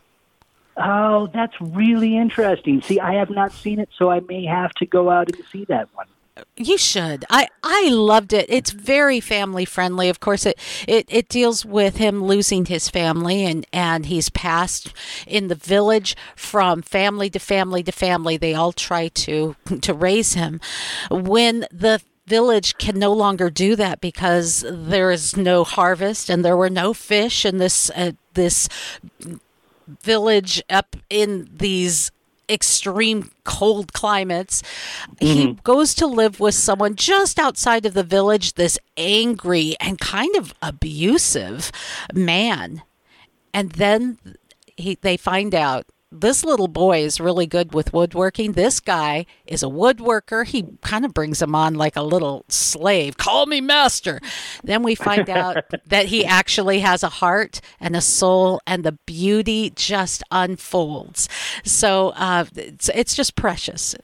Oh, 0.77 1.25
that's 1.33 1.59
really 1.59 2.15
interesting. 2.15 2.83
See, 2.83 2.99
I 2.99 3.15
have 3.15 3.31
not 3.31 3.51
seen 3.51 3.79
it, 3.79 3.89
so 3.97 4.11
I 4.11 4.19
may 4.19 4.45
have 4.45 4.73
to 4.75 4.85
go 4.85 5.09
out 5.09 5.31
and 5.35 5.43
see 5.51 5.65
that 5.65 5.89
one. 5.95 6.05
You 6.55 6.77
should. 6.77 7.25
I 7.29 7.47
I 7.63 7.89
loved 7.89 8.33
it. 8.33 8.45
It's 8.49 8.71
very 8.71 9.19
family 9.19 9.65
friendly. 9.65 10.09
Of 10.09 10.19
course, 10.19 10.45
it 10.45 10.59
it, 10.87 11.05
it 11.09 11.29
deals 11.29 11.65
with 11.65 11.97
him 11.97 12.23
losing 12.23 12.65
his 12.65 12.89
family 12.89 13.45
and 13.45 13.65
and 13.71 14.05
he's 14.05 14.29
passed 14.29 14.93
in 15.25 15.47
the 15.47 15.55
village 15.55 16.15
from 16.35 16.81
family 16.81 17.29
to 17.29 17.39
family 17.39 17.83
to 17.83 17.91
family. 17.91 18.37
They 18.37 18.53
all 18.53 18.73
try 18.73 19.07
to 19.09 19.55
to 19.81 19.93
raise 19.93 20.33
him. 20.33 20.59
When 21.09 21.65
the 21.71 22.01
village 22.27 22.77
can 22.77 22.99
no 22.99 23.13
longer 23.13 23.49
do 23.49 23.75
that 23.77 24.01
because 24.01 24.65
there 24.67 25.11
is 25.11 25.37
no 25.37 25.63
harvest 25.63 26.29
and 26.29 26.43
there 26.43 26.57
were 26.57 26.69
no 26.69 26.93
fish 26.93 27.45
in 27.45 27.57
this 27.57 27.89
uh, 27.91 28.11
this 28.33 28.67
village 29.87 30.61
up 30.69 30.95
in 31.09 31.49
these 31.55 32.11
extreme 32.49 33.31
cold 33.43 33.93
climates. 33.93 34.63
He 35.19 35.47
mm-hmm. 35.47 35.59
goes 35.63 35.93
to 35.95 36.07
live 36.07 36.39
with 36.39 36.55
someone 36.55 36.95
just 36.95 37.39
outside 37.39 37.85
of 37.85 37.93
the 37.93 38.03
village, 38.03 38.53
this 38.53 38.79
angry 38.95 39.75
and 39.79 39.99
kind 39.99 40.35
of 40.35 40.53
abusive 40.61 41.71
man. 42.13 42.81
And 43.53 43.71
then 43.73 44.17
he 44.75 44.97
they 45.01 45.17
find 45.17 45.55
out 45.55 45.85
this 46.11 46.45
little 46.45 46.67
boy 46.67 46.99
is 46.99 47.19
really 47.19 47.45
good 47.47 47.73
with 47.73 47.93
woodworking. 47.93 48.53
This 48.53 48.79
guy 48.79 49.25
is 49.45 49.61
a 49.61 49.67
woodworker. 49.67 50.45
He 50.45 50.65
kind 50.81 51.03
of 51.03 51.13
brings 51.13 51.41
him 51.41 51.53
on 51.53 51.75
like 51.75 51.95
a 51.95 52.01
little 52.01 52.45
slave. 52.47 53.17
Call 53.17 53.45
me 53.45 53.59
master. 53.59 54.19
Then 54.63 54.83
we 54.83 54.95
find 54.95 55.29
out 55.29 55.65
that 55.87 56.05
he 56.07 56.25
actually 56.25 56.79
has 56.79 57.03
a 57.03 57.09
heart 57.09 57.59
and 57.79 57.95
a 57.95 58.01
soul, 58.01 58.61
and 58.65 58.83
the 58.83 58.93
beauty 59.05 59.71
just 59.71 60.23
unfolds. 60.31 61.27
So 61.63 62.09
uh, 62.15 62.45
it's, 62.55 62.89
it's 62.89 63.15
just 63.15 63.35
precious. 63.35 63.95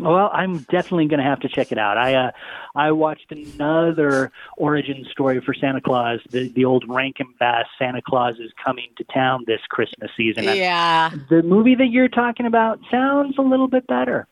Well, 0.00 0.30
I'm 0.32 0.58
definitely 0.70 1.06
going 1.06 1.18
to 1.18 1.24
have 1.24 1.40
to 1.40 1.48
check 1.48 1.72
it 1.72 1.78
out. 1.78 1.98
I 1.98 2.14
uh, 2.14 2.30
I 2.74 2.92
watched 2.92 3.32
another 3.32 4.30
origin 4.56 5.04
story 5.10 5.40
for 5.40 5.54
Santa 5.54 5.80
Claus. 5.80 6.20
The 6.30 6.48
the 6.48 6.64
old 6.64 6.84
Rankin 6.88 7.34
Bass 7.38 7.66
Santa 7.78 8.02
Claus 8.02 8.36
is 8.38 8.52
coming 8.64 8.88
to 8.96 9.04
town 9.04 9.44
this 9.46 9.60
Christmas 9.68 10.10
season. 10.16 10.48
And 10.48 10.58
Yeah. 10.58 11.10
The 11.30 11.42
movie 11.42 11.74
that 11.74 11.88
you're 11.88 12.08
talking 12.08 12.46
about 12.46 12.78
sounds 12.90 13.36
a 13.38 13.42
little 13.42 13.68
bit 13.68 13.86
better. 13.86 14.26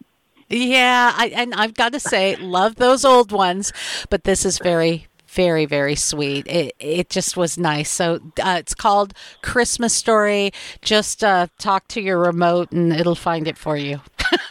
Yeah, 0.48 1.12
I, 1.16 1.28
and 1.28 1.54
I've 1.54 1.74
got 1.74 1.92
to 1.92 2.00
say, 2.00 2.36
love 2.36 2.76
those 2.76 3.04
old 3.04 3.32
ones, 3.32 3.72
but 4.10 4.22
this 4.22 4.44
is 4.44 4.58
very, 4.58 5.08
very, 5.26 5.66
very 5.66 5.96
sweet. 5.96 6.46
It 6.46 6.74
it 6.78 7.10
just 7.10 7.36
was 7.36 7.58
nice. 7.58 7.90
So 7.90 8.20
uh, 8.40 8.56
it's 8.58 8.74
called 8.74 9.12
Christmas 9.42 9.92
Story. 9.92 10.52
Just 10.82 11.24
uh, 11.24 11.48
talk 11.58 11.88
to 11.88 12.00
your 12.00 12.18
remote, 12.18 12.70
and 12.70 12.92
it'll 12.92 13.16
find 13.16 13.48
it 13.48 13.58
for 13.58 13.76
you. 13.76 14.00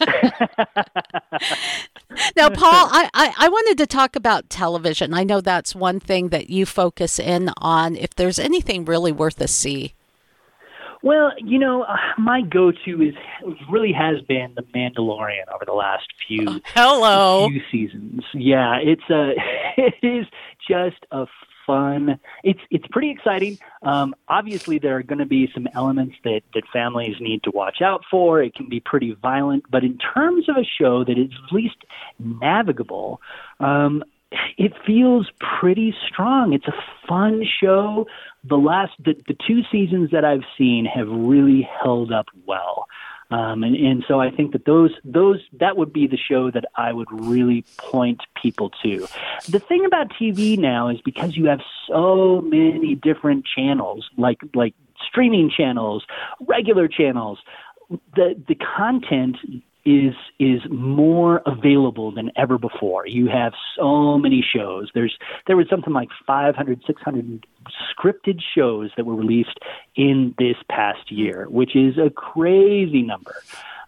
now, 2.36 2.50
Paul, 2.50 2.88
I, 2.90 3.10
I, 3.14 3.34
I 3.38 3.48
wanted 3.48 3.78
to 3.78 3.86
talk 3.86 4.16
about 4.16 4.50
television. 4.50 5.14
I 5.14 5.24
know 5.24 5.40
that's 5.40 5.74
one 5.74 6.00
thing 6.00 6.28
that 6.28 6.50
you 6.50 6.66
focus 6.66 7.18
in 7.18 7.50
on. 7.58 7.96
If 7.96 8.14
there's 8.14 8.38
anything 8.38 8.84
really 8.84 9.12
worth 9.12 9.40
a 9.40 9.48
see. 9.48 9.94
Well, 11.02 11.32
you 11.38 11.58
know, 11.58 11.82
uh, 11.82 11.96
my 12.18 12.40
go-to 12.42 13.02
is 13.02 13.14
really 13.70 13.92
has 13.92 14.20
been 14.22 14.54
The 14.56 14.62
Mandalorian 14.74 15.44
over 15.54 15.64
the 15.64 15.72
last 15.72 16.06
few 16.26 16.60
Hello. 16.74 17.48
few 17.48 17.60
seasons. 17.70 18.24
Yeah, 18.34 18.78
it's 18.82 19.08
a 19.10 19.32
it 19.76 19.94
is 20.02 20.26
just 20.68 21.06
a 21.12 21.26
fun. 21.66 22.18
It's 22.42 22.60
it's 22.70 22.86
pretty 22.90 23.10
exciting. 23.10 23.58
Um, 23.82 24.14
obviously, 24.28 24.78
there 24.78 24.96
are 24.96 25.02
going 25.02 25.18
to 25.18 25.26
be 25.26 25.50
some 25.52 25.66
elements 25.74 26.16
that 26.24 26.42
that 26.54 26.62
families 26.72 27.16
need 27.20 27.42
to 27.44 27.50
watch 27.50 27.82
out 27.82 28.02
for. 28.10 28.42
It 28.42 28.54
can 28.54 28.68
be 28.68 28.80
pretty 28.80 29.16
violent, 29.20 29.64
but 29.70 29.84
in 29.84 29.98
terms 29.98 30.48
of 30.48 30.56
a 30.56 30.64
show 30.64 31.04
that 31.04 31.18
is 31.18 31.30
at 31.46 31.52
least 31.52 31.76
navigable. 32.18 33.20
Um, 33.60 34.04
it 34.58 34.72
feels 34.84 35.30
pretty 35.60 35.94
strong. 36.08 36.52
It's 36.52 36.66
a 36.66 36.74
fun 37.08 37.44
show. 37.60 38.06
The 38.44 38.56
last 38.56 38.92
the, 39.04 39.14
the 39.28 39.36
two 39.46 39.62
seasons 39.70 40.10
that 40.10 40.24
I've 40.24 40.44
seen 40.58 40.84
have 40.84 41.08
really 41.08 41.68
held 41.82 42.12
up 42.12 42.26
well. 42.44 42.88
Um, 43.30 43.64
and, 43.64 43.74
and 43.74 44.04
so 44.06 44.20
I 44.20 44.30
think 44.30 44.52
that 44.52 44.66
those 44.66 44.92
those 45.04 45.40
that 45.58 45.76
would 45.76 45.92
be 45.92 46.06
the 46.06 46.16
show 46.16 46.50
that 46.52 46.64
I 46.76 46.92
would 46.92 47.08
really 47.10 47.64
point 47.76 48.20
people 48.40 48.70
to. 48.84 49.08
The 49.48 49.58
thing 49.58 49.84
about 49.84 50.10
TV 50.10 50.56
now 50.56 50.88
is 50.88 51.00
because 51.00 51.36
you 51.36 51.46
have 51.46 51.60
so 51.88 52.40
many 52.42 52.94
different 52.94 53.44
channels, 53.44 54.08
like 54.16 54.40
like 54.54 54.74
streaming 55.04 55.50
channels, 55.50 56.04
regular 56.46 56.86
channels, 56.86 57.38
the 58.14 58.40
the 58.46 58.54
content 58.54 59.36
is 59.86 60.14
is 60.38 60.60
more 60.68 61.40
available 61.46 62.10
than 62.10 62.30
ever 62.36 62.58
before. 62.58 63.06
You 63.06 63.28
have 63.28 63.52
so 63.78 64.18
many 64.18 64.44
shows. 64.44 64.90
There's 64.92 65.16
there 65.46 65.56
was 65.56 65.68
something 65.70 65.92
like 65.92 66.08
500 66.26 66.82
600 66.86 67.46
scripted 67.96 68.40
shows 68.54 68.90
that 68.96 69.06
were 69.06 69.14
released 69.14 69.58
in 69.94 70.34
this 70.38 70.56
past 70.68 71.10
year, 71.10 71.46
which 71.48 71.74
is 71.76 71.96
a 71.96 72.10
crazy 72.10 73.02
number. 73.02 73.36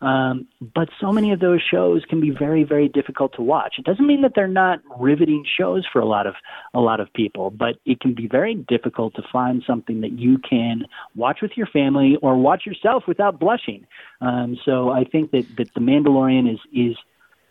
Um, 0.00 0.46
but 0.60 0.88
so 1.00 1.12
many 1.12 1.32
of 1.32 1.40
those 1.40 1.60
shows 1.60 2.04
can 2.08 2.20
be 2.20 2.30
very, 2.30 2.64
very 2.64 2.88
difficult 2.88 3.34
to 3.34 3.42
watch. 3.42 3.74
It 3.78 3.84
doesn't 3.84 4.06
mean 4.06 4.22
that 4.22 4.32
they're 4.34 4.46
not 4.46 4.80
riveting 4.98 5.44
shows 5.58 5.86
for 5.92 6.00
a 6.00 6.06
lot 6.06 6.26
of 6.26 6.34
a 6.74 6.80
lot 6.80 7.00
of 7.00 7.12
people, 7.12 7.50
but 7.50 7.76
it 7.84 8.00
can 8.00 8.14
be 8.14 8.28
very 8.28 8.54
difficult 8.54 9.14
to 9.16 9.22
find 9.32 9.62
something 9.66 10.00
that 10.02 10.12
you 10.12 10.38
can 10.38 10.84
watch 11.16 11.38
with 11.42 11.52
your 11.56 11.66
family 11.66 12.16
or 12.22 12.36
watch 12.36 12.64
yourself 12.64 13.04
without 13.08 13.40
blushing. 13.40 13.86
Um, 14.20 14.56
so 14.64 14.90
I 14.90 15.04
think 15.04 15.32
that 15.32 15.46
that 15.56 15.74
the 15.74 15.80
Mandalorian 15.80 16.52
is 16.52 16.60
is 16.72 16.96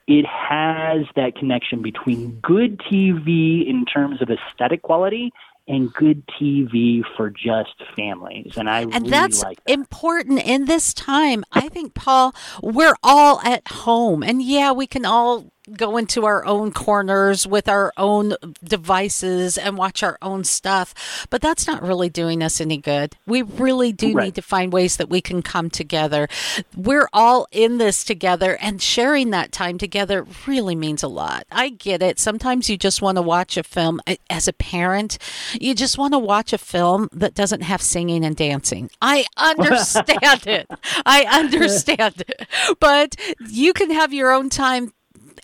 it 0.08 0.26
has 0.26 1.06
that 1.18 1.36
connection 1.36 1.82
between 1.82 2.40
good 2.40 2.80
TV 2.80 3.68
in 3.68 3.86
terms 3.86 4.22
of 4.22 4.30
aesthetic 4.30 4.82
quality 4.82 5.34
and 5.68 5.94
good 5.94 6.26
TV 6.28 7.02
for 7.16 7.30
just 7.30 7.76
families. 7.96 8.54
And 8.58 8.70
I 8.70 8.82
And 8.82 8.94
really 8.94 9.10
that's 9.10 9.44
like 9.44 9.60
important 9.68 10.42
in 10.44 10.66
this 10.66 10.94
time. 10.94 11.44
I 11.52 11.70
think, 11.70 11.94
Paul, 11.94 12.34
we're 12.62 12.96
all 13.04 13.40
at 13.42 13.68
home. 13.68 14.24
And 14.24 14.42
yeah, 14.42 14.72
we 14.72 14.88
can 14.88 15.06
all 15.06 15.52
go 15.76 15.98
into 15.98 16.26
our 16.26 16.46
own 16.46 16.72
corners 16.72 17.46
with 17.48 17.68
our 17.68 17.92
own 17.98 18.36
devices 18.64 19.58
and 19.58 19.78
watch 19.78 20.04
our 20.04 20.18
own 20.22 20.44
stuff. 20.44 21.28
But 21.30 21.42
that's 21.42 21.68
not 21.68 21.82
really 21.82 22.10
doing 22.10 22.42
us 22.42 22.62
any 22.62 22.78
good. 22.78 23.16
We 23.26 23.42
really 23.42 23.92
do 23.92 24.14
Right. 24.14 24.26
need 24.26 24.36
to 24.36 24.42
find 24.42 24.72
ways 24.72 24.98
that 24.98 25.10
we 25.10 25.20
can 25.22 25.42
come 25.42 25.70
together. 25.70 26.28
We're 26.76 27.10
all 27.12 27.48
in 27.52 27.78
this 27.80 28.04
together, 28.04 28.58
and 28.62 28.82
sharing 28.82 29.32
that 29.32 29.52
time 29.52 29.78
together 29.78 30.26
really 30.46 30.76
means 30.76 31.04
a 31.04 31.08
lot. 31.08 31.46
I 31.52 31.70
get 31.70 32.02
it. 32.02 32.20
Sometimes 32.20 32.70
you 32.70 32.78
just 32.78 33.02
want 33.02 33.18
to 33.18 33.22
watch 33.22 33.58
a 33.58 33.64
film 33.64 34.00
as 34.30 34.48
a 34.48 34.54
parent, 34.54 35.18
you 35.60 35.76
just 35.76 35.98
want 35.98 36.14
to 36.14 36.20
watch 36.20 36.54
a 36.54 36.58
film 36.58 37.10
that 37.12 37.34
doesn't 37.34 37.62
have 37.62 37.82
singing 37.82 38.24
and 38.24 38.36
dancing. 38.36 38.90
I 39.02 39.26
understand 39.38 40.18
it. 40.48 40.68
I 41.06 41.24
understand 41.30 42.24
it. 42.28 42.48
But 42.80 43.16
you 43.50 43.74
can 43.74 43.92
have 43.92 44.14
your 44.14 44.32
own 44.32 44.50
time 44.50 44.94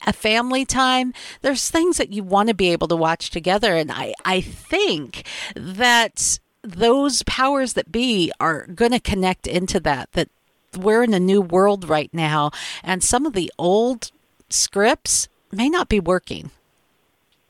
a 0.06 0.14
family 0.14 0.66
time 0.66 1.14
there's 1.42 1.70
things 1.70 1.98
that 1.98 2.12
you 2.12 2.24
want 2.24 2.50
to 2.50 2.56
be 2.56 2.70
able 2.72 2.88
to 2.88 2.96
watch 2.96 3.30
together 3.30 3.76
and 3.76 3.92
i 3.92 4.14
i 4.26 4.42
think 4.42 5.26
that 5.56 6.40
those 6.64 7.24
powers 7.24 7.74
that 7.74 7.92
be 7.92 8.32
are 8.40 8.66
going 8.68 8.92
to 8.92 9.00
connect 9.00 9.48
into 9.48 9.80
that 9.80 10.12
that 10.14 10.30
we're 10.78 11.04
in 11.04 11.14
a 11.14 11.20
new 11.20 11.42
world 11.42 11.88
right 11.88 12.14
now 12.14 12.50
and 12.84 13.04
some 13.04 13.26
of 13.26 13.34
the 13.34 13.52
old 13.58 14.12
scripts 14.50 15.28
may 15.52 15.70
not 15.70 15.90
be 15.90 16.00
working 16.00 16.50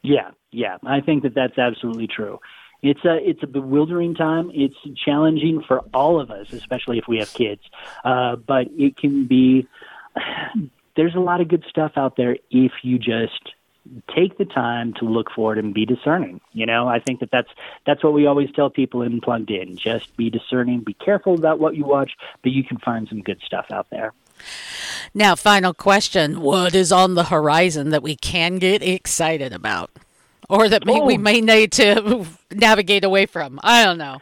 Yeah, 0.03 0.31
yeah, 0.51 0.77
I 0.85 0.99
think 1.01 1.23
that 1.23 1.33
that's 1.33 1.57
absolutely 1.57 2.07
true. 2.07 2.39
It's 2.81 3.03
a 3.05 3.17
it's 3.17 3.41
a 3.41 3.47
bewildering 3.47 4.13
time. 4.13 4.51
It's 4.53 4.75
challenging 5.03 5.63
for 5.65 5.79
all 5.93 6.19
of 6.19 6.29
us, 6.29 6.51
especially 6.51 6.97
if 6.97 7.07
we 7.07 7.17
have 7.19 7.33
kids. 7.33 7.61
Uh, 8.03 8.35
but 8.35 8.67
it 8.77 8.97
can 8.97 9.25
be. 9.25 9.67
There's 10.95 11.15
a 11.15 11.19
lot 11.19 11.41
of 11.41 11.47
good 11.47 11.65
stuff 11.69 11.93
out 11.95 12.15
there 12.17 12.37
if 12.51 12.71
you 12.83 12.99
just 12.99 13.53
take 14.15 14.37
the 14.37 14.45
time 14.45 14.93
to 14.93 15.05
look 15.05 15.29
for 15.35 15.51
it 15.53 15.59
and 15.59 15.73
be 15.73 15.85
discerning. 15.85 16.39
You 16.53 16.65
know, 16.65 16.87
I 16.87 16.99
think 16.99 17.19
that 17.19 17.31
that's 17.31 17.49
that's 17.85 18.03
what 18.03 18.13
we 18.13 18.25
always 18.27 18.49
tell 18.51 18.69
people 18.69 19.01
in 19.01 19.19
Plugged 19.19 19.51
In. 19.51 19.75
Just 19.75 20.15
be 20.15 20.29
discerning. 20.29 20.81
Be 20.81 20.93
careful 20.93 21.33
about 21.35 21.59
what 21.59 21.75
you 21.75 21.83
watch, 21.85 22.11
but 22.41 22.51
you 22.53 22.63
can 22.63 22.77
find 22.77 23.07
some 23.09 23.21
good 23.21 23.41
stuff 23.45 23.65
out 23.71 23.87
there. 23.89 24.13
now 25.13 25.35
final 25.35 25.73
question 25.73 26.41
what 26.41 26.73
is 26.73 26.91
on 26.91 27.13
the 27.15 27.25
horizon 27.25 27.89
that 27.89 28.01
we 28.03 28.15
can 28.15 28.57
get 28.57 28.81
excited 28.81 29.53
about 29.53 29.91
or 30.49 30.67
that 30.69 30.85
may, 30.85 30.99
we 31.01 31.15
Oh. 31.15 31.17
may 31.19 31.39
need 31.39 31.71
to 31.73 32.25
navigate 32.51 33.03
away 33.03 33.25
from 33.27 33.59
i 33.63 33.83
don't 33.85 33.97
know 33.99 34.17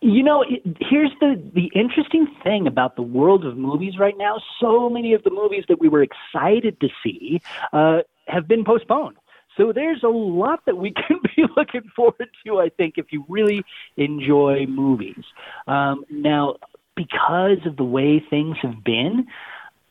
You 0.00 0.22
know, 0.22 0.42
it, 0.42 0.62
here's 0.80 1.10
the 1.20 1.40
the 1.54 1.70
interesting 1.74 2.28
thing 2.44 2.66
about 2.66 2.96
the 2.96 3.02
world 3.02 3.44
of 3.44 3.56
movies 3.56 3.98
right 3.98 4.16
now. 4.16 4.36
So 4.60 4.88
many 4.88 5.12
of 5.14 5.24
the 5.24 5.30
movies 5.30 5.64
that 5.68 5.80
we 5.80 5.88
were 5.88 6.02
excited 6.02 6.80
to 6.80 6.88
see 7.02 7.40
uh, 7.72 8.00
have 8.28 8.46
been 8.46 8.64
postponed. 8.64 9.16
So 9.56 9.72
there's 9.72 10.04
a 10.04 10.08
lot 10.08 10.64
that 10.66 10.76
we 10.76 10.92
can 11.08 11.18
be 11.36 11.44
looking 11.56 11.90
forward 11.94 12.30
to. 12.46 12.60
I 12.60 12.70
think 12.70 12.94
if 12.96 13.12
you 13.12 13.24
really 13.28 13.64
enjoy 13.96 14.66
movies. 14.66 15.24
Um, 15.66 16.04
now, 16.10 16.56
because 16.94 17.58
of 17.66 17.76
the 17.76 17.84
way 17.84 18.20
things 18.20 18.56
have 18.62 18.82
been, 18.82 19.26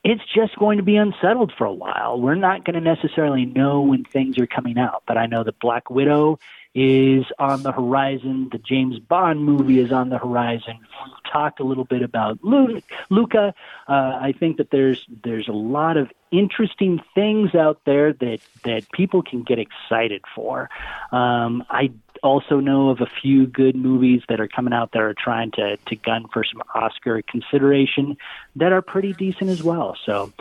it's 0.04 0.24
just 0.34 0.58
going 0.58 0.78
to 0.78 0.84
be 0.84 0.96
unsettled 0.96 1.52
for 1.58 1.66
a 1.66 1.74
while. 1.74 2.20
We're 2.20 2.36
not 2.36 2.64
going 2.64 2.76
to 2.76 2.82
necessarily 2.82 3.46
know 3.46 3.82
when 3.82 4.06
things 4.06 4.38
are 4.40 4.48
coming 4.48 4.78
out, 4.78 5.04
but 5.06 5.18
I 5.18 5.26
know 5.26 5.44
that 5.44 5.60
Black 5.60 5.90
Widow 5.90 6.40
is 6.78 7.26
on 7.40 7.64
the 7.64 7.72
horizon. 7.72 8.50
The 8.52 8.60
James 8.60 9.00
Bond 9.00 9.44
movie 9.44 9.80
is 9.80 9.92
on 9.92 10.10
the 10.10 10.20
horizon. 10.20 10.78
We've 10.78 11.34
talked 11.34 11.60
a 11.60 11.64
little 11.64 11.86
bit 11.86 12.04
about 12.04 12.38
Luca. 12.44 13.56
Uh, 13.88 14.20
I 14.22 14.36
think 14.40 14.58
that 14.58 14.70
there's 14.70 15.04
there's 15.24 15.48
a 15.48 15.54
lot 15.54 15.98
of 15.98 16.12
interesting 16.30 17.02
things 17.16 17.56
out 17.56 17.82
there 17.86 18.14
that 18.14 18.42
that 18.64 18.92
people 18.92 19.24
can 19.24 19.42
get 19.42 19.58
excited 19.58 20.24
for. 20.36 20.70
Um, 21.12 21.64
I 21.72 21.92
also 22.24 22.60
know 22.60 22.90
of 22.90 23.02
a 23.02 23.08
few 23.22 23.48
good 23.48 23.76
movies 23.76 24.22
that 24.30 24.40
are 24.40 24.48
coming 24.48 24.74
out 24.74 24.92
that 24.94 25.02
are 25.02 25.14
trying 25.14 25.52
to 25.52 25.78
to 25.78 25.96
gun 25.96 26.26
for 26.32 26.44
some 26.44 26.62
Oscar 26.76 27.22
consideration 27.22 28.18
that 28.56 28.72
are 28.72 28.82
pretty 28.82 29.14
decent 29.14 29.50
as 29.50 29.64
well. 29.64 29.98
So, 30.06 30.32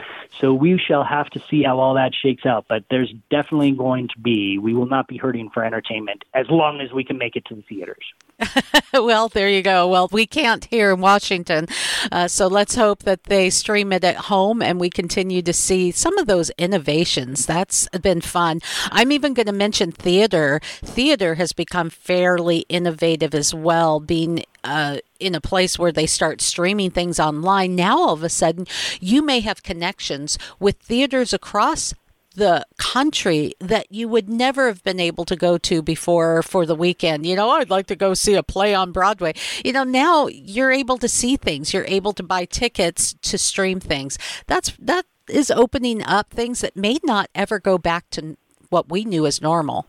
so 0.40 0.54
we 0.54 0.78
shall 0.78 1.04
have 1.04 1.28
to 1.30 1.42
see 1.50 1.62
how 1.62 1.78
all 1.78 1.94
that 1.94 2.12
shakes 2.14 2.46
out. 2.46 2.66
But 2.68 2.84
there's 2.90 3.12
definitely 3.30 3.72
going 3.72 4.08
to 4.08 4.18
be. 4.18 4.58
We 4.58 4.74
will 4.74 4.86
not 4.86 5.08
be 5.08 5.16
hurting 5.16 5.50
for 5.50 5.64
entertainment 5.64 6.24
as 6.34 6.46
long 6.50 6.80
as 6.80 6.92
we 6.92 7.04
can 7.04 7.18
make 7.18 7.36
it 7.36 7.44
to 7.46 7.54
the 7.54 7.62
theaters. 7.62 8.04
well, 8.92 9.28
there 9.28 9.48
you 9.48 9.62
go. 9.62 9.88
Well, 9.88 10.08
we 10.12 10.26
can't 10.26 10.64
here 10.66 10.92
in 10.92 11.00
Washington, 11.00 11.66
uh, 12.12 12.28
so 12.28 12.46
let's 12.46 12.74
hope 12.74 13.02
that 13.04 13.24
they 13.24 13.50
stream 13.50 13.92
it 13.92 14.04
at 14.04 14.16
home 14.16 14.60
and 14.60 14.78
we 14.78 14.90
continue 14.90 15.42
to 15.42 15.52
see 15.52 15.90
some 15.90 16.18
of 16.18 16.26
those 16.26 16.50
innovations. 16.58 17.46
That's 17.46 17.88
been 17.88 18.20
fun. 18.20 18.60
I'm 18.90 19.12
even 19.12 19.34
going 19.34 19.46
to 19.46 19.52
mention 19.52 19.90
theater. 19.92 20.60
Theater 20.62 21.36
has 21.36 21.52
become 21.52 21.88
fairly 21.90 22.66
innovative 22.68 23.34
as 23.34 23.54
well, 23.54 24.00
being 24.00 24.44
uh, 24.64 24.98
in 25.18 25.34
a 25.34 25.40
place 25.40 25.78
where 25.78 25.92
they 25.92 26.06
start 26.06 26.40
streaming 26.40 26.90
things 26.90 27.18
online. 27.18 27.74
Now, 27.74 27.98
all 27.98 28.12
of 28.12 28.22
a 28.22 28.28
sudden, 28.28 28.66
you 29.00 29.22
may 29.22 29.40
have 29.40 29.62
connections 29.62 30.38
with 30.58 30.76
theaters 30.78 31.32
across 31.32 31.94
the 32.36 32.66
country 32.78 33.54
that 33.60 33.90
you 33.90 34.08
would 34.08 34.28
never 34.28 34.68
have 34.68 34.82
been 34.84 35.00
able 35.00 35.24
to 35.24 35.36
go 35.36 35.58
to 35.58 35.82
before 35.82 36.42
for 36.42 36.64
the 36.64 36.74
weekend. 36.74 37.26
You 37.26 37.36
know, 37.36 37.50
I'd 37.50 37.70
like 37.70 37.86
to 37.88 37.96
go 37.96 38.14
see 38.14 38.34
a 38.34 38.42
play 38.42 38.74
on 38.74 38.92
Broadway. 38.92 39.34
You 39.64 39.72
know, 39.72 39.84
now 39.84 40.28
you're 40.28 40.72
able 40.72 40.98
to 40.98 41.08
see 41.08 41.36
things. 41.36 41.74
You're 41.74 41.86
able 41.86 42.12
to 42.14 42.22
buy 42.22 42.44
tickets 42.44 43.14
to 43.22 43.36
stream 43.36 43.80
things. 43.80 44.18
That's 44.46 44.72
that 44.78 45.06
is 45.28 45.50
opening 45.50 46.02
up 46.04 46.30
things 46.30 46.60
that 46.60 46.76
may 46.76 46.98
not 47.02 47.28
ever 47.34 47.58
go 47.58 47.78
back 47.78 48.08
to 48.10 48.36
what 48.70 48.88
we 48.88 49.04
knew 49.04 49.26
as 49.26 49.42
normal. 49.42 49.86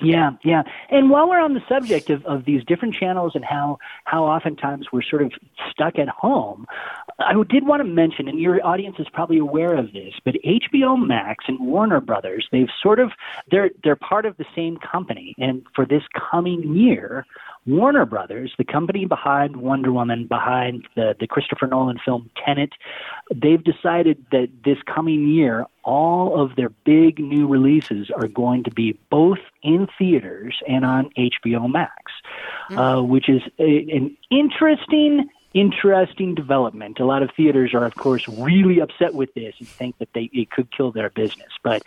Yeah, 0.00 0.32
yeah. 0.44 0.62
And 0.90 1.10
while 1.10 1.28
we're 1.28 1.40
on 1.40 1.54
the 1.54 1.62
subject 1.68 2.10
of, 2.10 2.24
of 2.24 2.44
these 2.44 2.62
different 2.64 2.94
channels 2.94 3.32
and 3.34 3.44
how, 3.44 3.78
how 4.04 4.24
oftentimes 4.24 4.86
we're 4.92 5.02
sort 5.02 5.22
of 5.22 5.32
stuck 5.70 5.98
at 5.98 6.08
home, 6.08 6.66
I 7.20 7.32
did 7.48 7.66
want 7.66 7.80
to 7.80 7.84
mention, 7.84 8.28
and 8.28 8.38
your 8.38 8.64
audience 8.64 8.96
is 9.00 9.06
probably 9.12 9.38
aware 9.38 9.74
of 9.74 9.92
this, 9.92 10.14
but 10.24 10.34
HBO 10.44 11.04
Max 11.04 11.44
and 11.48 11.58
Warner 11.58 12.00
Brothers, 12.00 12.46
they've 12.52 12.68
sort 12.80 13.00
of 13.00 13.10
they're 13.50 13.70
they're 13.82 13.96
part 13.96 14.24
of 14.24 14.36
the 14.36 14.44
same 14.54 14.76
company. 14.76 15.34
And 15.36 15.66
for 15.74 15.84
this 15.84 16.02
coming 16.30 16.76
year, 16.76 17.26
Warner 17.66 18.06
Brothers, 18.06 18.54
the 18.56 18.64
company 18.64 19.04
behind 19.04 19.56
Wonder 19.56 19.92
Woman, 19.92 20.26
behind 20.26 20.86
the, 20.94 21.16
the 21.18 21.26
Christopher 21.26 21.66
Nolan 21.66 21.98
film 22.02 22.30
Tenet, 22.44 22.72
they've 23.34 23.62
decided 23.62 24.24
that 24.30 24.48
this 24.64 24.78
coming 24.86 25.28
year, 25.28 25.66
all 25.84 26.40
of 26.40 26.56
their 26.56 26.70
big 26.84 27.18
new 27.18 27.46
releases 27.46 28.10
are 28.10 28.28
going 28.28 28.62
to 28.64 28.70
be 28.70 28.98
both 29.10 29.38
in 29.62 29.88
theaters 29.98 30.62
and 30.68 30.84
on 30.84 31.10
HBO 31.18 31.70
Max, 31.70 32.12
mm-hmm. 32.70 32.78
uh, 32.78 33.02
which 33.02 33.28
is 33.28 33.42
a, 33.58 33.90
an 33.90 34.16
interesting 34.30 35.28
interesting 35.54 36.34
development. 36.34 37.00
A 37.00 37.04
lot 37.04 37.22
of 37.22 37.30
theaters 37.36 37.72
are, 37.74 37.84
of 37.84 37.94
course, 37.94 38.28
really 38.28 38.80
upset 38.80 39.14
with 39.14 39.32
this 39.34 39.54
and 39.58 39.68
think 39.68 39.98
that 39.98 40.08
they 40.14 40.30
it 40.32 40.50
could 40.50 40.70
kill 40.70 40.92
their 40.92 41.10
business. 41.10 41.48
But 41.62 41.82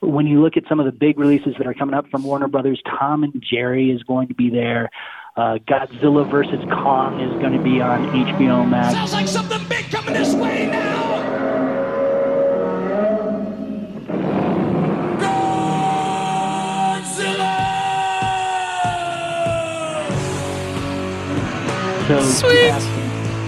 when 0.00 0.26
you 0.26 0.42
look 0.42 0.56
at 0.56 0.64
some 0.68 0.80
of 0.80 0.86
the 0.86 0.92
big 0.92 1.18
releases 1.18 1.54
that 1.58 1.66
are 1.66 1.74
coming 1.74 1.94
up 1.94 2.08
from 2.08 2.22
Warner 2.22 2.48
Brothers, 2.48 2.82
Tom 2.86 3.24
and 3.24 3.42
Jerry 3.42 3.90
is 3.90 4.02
going 4.02 4.28
to 4.28 4.34
be 4.34 4.50
there. 4.50 4.90
Uh, 5.34 5.56
Godzilla 5.66 6.30
versus 6.30 6.62
Kong 6.70 7.20
is 7.20 7.32
going 7.40 7.56
to 7.56 7.62
be 7.62 7.80
on 7.80 8.06
HBO 8.08 8.68
Max. 8.68 8.94
Sounds 8.94 9.12
like 9.12 9.28
something 9.28 9.66
big 9.68 9.90
coming 9.90 10.12
this 10.12 10.34
way 10.34 10.66
now. 10.66 11.42
So 22.08 22.20
Sweet. 22.20 23.01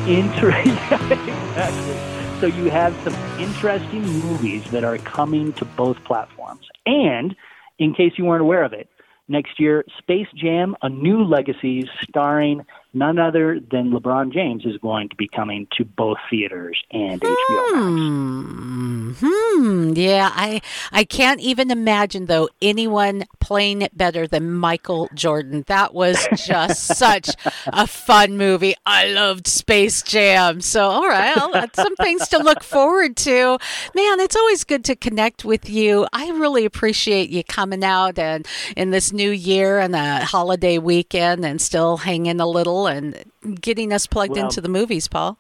Interesting. 0.07 0.73
exactly. 1.11 2.15
So 2.41 2.47
you 2.47 2.71
have 2.71 2.95
some 3.05 3.15
interesting 3.41 4.03
movies 4.03 4.63
that 4.71 4.85
are 4.85 4.99
coming 4.99 5.53
to 5.55 5.65
both 5.65 6.03
platforms. 6.05 6.67
And 6.85 7.35
in 7.79 7.95
case 7.95 8.13
you 8.17 8.25
weren't 8.25 8.43
aware 8.43 8.65
of 8.65 8.73
it, 8.73 8.89
next 9.29 9.59
year, 9.59 9.85
Space 9.99 10.29
Jam: 10.35 10.77
A 10.83 10.89
New 10.89 11.25
Legacy, 11.25 11.89
starring 12.03 12.67
none 12.95 13.19
other 13.19 13.61
than 13.61 13.91
LeBron 13.91 14.33
James, 14.33 14.65
is 14.65 14.77
going 14.79 15.09
to 15.09 15.17
be 15.17 15.29
coming 15.29 15.67
to 15.77 15.85
both 15.85 16.19
theaters 16.31 16.83
and 16.91 17.21
HBO 17.21 17.73
Max. 17.73 19.21
Hmm. 19.21 19.93
Yeah, 19.95 20.31
I 20.33 20.61
I 20.93 21.05
can't 21.05 21.41
even 21.41 21.71
imagine 21.71 22.27
though 22.27 22.49
anyone 22.61 23.25
playing 23.41 23.83
it 23.83 23.97
better 23.97 24.27
than 24.27 24.53
Michael 24.53 25.09
Jordan. 25.15 25.65
That 25.67 25.95
was 25.95 26.27
just 26.37 26.85
such 26.99 27.31
a 27.67 27.87
fun 27.87 28.37
movie. 28.37 28.75
I 28.87 29.09
loved 29.09 29.47
Space 29.47 30.03
Jam. 30.03 30.61
So, 30.61 30.85
all 30.89 31.07
right, 31.09 31.37
well, 31.37 31.53
that's 31.53 31.77
some 31.77 31.97
things 31.97 32.29
to 32.29 32.39
look 32.39 32.63
forward 32.63 33.17
to. 33.19 33.59
Man, 33.95 34.21
it's 34.21 34.37
always 34.37 34.65
good 34.65 34.85
to 34.87 34.97
connect 34.97 35.45
with 35.45 35.69
you. 35.69 36.07
I 36.13 36.31
really 36.31 36.65
appreciate 36.65 37.31
you 37.31 37.45
coming 37.45 37.85
out 37.85 38.19
and 38.19 38.47
in 38.77 38.91
this 38.91 39.13
new 39.13 39.31
year 39.31 39.79
and 39.79 39.95
a 39.95 40.25
holiday 40.25 40.79
weekend 40.79 41.45
and 41.45 41.61
still 41.61 41.99
hanging 41.99 42.41
a 42.41 42.47
little 42.47 42.84
and 42.87 43.25
getting 43.61 43.93
us 43.93 44.07
plugged 44.07 44.37
Well- 44.37 44.45
into 44.45 44.61
the 44.61 44.69
movies, 44.69 45.09
Paul. 45.09 45.39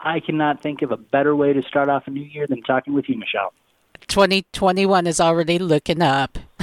I 0.00 0.20
cannot 0.20 0.60
think 0.60 0.82
of 0.82 0.90
a 0.92 0.96
better 0.98 1.34
way 1.34 1.54
to 1.54 1.62
start 1.62 1.88
off 1.88 2.06
a 2.06 2.10
new 2.10 2.20
year 2.24 2.46
than 2.46 2.62
talking 2.62 2.92
with 2.92 3.08
you, 3.08 3.16
Michelle. 3.18 3.54
2021 4.08 5.06
is 5.06 5.18
already 5.18 5.58
looking 5.58 6.02
up. 6.02 6.36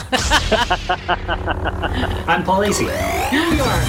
I'm 2.28 2.44
Paul 2.44 2.60
Asay. 2.62 3.30
Here 3.30 3.50
we 3.50 3.60
are. 3.60 3.82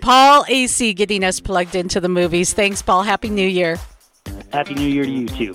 Paul 0.00 0.44
Asay 0.44 0.94
getting 0.94 1.24
us 1.24 1.40
plugged 1.40 1.74
into 1.74 2.00
the 2.00 2.08
movies. 2.08 2.52
Thanks, 2.52 2.80
Paul. 2.80 3.02
Happy 3.02 3.28
New 3.28 3.46
Year. 3.48 3.76
Happy 4.52 4.74
New 4.74 4.88
Year 4.88 5.04
to 5.04 5.10
you 5.10 5.26
too. 5.26 5.54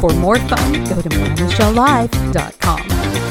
For 0.00 0.14
more 0.14 0.36
fun, 0.36 0.84
go 0.84 1.02
to 1.02 1.08
mymichellelive.com. 1.08 3.27